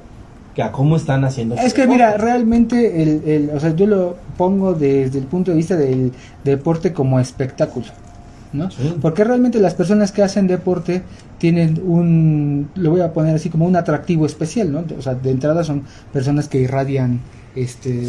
que 0.54 0.62
a 0.62 0.72
cómo 0.74 0.98
están 0.98 1.24
haciendo? 1.24 1.56
Es 1.56 1.74
que 1.74 1.82
deporte? 1.82 1.88
mira, 2.04 2.18
realmente, 2.18 3.02
el, 3.04 3.24
el- 3.26 3.50
o 3.56 3.60
sea, 3.60 3.74
yo 3.76 3.88
lo 3.88 4.18
pongo 4.38 4.74
desde 4.74 5.20
el 5.20 5.26
punto 5.26 5.52
de 5.52 5.58
vista 5.58 5.78
del 5.78 6.12
deporte 6.44 6.92
como 6.92 7.22
espectáculo, 7.22 7.86
¿no? 8.52 8.70
Sí. 8.70 8.96
Porque 9.02 9.24
realmente 9.24 9.60
las 9.62 9.74
personas 9.76 10.12
que 10.12 10.22
hacen 10.22 10.48
deporte 10.48 11.04
tienen 11.38 11.82
un, 11.86 12.68
lo 12.76 12.92
voy 12.92 13.00
a 13.00 13.14
poner 13.14 13.34
así 13.34 13.50
como 13.50 13.66
un 13.66 13.78
atractivo 13.78 14.26
especial, 14.26 14.74
¿no? 14.74 14.84
O 14.98 15.02
sea, 15.02 15.16
de 15.16 15.32
entrada 15.32 15.64
son 15.64 15.84
personas 16.12 16.50
que 16.50 16.58
irradian 16.60 17.22
este 17.56 18.08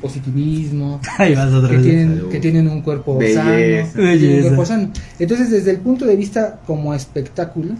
positivismo, 0.00 1.00
Ahí 1.18 1.34
vas 1.34 1.52
otra 1.52 1.70
que 1.70 1.76
vez. 1.76 1.84
tienen, 1.84 2.28
que 2.30 2.40
tienen 2.40 2.68
un 2.68 2.82
cuerpo 2.82 3.16
Belleza. 3.18 3.42
sano, 3.44 4.10
un 4.34 4.40
cuerpo 4.42 4.66
sano. 4.66 4.90
Entonces, 5.18 5.50
desde 5.50 5.70
el 5.70 5.78
punto 5.78 6.04
de 6.06 6.16
vista 6.16 6.60
como 6.66 6.94
espectáculo, 6.94 7.74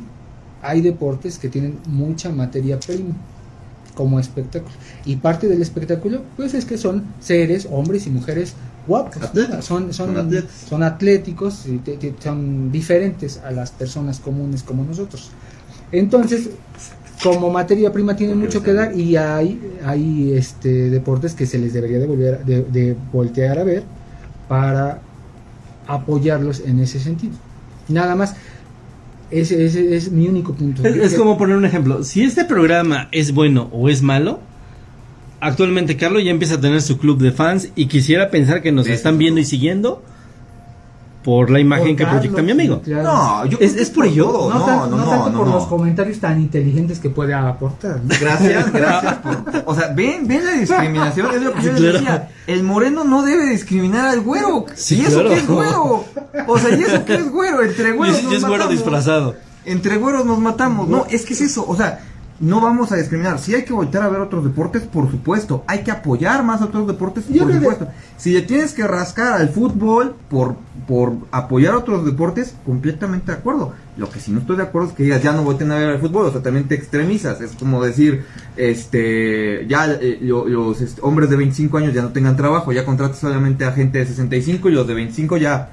hay 0.63 0.81
deportes 0.81 1.39
que 1.39 1.49
tienen 1.49 1.79
mucha 1.87 2.31
materia 2.31 2.79
prima 2.81 3.15
como 3.95 4.21
espectáculo. 4.21 4.75
Y 5.05 5.17
parte 5.17 5.49
del 5.49 5.63
espectáculo, 5.63 6.23
pues 6.37 6.55
es 6.55 6.65
que 6.65 6.77
son 6.77 7.05
seres, 7.21 7.67
hombres 7.71 8.07
y 8.07 8.11
mujeres 8.11 8.55
guapos, 8.87 9.17
son, 9.63 9.93
son, 9.93 9.93
Son 9.93 10.17
atletas. 10.17 10.51
son 10.69 10.83
atléticos, 10.83 11.65
y 11.67 11.79
te- 11.79 11.97
te- 11.97 12.15
son 12.23 12.71
diferentes 12.71 13.39
a 13.45 13.51
las 13.53 13.71
personas 13.71 14.21
comunes 14.21 14.63
como 14.63 14.85
nosotros. 14.85 15.31
Entonces, 15.93 16.51
como 17.23 17.51
materia 17.51 17.93
prima 17.93 18.17
tienen 18.17 18.39
mucho 18.39 18.63
que 18.63 18.73
dar 18.73 18.95
y 18.99 19.17
hay, 19.17 19.61
hay 19.85 20.33
este, 20.35 20.91
deportes 20.91 21.35
que 21.35 21.47
se 21.47 21.59
les 21.59 21.73
debería 21.73 21.99
de, 21.99 22.07
volver, 22.07 22.45
de, 22.45 22.63
de 22.63 22.97
voltear 23.13 23.59
a 23.59 23.65
ver 23.65 23.85
para 24.49 25.01
apoyarlos 25.87 26.61
en 26.61 26.81
ese 26.81 27.01
sentido. 27.01 27.35
Nada 27.89 28.15
más, 28.17 28.35
ese, 29.31 29.65
ese 29.65 29.97
es 29.97 30.11
mi 30.11 30.29
único 30.29 30.55
punto. 30.55 30.85
Es, 30.87 30.97
es 30.97 31.15
como 31.15 31.39
poner 31.39 31.57
un 31.57 31.65
ejemplo. 31.65 32.03
Si 32.05 32.23
este 32.23 32.45
programa 32.45 33.09
es 33.13 33.33
bueno 33.33 33.69
o 33.73 33.89
es 33.89 34.03
malo, 34.03 34.41
actualmente 35.41 35.97
Carlos 35.97 36.23
ya 36.25 36.31
empieza 36.31 36.57
a 36.57 36.61
tener 36.61 36.83
su 36.83 36.99
club 36.99 37.19
de 37.19 37.33
fans 37.33 37.71
y 37.77 37.87
quisiera 37.87 38.31
pensar 38.31 38.63
que 38.63 38.73
nos 38.73 38.87
están 38.89 39.19
viendo 39.19 39.41
y 39.41 39.45
siguiendo 39.45 40.03
por 41.27 41.51
la 41.51 41.59
imagen 41.59 41.89
Por 41.89 41.97
que 41.97 42.07
proyecta 42.07 42.41
mi 42.41 42.53
amigo. 42.53 42.81
claro. 42.83 43.03
No, 43.03 43.47
yo 43.47 43.59
Es- 43.61 43.75
es 43.75 43.91
por 43.91 44.07
ello. 44.07 44.27
todo. 44.27 44.55
No, 44.55 44.65
tan- 44.65 44.79
no, 44.79 44.87
no 44.87 44.97
no, 44.99 45.11
tanto 45.11 45.31
no, 45.31 45.39
por 45.39 45.49
no. 45.49 45.55
los 45.55 45.67
comentarios 45.67 46.21
tan 46.21 46.41
inteligentes 46.41 47.01
que 47.01 47.11
puede 47.11 47.35
aportar. 47.35 48.01
¿no? 48.01 48.15
Gracias, 48.21 48.73
gracias 48.73 49.15
por... 49.17 49.43
O 49.67 49.75
sea, 49.75 49.89
ven, 49.89 50.29
ven 50.29 50.45
la 50.45 50.53
discriminación, 50.53 51.35
es 51.35 51.43
lo 51.43 51.53
que 51.53 51.63
yo 51.63 51.73
les 51.73 51.81
Claro. 51.81 51.93
decía. 51.99 52.29
El 52.47 52.63
moreno 52.63 53.03
no 53.03 53.23
debe 53.25 53.45
discriminar 53.47 54.07
al 54.07 54.21
güero. 54.21 54.67
Sí, 54.77 54.99
¿Y 54.99 55.01
eso 55.01 55.15
claro. 55.21 55.29
qué 55.31 55.35
es 55.39 55.47
güero? 55.49 56.05
O 56.47 56.59
sea, 56.61 56.77
¿y 56.79 56.83
eso 56.85 57.05
qué 57.05 57.15
es 57.17 57.29
güero? 57.29 57.63
Entre 57.65 57.89
Y 57.93 57.93
güeros 57.97 58.23
nos 58.23 58.33
y 58.33 58.37
es 58.37 58.45
güero 58.45 58.69
disfrazado. 58.69 59.35
Entre 59.65 59.97
güeros 59.97 60.25
nos 60.25 60.39
matamos. 60.39 60.89
No, 60.89 61.07
es 61.11 61.25
que 61.27 61.35
es 61.35 61.41
eso. 61.41 61.65
O 61.69 61.75
sea, 61.75 61.99
no 62.41 62.61
vamos 62.61 62.93
a 62.93 62.97
discriminar. 62.97 63.39
Si 63.39 63.55
hay 63.55 63.65
que 63.65 63.73
voltear 63.73 64.05
a 64.05 64.09
ver 64.09 64.21
otros 64.21 64.45
deportes, 64.45 64.83
por 64.83 65.11
supuesto. 65.11 65.65
Hay 65.67 65.83
que 65.83 65.91
apoyar 65.91 66.45
más 66.45 66.61
a 66.61 66.67
otros 66.67 66.87
deportes, 66.87 67.25
Yo 67.29 67.43
por 67.45 67.53
que- 67.53 67.59
supuesto. 67.59 67.89
Si 68.19 68.33
le 68.33 68.43
tienes 68.43 68.73
que 68.75 68.87
rascar 68.87 69.35
al 69.35 69.49
fútbol 69.51 70.15
por, 70.31 70.57
por 70.87 71.13
apoyar 71.33 71.75
otros 71.75 72.05
deportes, 72.05 72.55
completamente 72.65 73.33
de 73.33 73.39
acuerdo. 73.39 73.73
Lo 73.97 74.11
que 74.11 74.21
sí 74.21 74.31
no 74.33 74.41
estoy 74.41 74.57
de 74.59 74.63
acuerdo 74.65 74.89
es 74.89 74.95
que 74.95 75.03
digas, 75.05 75.23
ya 75.23 75.33
no 75.33 75.43
volteen 75.45 75.71
a 75.73 75.77
ver 75.77 75.89
al 75.91 75.99
fútbol. 75.99 76.27
O 76.27 76.33
sea, 76.33 76.43
también 76.43 76.69
te 76.69 76.75
extremizas. 76.75 77.41
Es 77.41 77.53
como 77.53 77.83
decir, 77.83 78.25
este, 78.57 79.67
ya 79.69 79.87
eh, 79.93 80.19
lo- 80.23 80.47
los 80.47 80.81
este, 80.81 81.01
hombres 81.03 81.31
de 81.31 81.37
25 81.37 81.79
años 81.79 81.95
ya 81.95 82.03
no 82.03 82.11
tengan 82.11 82.37
trabajo. 82.37 82.73
Ya 82.73 82.85
contratas 82.85 83.19
solamente 83.19 83.65
a 83.65 83.73
gente 83.73 83.99
de 83.99 84.07
65 84.07 84.69
y 84.69 84.73
los 84.73 84.87
de 84.87 84.95
25 84.95 85.37
ya... 85.39 85.71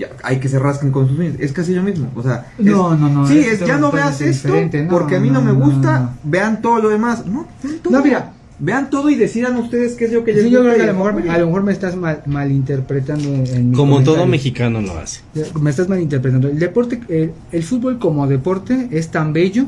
ya 0.00 0.08
hay 0.24 0.40
que 0.40 0.48
se 0.48 0.58
rasquen 0.58 0.90
con 0.90 1.06
sus 1.08 1.18
uñas. 1.18 1.34
Es 1.38 1.52
casi 1.52 1.74
lo 1.74 1.82
mismo. 1.82 2.10
O 2.16 2.22
sea, 2.22 2.46
es- 2.58 2.64
No, 2.64 2.96
no, 2.96 3.08
no, 3.08 3.26
Sí, 3.28 3.38
es 3.38 3.60
es, 3.60 3.66
ya 3.66 3.76
no 3.78 3.92
veas 3.92 4.20
esto 4.20 4.48
diferente, 4.48 4.82
no, 4.82 4.90
porque 4.90 5.16
a 5.16 5.20
mí 5.20 5.28
no, 5.30 5.40
no, 5.42 5.52
me 5.52 5.58
no, 5.58 5.64
gusta. 5.66 5.98
no. 6.00 6.10
Vean 6.24 6.62
todo 6.62 6.80
lo 6.80 6.88
demás. 6.88 7.24
No, 7.26 7.46
vean 7.62 7.78
todo. 7.80 7.92
No, 7.92 8.02
mira. 8.02 8.32
Vean 8.62 8.90
todo 8.90 9.08
y 9.08 9.14
decidan 9.14 9.56
ustedes 9.56 9.94
qué 9.94 10.04
es 10.04 10.12
lo 10.12 10.22
que 10.22 10.34
les 10.34 10.44
Sí, 10.44 10.50
yo 10.50 10.60
creo 10.60 10.74
que 10.74 10.82
a 10.82 10.86
lo 10.88 10.92
mejor, 10.92 11.14
a 11.30 11.38
lo 11.38 11.46
mejor 11.46 11.62
me 11.62 11.72
estás 11.72 11.96
mal, 11.96 12.22
malinterpretando 12.26 13.26
en, 13.26 13.70
mi 13.70 13.76
Como 13.76 14.02
todo 14.02 14.26
mexicano 14.26 14.82
lo 14.82 14.98
hace. 14.98 15.20
Me 15.58 15.70
estás 15.70 15.88
malinterpretando. 15.88 16.48
El 16.48 16.58
deporte, 16.58 17.00
el, 17.08 17.32
el 17.52 17.62
fútbol 17.62 17.98
como 17.98 18.26
deporte 18.26 18.88
es 18.90 19.08
tan 19.10 19.32
bello 19.32 19.64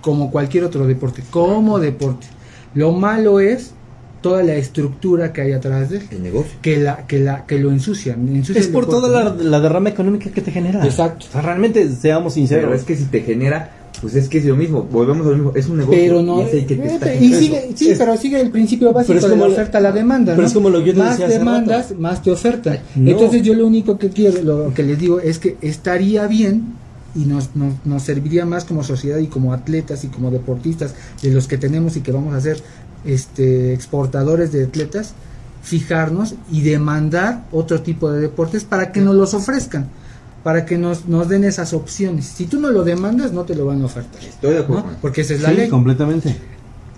como 0.00 0.32
cualquier 0.32 0.64
otro 0.64 0.88
deporte. 0.88 1.22
Como 1.30 1.78
deporte. 1.78 2.26
Lo 2.74 2.90
malo 2.92 3.38
es 3.38 3.74
toda 4.20 4.42
la 4.42 4.54
estructura 4.54 5.32
que 5.32 5.40
hay 5.42 5.52
atrás 5.52 5.90
de 5.90 5.98
él. 5.98 6.02
El 6.10 6.22
negocio. 6.22 6.52
Que, 6.62 6.76
la, 6.78 7.06
que, 7.06 7.18
la, 7.20 7.46
que 7.46 7.58
lo 7.58 7.70
ensucian. 7.70 8.28
ensucia 8.28 8.60
Es 8.60 8.68
por 8.68 8.86
toda 8.88 9.08
la, 9.08 9.34
la 9.34 9.60
derrama 9.60 9.88
económica 9.90 10.30
que 10.30 10.40
te 10.40 10.50
genera. 10.50 10.84
Exacto. 10.84 11.26
O 11.28 11.32
sea, 11.32 11.40
realmente, 11.42 11.82
seamos 11.94 12.34
Pero 12.34 12.46
sinceros. 12.46 12.80
es 12.80 12.84
que 12.84 12.96
si 12.96 13.04
te 13.04 13.22
genera, 13.22 13.76
pues 14.00 14.14
es 14.14 14.28
que 14.28 14.38
es 14.38 14.44
lo 14.44 14.56
mismo. 14.56 14.82
Volvemos 14.84 15.26
a 15.26 15.30
lo 15.30 15.36
mismo. 15.36 15.52
Es 15.54 15.66
un 15.68 15.78
negocio. 15.78 15.98
Pero 16.00 16.22
no. 16.22 16.40
y 16.42 16.44
es 16.44 16.54
el 16.54 16.66
que 16.66 16.76
te 16.76 16.86
está 16.94 17.14
y 17.14 17.32
sigue, 17.34 17.70
sí, 17.74 17.90
Es- 17.90 17.98
pero 17.98 18.16
sigue 18.16 18.40
el 18.40 18.50
principio 18.50 18.92
básico 18.92 19.08
pero 19.14 19.18
es 19.18 19.24
de 19.24 19.30
como 19.30 19.42
la 19.44 19.48
lo- 19.48 19.54
oferta 19.54 19.78
a 19.78 19.80
la 19.80 19.92
demanda. 19.92 20.32
pero 20.32 20.42
¿no? 20.42 20.48
es 20.48 20.54
como 20.54 20.70
lo 20.70 20.80
que 20.80 20.86
yo 20.86 20.92
te 20.94 20.98
más 21.00 21.10
decía 21.12 21.26
hace 21.26 21.38
demandas, 21.38 21.88
rato. 21.90 22.00
más 22.00 22.22
te 22.22 22.30
ofertan. 22.30 22.78
No. 22.96 23.10
Entonces, 23.10 23.42
yo 23.42 23.54
lo 23.54 23.66
único 23.66 23.98
que 23.98 24.10
quiero, 24.10 24.42
lo 24.42 24.74
que 24.74 24.82
les 24.82 24.98
digo 24.98 25.20
es 25.20 25.38
que 25.38 25.56
estaría 25.60 26.26
bien 26.26 26.74
y 27.14 27.20
nos, 27.24 27.56
nos, 27.56 27.74
nos 27.84 28.02
serviría 28.04 28.46
más 28.46 28.64
como 28.64 28.84
sociedad 28.84 29.18
y 29.18 29.26
como 29.26 29.52
atletas 29.52 30.04
y 30.04 30.08
como 30.08 30.30
deportistas 30.30 30.94
de 31.22 31.30
los 31.30 31.48
que 31.48 31.58
tenemos 31.58 31.96
y 31.96 32.00
que 32.02 32.12
vamos 32.12 32.34
a 32.34 32.40
ser 32.40 32.58
este 33.04 33.72
exportadores 33.74 34.52
de 34.52 34.64
atletas 34.64 35.14
fijarnos 35.62 36.34
y 36.50 36.62
demandar 36.62 37.44
otro 37.52 37.82
tipo 37.82 38.10
de 38.10 38.20
deportes 38.20 38.64
para 38.64 38.92
que 38.92 39.00
nos 39.00 39.14
los 39.14 39.34
ofrezcan, 39.34 39.88
para 40.42 40.64
que 40.64 40.78
nos, 40.78 41.06
nos 41.06 41.28
den 41.28 41.44
esas 41.44 41.74
opciones. 41.74 42.24
Si 42.26 42.46
tú 42.46 42.58
no 42.60 42.70
lo 42.70 42.82
demandas, 42.82 43.32
no 43.32 43.44
te 43.44 43.54
lo 43.54 43.66
van 43.66 43.82
a 43.82 43.84
ofertar. 43.84 44.22
Estoy 44.24 44.54
de 44.54 44.60
acuerdo. 44.60 44.84
¿no? 44.86 44.96
Porque 45.02 45.20
esa 45.20 45.34
es 45.34 45.42
la 45.42 45.50
Sí, 45.50 45.56
ley. 45.56 45.68
completamente. 45.68 46.34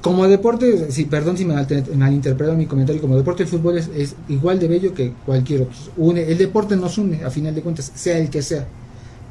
Como 0.00 0.26
deporte, 0.26 0.90
sí, 0.90 1.04
perdón 1.04 1.36
si 1.36 1.44
me 1.44 1.54
malinterpretaron 1.96 2.58
mi 2.58 2.66
comentario, 2.66 3.00
como 3.00 3.16
deporte 3.16 3.44
el 3.44 3.48
fútbol 3.48 3.78
es, 3.78 3.88
es 3.96 4.14
igual 4.28 4.58
de 4.58 4.66
bello 4.68 4.94
que 4.94 5.12
cualquier 5.24 5.62
otro. 5.62 5.74
Une, 5.96 6.22
el 6.30 6.38
deporte 6.38 6.74
nos 6.76 6.98
une, 6.98 7.22
a 7.24 7.30
final 7.30 7.54
de 7.54 7.62
cuentas, 7.62 7.90
sea 7.94 8.18
el 8.18 8.28
que 8.28 8.42
sea, 8.42 8.66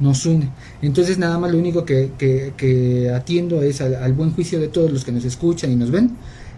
nos 0.00 0.24
une. 0.24 0.48
Entonces 0.80 1.18
nada 1.18 1.38
más 1.38 1.52
lo 1.52 1.58
único 1.58 1.84
que, 1.84 2.12
que- 2.16 2.54
que 2.56 3.10
atiendo 3.14 3.62
es 3.62 3.82
al, 3.82 3.94
al 3.96 4.12
buen 4.14 4.32
juicio 4.32 4.58
de 4.60 4.68
todos 4.68 4.90
los 4.90 5.04
que 5.04 5.12
nos 5.12 5.24
escuchan 5.26 5.70
y 5.72 5.76
nos 5.76 5.90
ven 5.90 6.12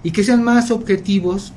y 0.05 0.12
que 0.12 0.23
sean 0.23 0.45
más 0.45 0.71
objetivos. 0.71 1.53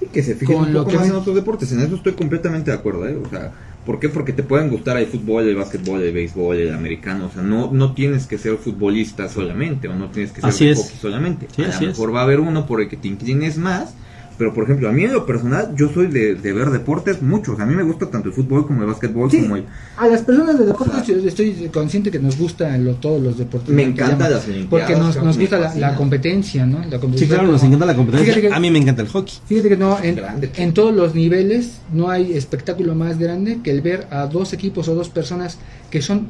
Sí, 0.00 0.06
que 0.12 0.24
se 0.24 0.34
fijen 0.34 0.56
Con 0.56 0.66
un 0.66 0.72
lo 0.72 0.80
poco 0.80 0.90
que 0.90 0.96
más 0.98 1.08
en 1.08 1.14
otros 1.14 1.36
deportes. 1.36 1.70
En 1.70 1.80
eso 1.80 1.94
estoy 1.94 2.14
completamente 2.14 2.72
de 2.72 2.76
acuerdo, 2.76 3.06
¿eh? 3.06 3.16
O 3.16 3.28
sea, 3.28 3.52
¿por 3.86 4.00
qué? 4.00 4.08
Porque 4.08 4.32
te 4.32 4.42
pueden 4.42 4.70
gustar 4.70 4.96
el 4.96 5.06
fútbol, 5.06 5.46
el 5.46 5.54
básquetbol, 5.54 6.02
el 6.02 6.12
béisbol, 6.12 6.56
el 6.56 6.74
americano. 6.74 7.26
O 7.26 7.30
sea, 7.30 7.42
no, 7.42 7.70
no 7.70 7.92
tienes 7.94 8.26
que 8.26 8.38
ser 8.38 8.56
futbolista 8.56 9.28
solamente 9.28 9.86
o 9.86 9.94
no 9.94 10.10
tienes 10.10 10.32
que 10.32 10.40
ser 10.40 10.50
Así 10.50 10.74
hockey 10.74 10.98
solamente. 11.00 11.46
Sí, 11.54 11.62
a 11.62 11.68
lo 11.68 11.72
es. 11.72 11.80
mejor 11.82 12.14
va 12.14 12.20
a 12.20 12.24
haber 12.24 12.40
uno 12.40 12.66
por 12.66 12.80
el 12.80 12.88
que 12.88 12.96
te 12.96 13.06
inclines 13.06 13.58
más. 13.58 13.94
Pero, 14.36 14.52
por 14.52 14.64
ejemplo, 14.64 14.88
a 14.88 14.92
mí 14.92 15.04
en 15.04 15.12
lo 15.12 15.26
personal, 15.26 15.74
yo 15.76 15.88
soy 15.92 16.08
de, 16.08 16.34
de 16.34 16.52
ver 16.52 16.70
deportes 16.70 17.22
muchos. 17.22 17.60
A 17.60 17.66
mí 17.66 17.74
me 17.76 17.84
gusta 17.84 18.10
tanto 18.10 18.28
el 18.30 18.34
fútbol 18.34 18.66
como 18.66 18.80
el 18.82 18.88
básquetbol, 18.88 19.30
Sí. 19.30 19.42
como 19.42 19.56
el... 19.56 19.64
A 19.96 20.08
las 20.08 20.22
personas 20.22 20.58
de 20.58 20.66
deportes 20.66 21.06
yo 21.06 21.14
estoy 21.16 21.70
consciente 21.72 22.10
que 22.10 22.18
nos 22.18 22.36
gustan 22.36 22.84
lo- 22.84 22.94
todos 22.96 23.22
los 23.22 23.38
deportes. 23.38 23.72
Me 23.72 23.92
llaman, 23.94 24.18
las 24.18 24.44
Porque 24.68 24.96
nos, 24.96 25.22
nos 25.22 25.38
gusta 25.38 25.72
la, 25.76 25.94
competencia, 25.94 26.66
¿no? 26.66 26.78
La 26.78 26.84
Sí, 26.84 26.90
competencia 26.98 27.28
claro, 27.36 27.52
nos 27.52 27.62
encanta 27.62 27.86
la 27.86 27.94
competencia. 27.94 28.40
Que- 28.40 28.52
A 28.52 28.58
mí 28.58 28.70
me 28.72 28.78
encanta 28.80 29.02
el 29.02 29.08
hockey. 29.08 29.34
Fíjate 29.46 29.68
que 29.68 29.76
no, 29.76 30.02
en, 30.02 30.20
en 30.56 30.74
todos 30.74 30.92
los 30.92 31.14
niveles 31.14 31.78
no 31.92 32.10
hay 32.10 32.32
espectáculo 32.32 32.94
más 32.96 33.18
grande 33.18 33.60
que 33.62 33.70
el 33.70 33.82
ver 33.82 34.08
a 34.10 34.26
dos 34.26 34.52
equipos 34.52 34.88
o 34.88 34.96
dos 34.96 35.10
personas 35.10 35.58
que 35.90 36.02
son 36.02 36.26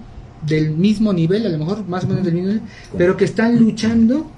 del 0.46 0.72
mismo 0.72 1.14
nivel, 1.14 1.46
a 1.46 1.48
lo 1.48 1.56
mejor 1.56 1.88
más 1.88 2.04
o 2.04 2.08
menos 2.08 2.22
del 2.24 2.34
mismo 2.34 2.48
nivel, 2.50 2.62
pero 2.98 3.16
que 3.16 3.24
están 3.24 3.58
luchando, 3.58 4.30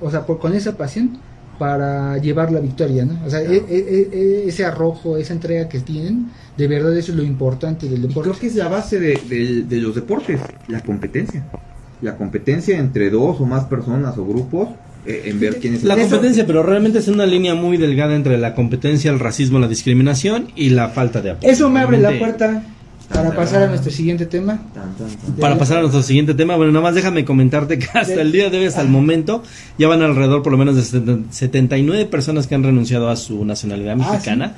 o 0.00 0.10
sea, 0.12 0.24
por- 0.26 0.38
con 0.38 0.54
esa 0.54 0.76
pasión 0.76 1.18
para 1.58 2.18
llevar 2.18 2.50
la 2.52 2.60
victoria, 2.60 3.04
¿no? 3.04 3.18
O 3.26 3.30
sea, 3.30 3.40
e- 3.42 3.62
e- 3.68 4.08
e- 4.12 4.44
ese 4.48 4.64
arrojo, 4.64 5.16
esa 5.16 5.32
entrega 5.32 5.68
que 5.68 5.80
tienen, 5.80 6.28
de 6.56 6.66
verdad 6.68 6.96
eso 6.96 7.12
es 7.12 7.18
lo 7.18 7.22
importante 7.24 7.88
del 7.88 7.98
Y 8.04 8.08
deporte. 8.08 8.30
creo 8.30 8.40
que 8.40 8.46
es 8.48 8.54
la 8.56 8.68
base 8.68 8.98
de, 8.98 9.18
de- 9.28 9.62
de 9.62 9.76
los 9.80 9.94
deportes, 9.94 10.40
la 10.68 10.80
competencia. 10.80 11.44
La 12.02 12.16
competencia 12.16 12.76
entre 12.78 13.08
dos 13.10 13.40
o 13.40 13.46
más 13.46 13.64
personas 13.64 14.18
o 14.18 14.26
grupos 14.26 14.68
eh, 15.06 15.22
en 15.26 15.38
ver 15.38 15.58
quién 15.60 15.74
es 15.74 15.82
el 15.82 15.88
La 15.88 15.94
Eso- 15.94 16.10
competencia, 16.10 16.46
pero 16.46 16.62
realmente 16.62 16.98
es 16.98 17.08
una 17.08 17.26
línea 17.26 17.54
muy 17.54 17.76
delgada 17.76 18.14
entre 18.16 18.36
la 18.38 18.54
competencia, 18.54 19.10
el 19.10 19.20
racismo, 19.20 19.58
la 19.58 19.68
discriminación 19.68 20.48
y 20.56 20.70
la 20.70 20.88
falta 20.88 21.20
de 21.22 21.32
apoyo. 21.32 21.52
Eso 21.52 21.68
me 21.70 21.80
abre 21.80 21.98
la 21.98 22.18
puerta 22.18 22.62
para 23.12 23.34
pasar 23.34 23.62
a 23.62 23.66
nuestro 23.68 23.90
siguiente 23.90 24.26
tema. 24.26 24.60
Para 25.40 25.58
pasar 25.58 25.78
a 25.78 25.80
nuestro 25.80 26.02
siguiente 26.02 26.34
tema, 26.34 26.56
bueno, 26.56 26.72
nada 26.72 26.82
más 26.82 26.94
déjame 26.94 27.24
comentarte 27.24 27.78
que 27.78 27.86
hasta 27.94 28.20
el 28.20 28.32
día 28.32 28.50
de 28.50 28.58
hoy, 28.58 28.66
hasta 28.66 28.80
el 28.82 28.88
momento, 28.88 29.42
ya 29.78 29.88
van 29.88 30.02
alrededor 30.02 30.42
por 30.42 30.52
lo 30.52 30.58
menos 30.58 30.76
de 30.76 30.82
70 30.82 31.32
79 31.32 32.06
personas 32.06 32.46
que 32.46 32.54
han 32.54 32.62
renunciado 32.62 33.08
a 33.08 33.16
su 33.16 33.44
nacionalidad 33.44 33.92
Ah, 34.00 34.10
mexicana. 34.12 34.54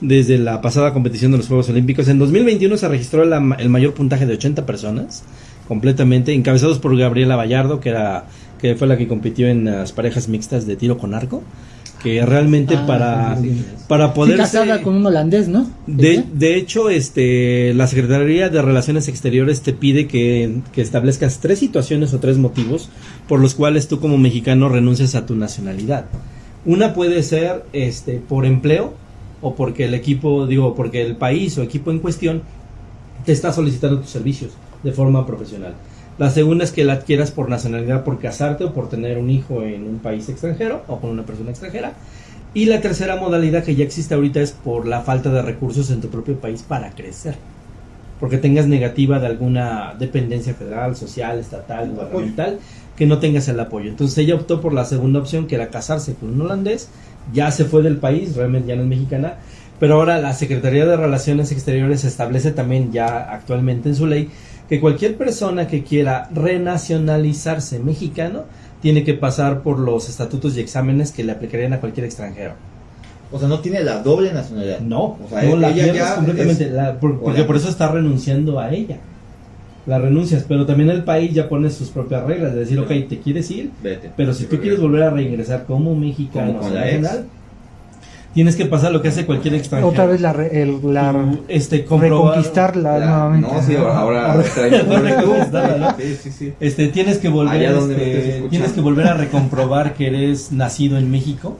Desde 0.00 0.38
la 0.38 0.60
pasada 0.60 0.92
competición 0.92 1.32
de 1.32 1.38
los 1.38 1.48
Juegos 1.48 1.68
Olímpicos. 1.70 2.06
En 2.08 2.18
2021 2.20 2.76
se 2.76 2.86
registró 2.88 3.24
la 3.24 3.38
el 3.58 3.68
mayor 3.68 3.94
puntaje 3.94 4.26
de 4.26 4.34
80 4.34 4.64
personas, 4.64 5.24
completamente, 5.66 6.32
encabezados 6.34 6.78
por 6.78 6.96
Gabriela 6.96 7.34
Vallardo, 7.34 7.80
que, 7.80 7.88
era, 7.88 8.26
que 8.60 8.76
fue 8.76 8.86
la 8.86 8.96
que 8.96 9.08
compitió 9.08 9.48
en 9.48 9.64
las 9.64 9.90
parejas 9.92 10.28
mixtas 10.28 10.66
de 10.66 10.76
tiro 10.76 10.98
con 10.98 11.14
arco. 11.14 11.42
Que 12.02 12.24
realmente 12.24 12.76
Ah, 12.76 12.86
para, 12.86 13.36
sí, 13.40 13.64
para 13.88 14.06
Sí, 14.08 14.12
poder. 14.14 14.36
casada 14.36 14.82
con 14.82 14.94
un 14.94 15.04
holandés, 15.06 15.48
¿no? 15.48 15.68
De, 15.88 16.24
de 16.32 16.56
hecho, 16.56 16.90
este, 16.90 17.74
la 17.74 17.86
Secretaría 17.88 18.48
de 18.50 18.62
Relaciones 18.62 19.08
Exteriores 19.08 19.62
te 19.62 19.72
pide 19.72 20.06
que, 20.06 20.60
que 20.72 20.80
establezcas 20.80 21.40
tres 21.40 21.58
situaciones 21.58 22.14
o 22.14 22.20
tres 22.20 22.38
motivos 22.38 22.88
por 23.26 23.40
los 23.40 23.54
cuales 23.56 23.88
tú 23.88 23.98
como 23.98 24.16
mexicano 24.16 24.68
renuncias 24.68 25.16
a 25.16 25.26
tu 25.26 25.34
nacionalidad. 25.34 26.04
Una 26.64 26.94
puede 26.94 27.22
ser 27.24 27.64
este, 27.72 28.14
por 28.20 28.46
empleo 28.46 28.94
o 29.40 29.54
porque 29.56 29.86
el 29.86 29.94
equipo, 29.94 30.46
digo, 30.46 30.74
porque 30.76 31.02
el 31.02 31.16
país 31.16 31.58
o 31.58 31.62
equipo 31.62 31.90
en 31.90 31.98
cuestión 31.98 32.42
te 33.24 33.32
está 33.32 33.52
solicitando 33.52 33.98
tus 34.00 34.10
servicios 34.10 34.52
de 34.84 34.92
forma 34.92 35.26
profesional. 35.26 35.74
La 36.18 36.30
segunda 36.30 36.64
es 36.64 36.72
que 36.72 36.84
la 36.84 36.94
adquieras 36.94 37.30
por 37.30 37.48
nacionalidad, 37.48 38.02
por 38.02 38.18
casarte 38.18 38.64
o 38.64 38.72
por 38.72 38.88
tener 38.88 39.18
un 39.18 39.30
hijo 39.30 39.62
en 39.62 39.84
un 39.84 39.98
país 40.00 40.28
extranjero 40.28 40.82
o 40.88 40.98
con 40.98 41.10
una 41.10 41.24
persona 41.24 41.50
extranjera. 41.50 41.92
Y 42.54 42.64
la 42.64 42.80
tercera 42.80 43.16
modalidad 43.16 43.62
que 43.62 43.76
ya 43.76 43.84
existe 43.84 44.14
ahorita 44.14 44.40
es 44.40 44.50
por 44.50 44.86
la 44.86 45.02
falta 45.02 45.30
de 45.30 45.42
recursos 45.42 45.90
en 45.90 46.00
tu 46.00 46.08
propio 46.08 46.40
país 46.40 46.62
para 46.62 46.90
crecer. 46.90 47.36
Porque 48.18 48.36
tengas 48.36 48.66
negativa 48.66 49.20
de 49.20 49.28
alguna 49.28 49.94
dependencia 49.96 50.54
federal, 50.54 50.96
social, 50.96 51.38
estatal, 51.38 51.90
gubernamental, 51.90 52.58
que 52.96 53.06
no 53.06 53.20
tengas 53.20 53.46
el 53.46 53.60
apoyo. 53.60 53.88
Entonces 53.88 54.18
ella 54.18 54.34
optó 54.34 54.60
por 54.60 54.72
la 54.72 54.84
segunda 54.84 55.20
opción, 55.20 55.46
que 55.46 55.54
era 55.54 55.68
casarse 55.68 56.14
con 56.14 56.30
un 56.30 56.40
holandés. 56.40 56.88
Ya 57.32 57.52
se 57.52 57.64
fue 57.64 57.82
del 57.82 57.98
país, 57.98 58.34
realmente 58.34 58.68
ya 58.68 58.76
no 58.76 58.82
es 58.82 58.88
mexicana. 58.88 59.34
Pero 59.78 59.94
ahora 59.94 60.18
la 60.18 60.32
Secretaría 60.32 60.84
de 60.84 60.96
Relaciones 60.96 61.52
Exteriores 61.52 62.02
establece 62.02 62.50
también 62.50 62.90
ya 62.90 63.32
actualmente 63.32 63.90
en 63.90 63.94
su 63.94 64.06
ley 64.06 64.30
que 64.68 64.80
cualquier 64.80 65.16
persona 65.16 65.66
que 65.66 65.82
quiera 65.82 66.28
renacionalizarse 66.34 67.78
mexicano 67.78 68.44
tiene 68.82 69.02
que 69.04 69.14
pasar 69.14 69.62
por 69.62 69.78
los 69.78 70.08
estatutos 70.08 70.56
y 70.56 70.60
exámenes 70.60 71.10
que 71.12 71.24
le 71.24 71.32
aplicarían 71.32 71.72
a 71.72 71.80
cualquier 71.80 72.06
extranjero. 72.06 72.52
O 73.32 73.38
sea, 73.38 73.48
no 73.48 73.60
tiene 73.60 73.82
la 73.82 74.02
doble 74.02 74.32
nacionalidad. 74.32 74.80
No, 74.80 75.02
o 75.02 75.26
sea, 75.28 75.42
no 75.42 75.56
la 75.56 75.70
ella 75.70 75.92
ya 75.92 76.14
completamente, 76.16 76.64
es- 76.64 76.72
la- 76.72 76.98
por- 76.98 77.18
porque 77.20 77.44
por 77.44 77.56
eso 77.56 77.68
está 77.68 77.90
renunciando 77.90 78.58
a 78.58 78.72
ella. 78.72 78.98
La 79.86 79.98
renuncias, 79.98 80.44
pero 80.46 80.66
también 80.66 80.90
el 80.90 81.02
país 81.02 81.32
ya 81.32 81.48
pone 81.48 81.70
sus 81.70 81.88
propias 81.88 82.24
reglas, 82.24 82.52
de 82.52 82.60
decir, 82.60 82.78
ok, 82.78 82.88
te 83.08 83.20
quieres 83.20 83.50
ir, 83.50 83.70
Vete. 83.82 84.10
pero 84.16 84.34
si 84.34 84.44
tú 84.44 84.58
quieres 84.60 84.80
volver 84.80 85.02
a 85.02 85.10
reingresar 85.10 85.64
como 85.64 85.94
mexicano 85.94 86.60
nacional, 86.60 87.24
tienes 88.34 88.56
que 88.56 88.66
pasar 88.66 88.92
lo 88.92 89.02
que 89.02 89.08
hace 89.08 89.26
cualquier 89.26 89.54
extranjero. 89.54 89.88
Otra 89.90 90.06
vez 90.06 90.20
la, 90.20 90.32
re- 90.32 90.62
el- 90.62 90.80
la 90.94 91.34
este, 91.48 91.84
comprobar- 91.86 92.00
reconquistarla 92.30 92.98
La- 92.98 93.06
nuevamente. 93.06 93.48
no, 93.52 93.62
sí, 93.62 93.74
ahora, 93.76 93.98
ahora 93.98 94.42
Reconquistarla, 94.56 95.78
¿no? 95.78 95.96
Sí, 96.02 96.16
sí, 96.22 96.30
sí. 96.30 96.52
Este, 96.60 96.88
tienes 96.88 97.18
que 97.18 97.28
volver, 97.28 97.62
este, 97.62 98.46
tienes 98.50 98.72
que 98.72 98.80
volver 98.80 99.06
a 99.08 99.14
recomprobar 99.14 99.94
que 99.94 100.06
eres 100.08 100.52
nacido 100.52 100.98
en 100.98 101.10
México 101.10 101.56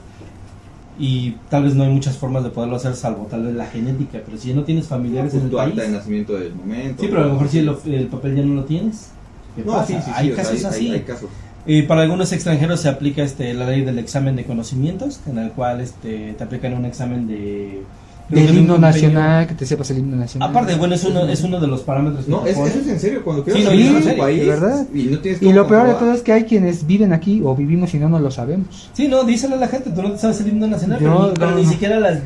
y 0.97 1.37
tal 1.49 1.63
vez 1.63 1.75
no 1.75 1.83
hay 1.83 1.89
muchas 1.89 2.17
formas 2.17 2.43
de 2.43 2.49
poderlo 2.49 2.75
hacer 2.75 2.93
salvo 2.95 3.25
tal 3.29 3.43
vez 3.45 3.55
la 3.55 3.65
genética, 3.67 4.19
pero 4.25 4.37
si 4.37 4.49
ya 4.49 4.55
no 4.55 4.63
tienes 4.63 4.87
familiares 4.87 5.33
en 5.33 5.43
el 5.43 5.49
tu 5.49 5.57
país, 5.57 5.69
acta 5.71 5.81
de 5.83 5.89
nacimiento 5.89 6.33
del 6.33 6.53
momento. 6.53 7.01
sí, 7.01 7.07
pero 7.09 7.23
a 7.23 7.25
lo 7.27 7.33
mejor 7.33 7.47
si 7.49 7.59
el, 7.59 7.69
el 7.85 8.07
papel 8.07 8.35
ya 8.35 8.43
no 8.43 8.55
lo 8.55 8.65
tienes, 8.65 9.09
¿qué 9.55 9.63
No, 9.63 9.73
pasa? 9.73 9.87
sí, 9.87 9.93
sí, 9.93 10.01
sí. 10.05 10.11
hay 10.13 10.31
o 10.31 10.35
sea, 10.35 10.43
casos 10.43 10.65
así. 10.65 10.87
Hay, 10.87 10.93
hay 10.95 11.01
casos. 11.01 11.29
Y 11.71 11.83
para 11.83 12.01
algunos 12.01 12.31
extranjeros 12.31 12.79
se 12.79 12.89
aplica 12.89 13.21
este 13.21 13.53
la 13.53 13.67
ley 13.67 13.83
del 13.83 13.99
examen 13.99 14.35
de 14.35 14.43
conocimientos, 14.43 15.19
en 15.27 15.37
el 15.37 15.51
cual 15.51 15.81
este 15.81 16.33
te 16.35 16.43
aplican 16.43 16.73
un 16.73 16.85
examen 16.85 17.27
de 17.27 17.83
Del 18.29 18.57
himno 18.57 18.79
nacional, 18.79 19.45
que 19.45 19.53
te 19.53 19.67
sepas 19.67 19.91
el 19.91 19.99
himno 19.99 20.15
nacional. 20.17 20.49
Aparte, 20.49 20.73
bueno, 20.75 20.95
es 20.95 21.03
uno 21.03 21.27
es 21.27 21.43
uno 21.43 21.59
de 21.59 21.67
los 21.67 21.81
parámetros 21.81 22.25
que 22.25 22.31
No, 22.31 22.43
es, 22.43 22.57
eso 22.57 22.79
es 22.79 22.87
en 22.87 22.99
serio. 22.99 23.23
Cuando 23.23 23.43
Sí, 23.45 23.51
quieras 23.51 23.73
no, 23.93 24.01
serio, 24.01 24.17
país 24.17 24.39
de 24.39 24.45
verdad. 24.47 24.87
y 24.95 25.03
no 25.03 25.19
tienes 25.19 25.41
Y 25.43 25.53
lo 25.53 25.67
peor 25.67 25.87
de 25.89 25.93
todo 25.93 26.11
es 26.13 26.21
que 26.23 26.33
hay 26.33 26.45
quienes 26.45 26.87
viven 26.87 27.13
aquí 27.13 27.41
o 27.45 27.55
vivimos 27.55 27.93
y 27.93 27.99
no 27.99 28.09
nos 28.09 28.21
lo 28.21 28.31
sabemos. 28.31 28.89
Sí, 28.93 29.07
no, 29.07 29.23
díselo 29.23 29.53
a 29.53 29.59
la 29.59 29.67
gente, 29.67 29.91
tú 29.91 30.01
no 30.01 30.11
te 30.13 30.17
sabes 30.17 30.41
el 30.41 30.47
himno 30.47 30.65
nacional, 30.65 30.99
Yo, 30.99 31.05
pero, 31.07 31.27
ni, 31.27 31.33
pero 31.35 31.51
no, 31.51 31.57
ni 31.57 31.63
no. 31.65 31.69
siquiera 31.71 31.99
las 31.99 32.19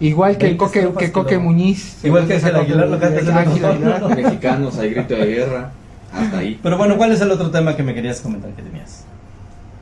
Igual 0.00 0.38
que 0.38 0.50
el 0.50 0.56
Coque, 0.56 0.82
que 0.82 1.06
que 1.06 1.10
Coque 1.10 1.34
lo- 1.34 1.40
Muñiz. 1.40 1.96
Igual 2.04 2.28
que 2.28 2.34
Ángel 2.34 2.54
Aguilar, 2.54 2.88
lo 2.88 3.00
canta. 3.00 4.14
Mexicanos, 4.14 4.78
hay 4.78 4.90
grito 4.90 5.14
de 5.14 5.26
guerra. 5.26 5.72
Hasta 6.12 6.38
ahí. 6.38 6.58
Pero 6.62 6.76
bueno, 6.78 6.96
¿cuál 6.96 7.12
es 7.12 7.20
el 7.20 7.30
otro 7.30 7.50
tema 7.50 7.76
que 7.76 7.82
me 7.82 7.94
querías 7.94 8.20
comentar 8.20 8.50
que 8.52 8.62
tenías? 8.62 9.04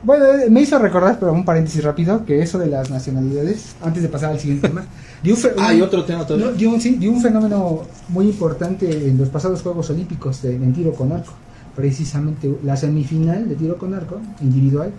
Bueno, 0.03 0.25
eh, 0.25 0.49
me 0.49 0.61
hizo 0.61 0.77
recordar, 0.77 1.17
pero 1.19 1.33
un 1.33 1.43
paréntesis 1.43 1.83
rápido, 1.83 2.23
que 2.23 2.41
eso 2.41 2.59
de 2.59 2.67
las 2.67 2.89
nacionalidades, 2.89 3.75
antes 3.83 4.03
de 4.03 4.09
pasar 4.09 4.31
al 4.31 4.39
siguiente 4.39 4.67
tema, 4.67 4.85
dio 5.23 5.33
un, 5.35 5.41
Ah, 5.59 5.73
y 5.73 5.81
otro 5.81 6.03
tema 6.05 6.25
todavía. 6.25 6.47
no, 6.47 6.51
dio 6.53 6.69
un- 6.69 6.79
sí, 6.79 6.95
dio 6.95 7.11
un 7.11 7.21
fenómeno 7.21 7.81
muy 8.09 8.25
importante 8.27 9.07
en 9.09 9.17
los 9.17 9.29
pasados 9.29 9.61
Juegos 9.63 9.89
Olímpicos 9.89 10.41
de, 10.43 10.55
en 10.55 10.73
tiro 10.73 10.93
con 10.93 11.11
arco. 11.11 11.33
Precisamente 11.75 12.51
la 12.63 12.75
semifinal 12.77 13.47
de 13.49 13.55
tiro 13.55 13.77
con 13.77 13.93
arco, 13.93 14.19
individual, 14.41 14.91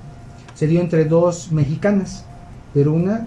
se 0.54 0.66
dio 0.66 0.80
entre 0.80 1.04
dos 1.04 1.52
mexicanas, 1.52 2.24
pero 2.74 2.92
una 2.92 3.26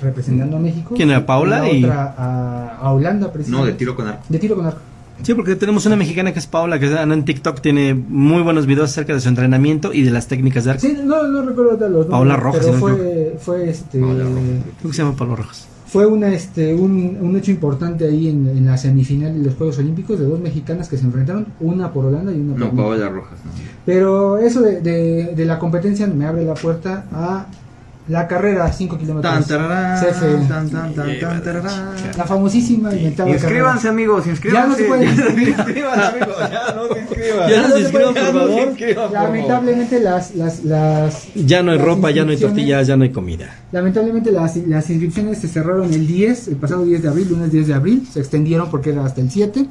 representando 0.00 0.56
a 0.56 0.60
México. 0.60 0.94
¿Quién 0.94 1.10
era, 1.10 1.24
Paula? 1.24 1.60
La 1.60 1.70
Y- 1.72 1.84
otra 1.84 2.14
a, 2.16 2.76
a 2.78 2.92
Holanda, 2.92 3.26
No, 3.28 3.32
precisamente. 3.32 3.72
de 3.72 3.78
tiro 3.78 3.94
con 3.96 4.06
arco. 4.08 4.22
De 4.28 4.38
tiro 4.38 4.56
con 4.56 4.66
arco. 4.66 4.80
Sí, 5.22 5.32
porque 5.34 5.54
tenemos 5.56 5.86
una 5.86 5.96
mexicana 5.96 6.32
que 6.32 6.38
es 6.38 6.46
Paula, 6.46 6.78
que 6.78 6.86
anda 6.86 7.14
en 7.14 7.24
TikTok, 7.24 7.60
tiene 7.60 7.94
muy 7.94 8.42
buenos 8.42 8.66
videos 8.66 8.90
acerca 8.90 9.14
de 9.14 9.20
su 9.20 9.28
entrenamiento 9.28 9.92
y 9.92 10.02
de 10.02 10.10
las 10.10 10.26
técnicas 10.26 10.64
de 10.64 10.72
arco. 10.72 10.80
Sí, 10.82 10.96
no, 11.04 11.22
no 11.28 11.42
recuerdo 11.42 11.88
los 11.88 12.06
Paula 12.06 12.36
nombres, 12.36 12.42
Rojas, 12.62 12.66
pero 12.66 12.78
fue, 12.78 13.36
fue 13.40 13.70
este 13.70 14.00
Paula 14.00 14.24
Rojas. 14.24 14.42
Creo 14.80 14.90
que 14.90 14.96
se 14.96 15.02
llama 15.02 15.16
Paula 15.16 15.36
Rojas. 15.36 15.66
fue 15.86 16.06
una 16.06 16.28
este 16.34 16.74
un, 16.74 17.16
un 17.20 17.36
hecho 17.36 17.52
importante 17.52 18.04
ahí 18.06 18.28
en, 18.28 18.48
en 18.48 18.66
la 18.66 18.76
semifinal 18.76 19.38
de 19.38 19.44
los 19.46 19.54
Juegos 19.54 19.78
Olímpicos 19.78 20.18
de 20.18 20.26
dos 20.26 20.40
mexicanas 20.40 20.88
que 20.88 20.98
se 20.98 21.04
enfrentaron, 21.04 21.46
una 21.60 21.92
por 21.92 22.06
Holanda 22.06 22.32
y 22.32 22.40
una 22.40 22.54
por 22.56 22.74
No. 22.74 22.82
Paola 22.82 23.08
Rojas. 23.08 23.38
No. 23.44 23.50
Pero 23.86 24.38
eso 24.38 24.60
de, 24.62 24.80
de, 24.80 25.34
de 25.36 25.44
la 25.44 25.58
competencia 25.58 26.06
me 26.08 26.26
abre 26.26 26.44
la 26.44 26.54
puerta 26.54 27.06
a 27.12 27.46
La 28.06 28.28
carrera, 28.28 28.70
5 28.70 28.96
Tan, 28.96 29.00
kilómetros. 29.42 29.48
La 32.18 32.24
famosísima 32.26 32.92
inventada 32.94 33.30
Inscríbanse 33.30 33.88
amigos, 33.88 34.26
inscríbanse. 34.26 34.62
Ya 34.62 34.66
no 34.68 34.74
se 34.76 34.84
pueden 34.84 35.08
inscribir. 35.08 35.48
Inscríbanse 35.48 36.06
amigos, 36.06 36.36
ya 36.38 36.74
no 36.74 36.94
se 36.94 37.00
inscriban. 37.00 37.48
Ya 37.48 37.62
no 37.62 37.68
se 37.68 37.72
se 37.74 37.80
inscriban, 37.80 37.90
puede- 37.90 38.04
por 38.14 38.14
Ya 38.14 38.32
no 38.32 38.40
se 38.42 38.48
favor. 38.48 38.68
inscriban, 38.68 38.94
por 38.94 39.12
favor. 39.12 39.12
Lamentablemente 39.12 40.00
las, 40.00 40.34
las, 40.34 40.64
las 40.64 41.28
Ya 41.34 41.62
no 41.62 41.72
hay 41.72 41.78
las 41.78 41.86
ropa, 41.86 42.10
ya 42.10 42.24
no 42.26 42.30
hay 42.32 42.36
tortillas, 42.36 42.86
ya 42.86 42.96
no 42.98 43.04
hay 43.04 43.10
comida. 43.10 43.56
Lamentablemente 43.72 44.30
las, 44.32 44.56
las 44.56 44.90
inscripciones 44.90 45.38
se 45.38 45.48
cerraron 45.48 45.92
el 45.94 46.06
10, 46.06 46.48
el 46.48 46.56
pasado 46.56 46.84
10 46.84 47.02
de 47.02 47.08
abril, 47.08 47.28
lunes 47.30 47.52
10 47.52 47.66
de 47.68 47.74
abril, 47.74 48.06
se 48.12 48.20
extendieron 48.20 48.70
porque 48.70 48.90
era 48.90 49.02
hasta 49.04 49.22
el 49.22 49.30
7. 49.30 49.64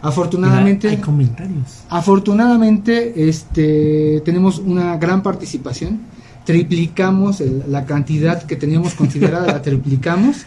Afortunadamente, 0.00 0.88
Hay 0.90 0.98
comentarios. 0.98 1.82
afortunadamente 1.88 3.28
este, 3.28 4.20
tenemos 4.24 4.58
una 4.58 4.96
gran 4.98 5.22
participación, 5.22 6.00
triplicamos 6.44 7.40
el- 7.40 7.62
la 7.68 7.84
cantidad 7.84 8.42
que 8.42 8.56
teníamos 8.56 8.94
considerada, 8.94 9.46
la 9.46 9.62
triplicamos 9.62 10.38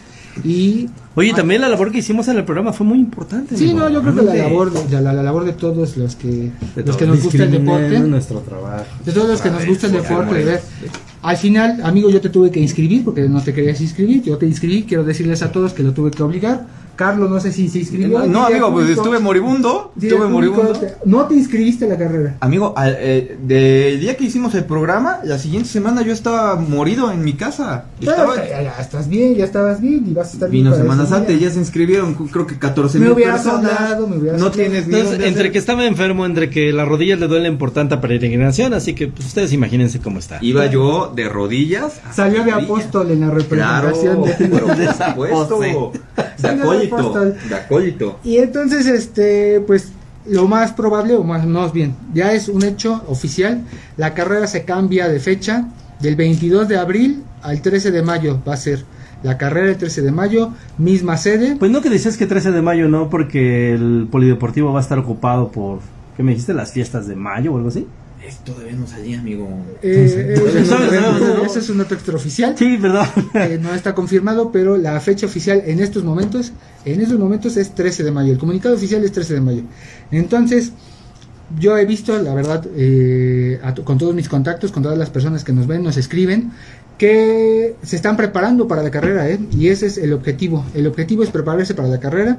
y 0.44 0.88
Oye, 1.16 1.32
también 1.34 1.60
la 1.60 1.68
labor 1.68 1.90
que 1.90 1.98
hicimos 1.98 2.28
en 2.28 2.36
el 2.36 2.44
programa 2.44 2.72
fue 2.72 2.86
muy 2.86 2.98
importante. 2.98 3.56
sí, 3.56 3.72
no, 3.74 3.88
yo 3.90 4.00
creo 4.02 4.14
que 4.14 4.22
la 4.22 4.34
labor 4.36 4.72
de, 4.72 4.84
de 4.96 5.02
la, 5.02 5.12
la 5.12 5.22
labor 5.24 5.44
de 5.44 5.52
todos 5.52 5.96
los 5.96 6.14
que 6.14 6.52
De 6.76 6.84
los 6.86 6.96
que 6.96 7.06
nos 7.06 7.22
gusta 7.22 7.42
el 7.42 7.50
deporte, 7.50 7.98
nuestro 8.00 8.38
trabajo. 8.40 8.84
de 9.04 9.12
todos 9.12 9.28
los 9.28 9.40
que 9.40 9.50
nos 9.50 9.66
gusta 9.66 9.86
el 9.88 9.94
deporte, 9.94 10.34
de 10.34 10.44
ver. 10.44 10.60
Al 11.22 11.36
final, 11.36 11.80
amigo, 11.82 12.08
yo 12.10 12.20
te 12.20 12.28
tuve 12.28 12.52
que 12.52 12.60
inscribir 12.60 13.04
porque 13.04 13.28
no 13.28 13.42
te 13.42 13.52
querías 13.52 13.80
inscribir. 13.80 14.22
Yo 14.22 14.38
te 14.38 14.46
inscribí, 14.46 14.84
quiero 14.84 15.02
decirles 15.02 15.42
a 15.42 15.50
todos 15.50 15.72
que 15.72 15.82
lo 15.82 15.92
tuve 15.92 16.12
que 16.12 16.22
obligar. 16.22 16.64
Carlos, 16.98 17.30
no 17.30 17.38
sé 17.38 17.52
si 17.52 17.68
se 17.68 17.78
inscribió. 17.78 18.18
No, 18.18 18.26
no, 18.26 18.46
amigo, 18.46 18.72
pues 18.72 18.88
estuve 18.90 19.20
moribundo. 19.20 19.92
Estuve 19.94 20.26
público, 20.26 20.56
moribundo. 20.56 20.72
te- 20.80 20.94
No 21.04 21.26
te 21.26 21.34
inscribiste 21.36 21.84
a 21.84 21.88
la 21.88 21.96
carrera. 21.96 22.36
Amigo, 22.40 22.74
al- 22.76 22.96
eh, 22.98 23.38
del 23.40 24.00
día 24.00 24.16
que 24.16 24.24
hicimos 24.24 24.52
el 24.56 24.64
programa, 24.64 25.20
la 25.22 25.38
siguiente 25.38 25.68
semana 25.68 26.02
yo 26.02 26.12
estaba 26.12 26.56
morido 26.56 27.12
en 27.12 27.22
mi 27.22 27.34
casa. 27.34 27.84
Pero 28.00 28.10
Estaba, 28.10 28.34
ya, 28.36 28.62
ya 28.62 28.74
estás 28.80 29.08
bien, 29.08 29.36
ya 29.36 29.44
estabas 29.44 29.80
bien 29.80 30.04
y 30.08 30.12
vas 30.12 30.30
a 30.30 30.32
estar 30.32 30.50
bien. 30.50 30.64
vino 30.64 30.70
para 30.72 30.82
Semana 30.82 31.02
ese 31.04 31.12
Santa 31.12 31.28
día. 31.28 31.36
y 31.36 31.40
ya 31.42 31.50
se 31.50 31.58
inscribieron, 31.60 32.14
creo 32.14 32.46
que 32.48 32.58
14 32.58 32.98
Me 32.98 33.04
mil 33.04 33.14
hubieras 33.14 33.42
personas. 33.42 33.72
hablado, 33.80 34.08
me 34.08 34.16
hubieras 34.16 34.40
no 34.40 34.46
hablado. 34.48 34.50
tienes 34.68 34.88
ni 34.88 34.94
Entonces, 34.96 35.20
entre 35.24 35.30
hacer. 35.30 35.52
que 35.52 35.58
estaba 35.58 35.86
enfermo, 35.86 36.26
entre 36.26 36.50
que 36.50 36.72
las 36.72 36.88
rodillas 36.88 37.20
le 37.20 37.28
duelen 37.28 37.58
por 37.58 37.70
tanta 37.70 38.00
peregrinación, 38.00 38.74
así 38.74 38.94
que 38.96 39.06
pues, 39.06 39.26
ustedes 39.26 39.52
imagínense 39.52 40.00
cómo 40.00 40.18
está. 40.18 40.38
Iba 40.40 40.66
yo 40.66 41.12
de 41.14 41.28
rodillas. 41.28 42.00
Salió 42.12 42.42
de 42.42 42.50
apóstol 42.52 43.12
en 43.12 43.20
la 43.20 43.28
Claro, 43.30 43.88
representación 43.88 44.22
de- 44.24 44.34
pero 44.48 44.66
por 44.66 45.46
supuesto. 45.46 45.92
De. 46.38 46.87
Apóstol. 46.94 47.36
De 47.48 47.54
acólito. 47.54 48.18
Y 48.24 48.38
entonces, 48.38 48.86
este, 48.86 49.60
pues 49.66 49.92
lo 50.26 50.46
más 50.46 50.72
probable, 50.72 51.14
o 51.14 51.24
más, 51.24 51.46
más 51.46 51.72
bien, 51.72 51.94
ya 52.12 52.32
es 52.32 52.48
un 52.48 52.64
hecho 52.64 53.02
oficial. 53.08 53.62
La 53.96 54.14
carrera 54.14 54.46
se 54.46 54.64
cambia 54.64 55.08
de 55.08 55.20
fecha 55.20 55.68
del 56.00 56.16
22 56.16 56.68
de 56.68 56.76
abril 56.76 57.22
al 57.42 57.62
13 57.62 57.90
de 57.90 58.02
mayo. 58.02 58.40
Va 58.46 58.54
a 58.54 58.56
ser 58.56 58.84
la 59.22 59.36
carrera 59.36 59.70
el 59.70 59.76
13 59.76 60.02
de 60.02 60.12
mayo, 60.12 60.52
misma 60.76 61.16
sede. 61.16 61.56
Pues 61.56 61.70
no 61.70 61.80
que 61.80 61.90
decías 61.90 62.16
que 62.16 62.26
13 62.26 62.52
de 62.52 62.62
mayo 62.62 62.88
no, 62.88 63.10
porque 63.10 63.72
el 63.72 64.08
polideportivo 64.10 64.72
va 64.72 64.80
a 64.80 64.82
estar 64.82 64.98
ocupado 64.98 65.50
por, 65.50 65.80
¿qué 66.16 66.22
me 66.22 66.32
dijiste? 66.32 66.54
Las 66.54 66.72
fiestas 66.72 67.08
de 67.08 67.16
mayo 67.16 67.52
o 67.52 67.56
algo 67.56 67.68
así. 67.68 67.86
Esto 68.28 68.52
todavía 68.52 68.74
no 68.74 68.86
salía, 68.86 69.18
amigo. 69.20 69.48
Eh, 69.82 70.36
es 71.56 71.70
un 71.70 71.78
dato 71.78 71.94
extraoficial. 71.94 72.54
Sí, 72.58 72.76
perdón. 72.76 73.06
Eh, 73.34 73.58
no 73.60 73.72
está 73.74 73.94
confirmado, 73.94 74.52
pero 74.52 74.76
la 74.76 75.00
fecha 75.00 75.24
oficial 75.24 75.62
en 75.64 75.80
estos 75.80 76.04
momentos, 76.04 76.52
en 76.84 77.00
estos 77.00 77.18
momentos 77.18 77.56
es 77.56 77.74
13 77.74 78.04
de 78.04 78.10
mayo. 78.10 78.32
El 78.32 78.38
comunicado 78.38 78.74
oficial 78.74 79.02
es 79.02 79.12
13 79.12 79.34
de 79.34 79.40
mayo. 79.40 79.62
Entonces, 80.10 80.72
yo 81.58 81.78
he 81.78 81.86
visto, 81.86 82.20
la 82.20 82.34
verdad, 82.34 82.66
eh, 82.76 83.60
a 83.62 83.74
con 83.74 83.96
todos 83.96 84.14
mis 84.14 84.28
contactos, 84.28 84.72
con 84.72 84.82
todas 84.82 84.98
las 84.98 85.08
personas 85.08 85.42
que 85.42 85.54
nos 85.54 85.66
ven, 85.66 85.82
nos 85.82 85.96
escriben, 85.96 86.52
que 86.98 87.76
se 87.82 87.96
están 87.96 88.18
preparando 88.18 88.68
para 88.68 88.82
la 88.82 88.90
carrera, 88.90 89.30
¿eh? 89.30 89.38
y 89.52 89.68
ese 89.68 89.86
es 89.86 89.96
el 89.96 90.12
objetivo. 90.12 90.66
El 90.74 90.86
objetivo 90.86 91.22
es 91.22 91.30
prepararse 91.30 91.74
para 91.74 91.88
la 91.88 91.98
carrera. 91.98 92.36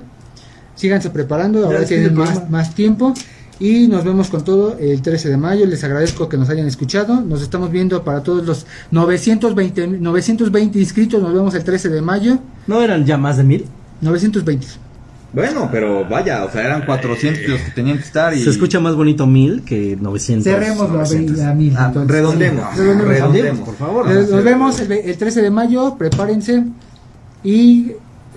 Síganse 0.76 1.10
preparando, 1.10 1.66
ahora 1.66 1.84
tienen 1.84 2.14
más, 2.14 2.48
más 2.50 2.76
tiempo. 2.76 3.16
Y 3.60 3.90
nos 3.90 4.06
vemos 4.06 4.30
con 4.30 4.44
todo 4.44 4.78
el 4.80 5.02
13 5.02 5.30
de 5.30 5.38
mayo. 5.38 5.66
Les 5.66 5.84
agradezco 5.84 6.30
que 6.30 6.38
nos 6.38 6.50
hayan 6.50 6.66
escuchado. 6.66 7.20
Nos 7.20 7.42
estamos 7.42 7.70
viendo 7.72 8.04
para 8.04 8.24
todos 8.24 8.46
los 8.46 8.66
920, 8.92 9.88
920 9.88 10.80
inscritos. 10.80 11.22
Nos 11.22 11.34
vemos 11.34 11.54
el 11.56 11.64
13 11.66 11.90
de 11.90 12.02
mayo. 12.02 12.40
¿No 12.68 12.82
eran 12.82 13.06
ya 13.06 13.18
más 13.18 13.36
de 13.36 13.44
mil? 13.44 13.66
920. 14.02 14.66
Bueno, 15.32 15.70
pero 15.72 16.08
vaya, 16.10 16.44
o 16.44 16.52
sea, 16.52 16.66
eran 16.66 16.86
400 16.86 17.48
los 17.50 17.62
que 17.62 17.72
tenían 17.72 17.98
que 17.98 18.04
estar 18.04 18.34
y... 18.34 18.42
Se 18.44 18.50
escucha 18.50 18.80
más 18.80 18.96
bonito 18.96 19.28
mil 19.28 19.62
que 19.64 19.96
900. 20.00 20.44
Cerremos 20.44 20.90
la, 20.90 20.96
900. 20.96 21.38
la 21.38 21.54
mil. 21.54 21.76
Ah, 21.78 21.92
redondemos. 22.08 22.76
Redondemos. 22.76 23.08
Redondemos. 23.08 23.60
por 23.60 23.76
favor. 23.76 24.12
Eh, 24.12 24.26
Nos 24.32 24.44
vemos 24.44 24.80
el, 24.80 24.92
el 24.92 25.18
13 25.18 25.42
de 25.42 25.52
mayo. 25.52 25.96
Prepárense. 25.98 26.64
Y 27.44 27.92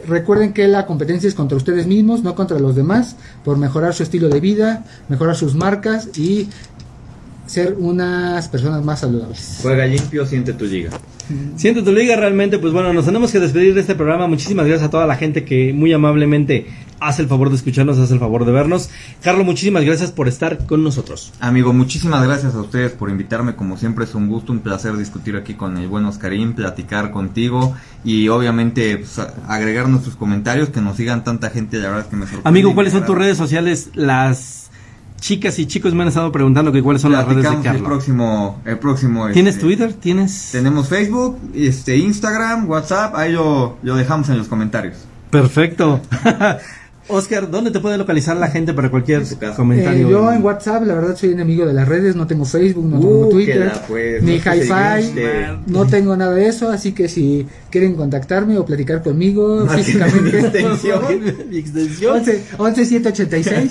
recuerden 0.06 0.52
que 0.52 0.68
la 0.68 0.86
competencia 0.86 1.28
es 1.28 1.34
contra 1.34 1.56
ustedes 1.56 1.86
mismos, 1.86 2.22
no 2.22 2.34
contra 2.34 2.58
los 2.58 2.74
demás. 2.74 3.16
Por 3.44 3.58
mejorar 3.58 3.94
su 3.94 4.02
estilo 4.02 4.28
de 4.28 4.40
vida, 4.40 4.84
mejorar 5.08 5.36
sus 5.36 5.54
marcas 5.54 6.08
y 6.18 6.48
ser 7.46 7.76
unas 7.78 8.48
personas 8.48 8.84
más 8.84 9.00
saludables. 9.00 9.58
Juega 9.62 9.84
limpio, 9.86 10.24
siente 10.26 10.52
tu 10.52 10.64
liga. 10.64 10.90
Siente 11.56 11.82
tu 11.82 11.92
liga 11.92 12.16
realmente, 12.16 12.58
pues 12.58 12.72
bueno, 12.72 12.92
nos 12.92 13.04
tenemos 13.04 13.30
que 13.30 13.40
despedir 13.40 13.74
de 13.74 13.80
este 13.80 13.94
programa. 13.94 14.26
Muchísimas 14.26 14.66
gracias 14.66 14.88
a 14.88 14.90
toda 14.90 15.06
la 15.06 15.16
gente 15.16 15.44
que 15.44 15.72
muy 15.72 15.92
amablemente 15.92 16.66
hace 17.02 17.22
el 17.22 17.28
favor 17.28 17.50
de 17.50 17.56
escucharnos, 17.56 17.98
hace 17.98 18.14
el 18.14 18.20
favor 18.20 18.44
de 18.44 18.52
vernos. 18.52 18.90
Carlos, 19.22 19.44
muchísimas 19.44 19.84
gracias 19.84 20.12
por 20.12 20.28
estar 20.28 20.66
con 20.66 20.82
nosotros. 20.82 21.32
Amigo, 21.40 21.72
muchísimas 21.72 22.24
gracias 22.24 22.54
a 22.54 22.60
ustedes 22.60 22.92
por 22.92 23.10
invitarme. 23.10 23.54
Como 23.54 23.76
siempre 23.76 24.04
es 24.04 24.14
un 24.14 24.28
gusto, 24.28 24.52
un 24.52 24.60
placer 24.60 24.96
discutir 24.96 25.36
aquí 25.36 25.54
con 25.54 25.76
el 25.78 25.88
buen 25.88 26.04
Oscarín, 26.04 26.54
platicar 26.54 27.10
contigo 27.10 27.74
y 28.04 28.28
obviamente 28.28 28.98
pues, 28.98 29.18
agregar 29.48 29.88
nuestros 29.88 30.16
comentarios, 30.16 30.70
que 30.70 30.80
nos 30.80 30.96
sigan 30.96 31.24
tanta 31.24 31.50
gente, 31.50 31.78
la 31.78 31.88
verdad 31.88 32.04
es 32.04 32.06
que 32.06 32.16
me 32.16 32.24
sorprende. 32.26 32.48
Amigo, 32.48 32.74
¿cuáles 32.74 32.92
son 32.92 33.04
tus 33.04 33.16
redes 33.16 33.36
sociales? 33.36 33.90
Las 33.94 34.70
chicas 35.20 35.58
y 35.60 35.66
chicos 35.66 35.94
me 35.94 36.02
han 36.02 36.08
estado 36.08 36.32
preguntando 36.32 36.72
que 36.72 36.82
cuáles 36.82 37.00
son 37.00 37.12
las 37.12 37.24
redes 37.24 37.36
de 37.36 37.42
Platicamos 37.42 37.66
el 37.66 37.72
Carlos. 37.72 37.88
próximo, 37.88 38.62
el 38.64 38.78
próximo. 38.78 39.28
¿Tienes 39.30 39.54
este, 39.54 39.66
Twitter? 39.66 39.92
¿Tienes? 39.94 40.50
Tenemos 40.52 40.88
Facebook, 40.88 41.38
este, 41.54 41.96
Instagram, 41.96 42.68
WhatsApp, 42.68 43.14
ahí 43.14 43.32
lo, 43.32 43.78
lo 43.82 43.94
dejamos 43.94 44.28
en 44.28 44.38
los 44.38 44.48
comentarios. 44.48 44.96
Perfecto. 45.30 46.00
Oscar, 47.12 47.50
¿dónde 47.50 47.70
te 47.70 47.80
puede 47.80 47.98
localizar 47.98 48.36
la 48.36 48.48
gente 48.48 48.72
para 48.72 48.90
cualquier 48.90 49.22
comentario? 49.56 50.08
Eh, 50.08 50.10
yo 50.10 50.32
en 50.32 50.42
WhatsApp, 50.42 50.84
la 50.84 50.94
verdad, 50.94 51.16
soy 51.16 51.30
enemigo 51.32 51.66
de 51.66 51.72
las 51.72 51.86
redes. 51.88 52.16
No 52.16 52.26
tengo 52.26 52.44
Facebook, 52.44 52.84
no 52.84 52.98
tengo 52.98 53.26
Uh, 53.26 53.30
Twitter, 53.30 53.58
que 53.58 53.64
la, 53.64 53.86
pues, 53.86 54.22
ni 54.22 54.38
no 54.38 54.54
Hi-Fi. 54.54 55.62
No 55.66 55.86
tengo 55.86 56.16
nada 56.16 56.34
de 56.34 56.48
eso. 56.48 56.70
Así 56.70 56.92
que 56.92 57.08
si 57.08 57.46
quieren 57.70 57.94
contactarme 57.94 58.58
o 58.58 58.64
platicar 58.64 59.02
conmigo 59.02 59.64
mi 59.64 59.68
físicamente, 59.82 60.40
extensión. 60.40 61.02
Mi 61.50 61.58
extensión. 61.58 62.16
11, 62.16 62.44
11 62.58 62.84
786. 62.84 63.70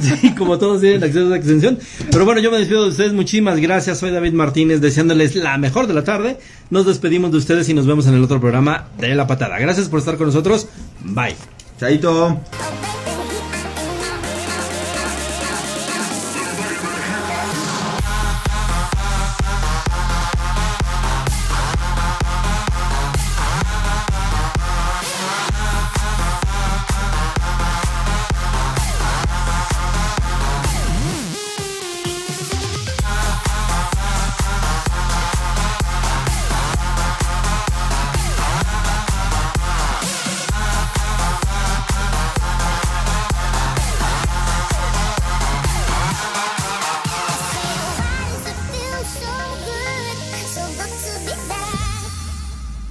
Sí, 0.00 0.34
como 0.34 0.58
todos 0.58 0.80
tienen 0.80 1.02
acceso 1.02 1.26
a 1.26 1.30
la 1.30 1.36
extensión. 1.36 1.78
Pero 2.10 2.24
bueno, 2.24 2.40
yo 2.40 2.50
me 2.50 2.58
despido 2.58 2.84
de 2.84 2.90
ustedes. 2.90 3.12
Muchísimas 3.12 3.60
gracias. 3.60 3.98
Soy 3.98 4.10
David 4.10 4.32
Martínez, 4.32 4.80
deseándoles 4.80 5.34
la 5.36 5.58
mejor 5.58 5.86
de 5.86 5.94
la 5.94 6.04
tarde. 6.04 6.38
Nos 6.70 6.86
despedimos 6.86 7.32
de 7.32 7.38
ustedes 7.38 7.68
y 7.68 7.74
nos 7.74 7.86
vemos 7.86 8.06
en 8.06 8.14
el 8.14 8.22
otro 8.22 8.40
programa 8.40 8.88
de 8.98 9.14
La 9.14 9.26
Patada. 9.26 9.58
Gracias 9.58 9.88
por 9.88 9.98
estar 9.98 10.16
con 10.16 10.26
nosotros. 10.26 10.68
Bye. 11.04 11.57
Chaito. 11.78 12.40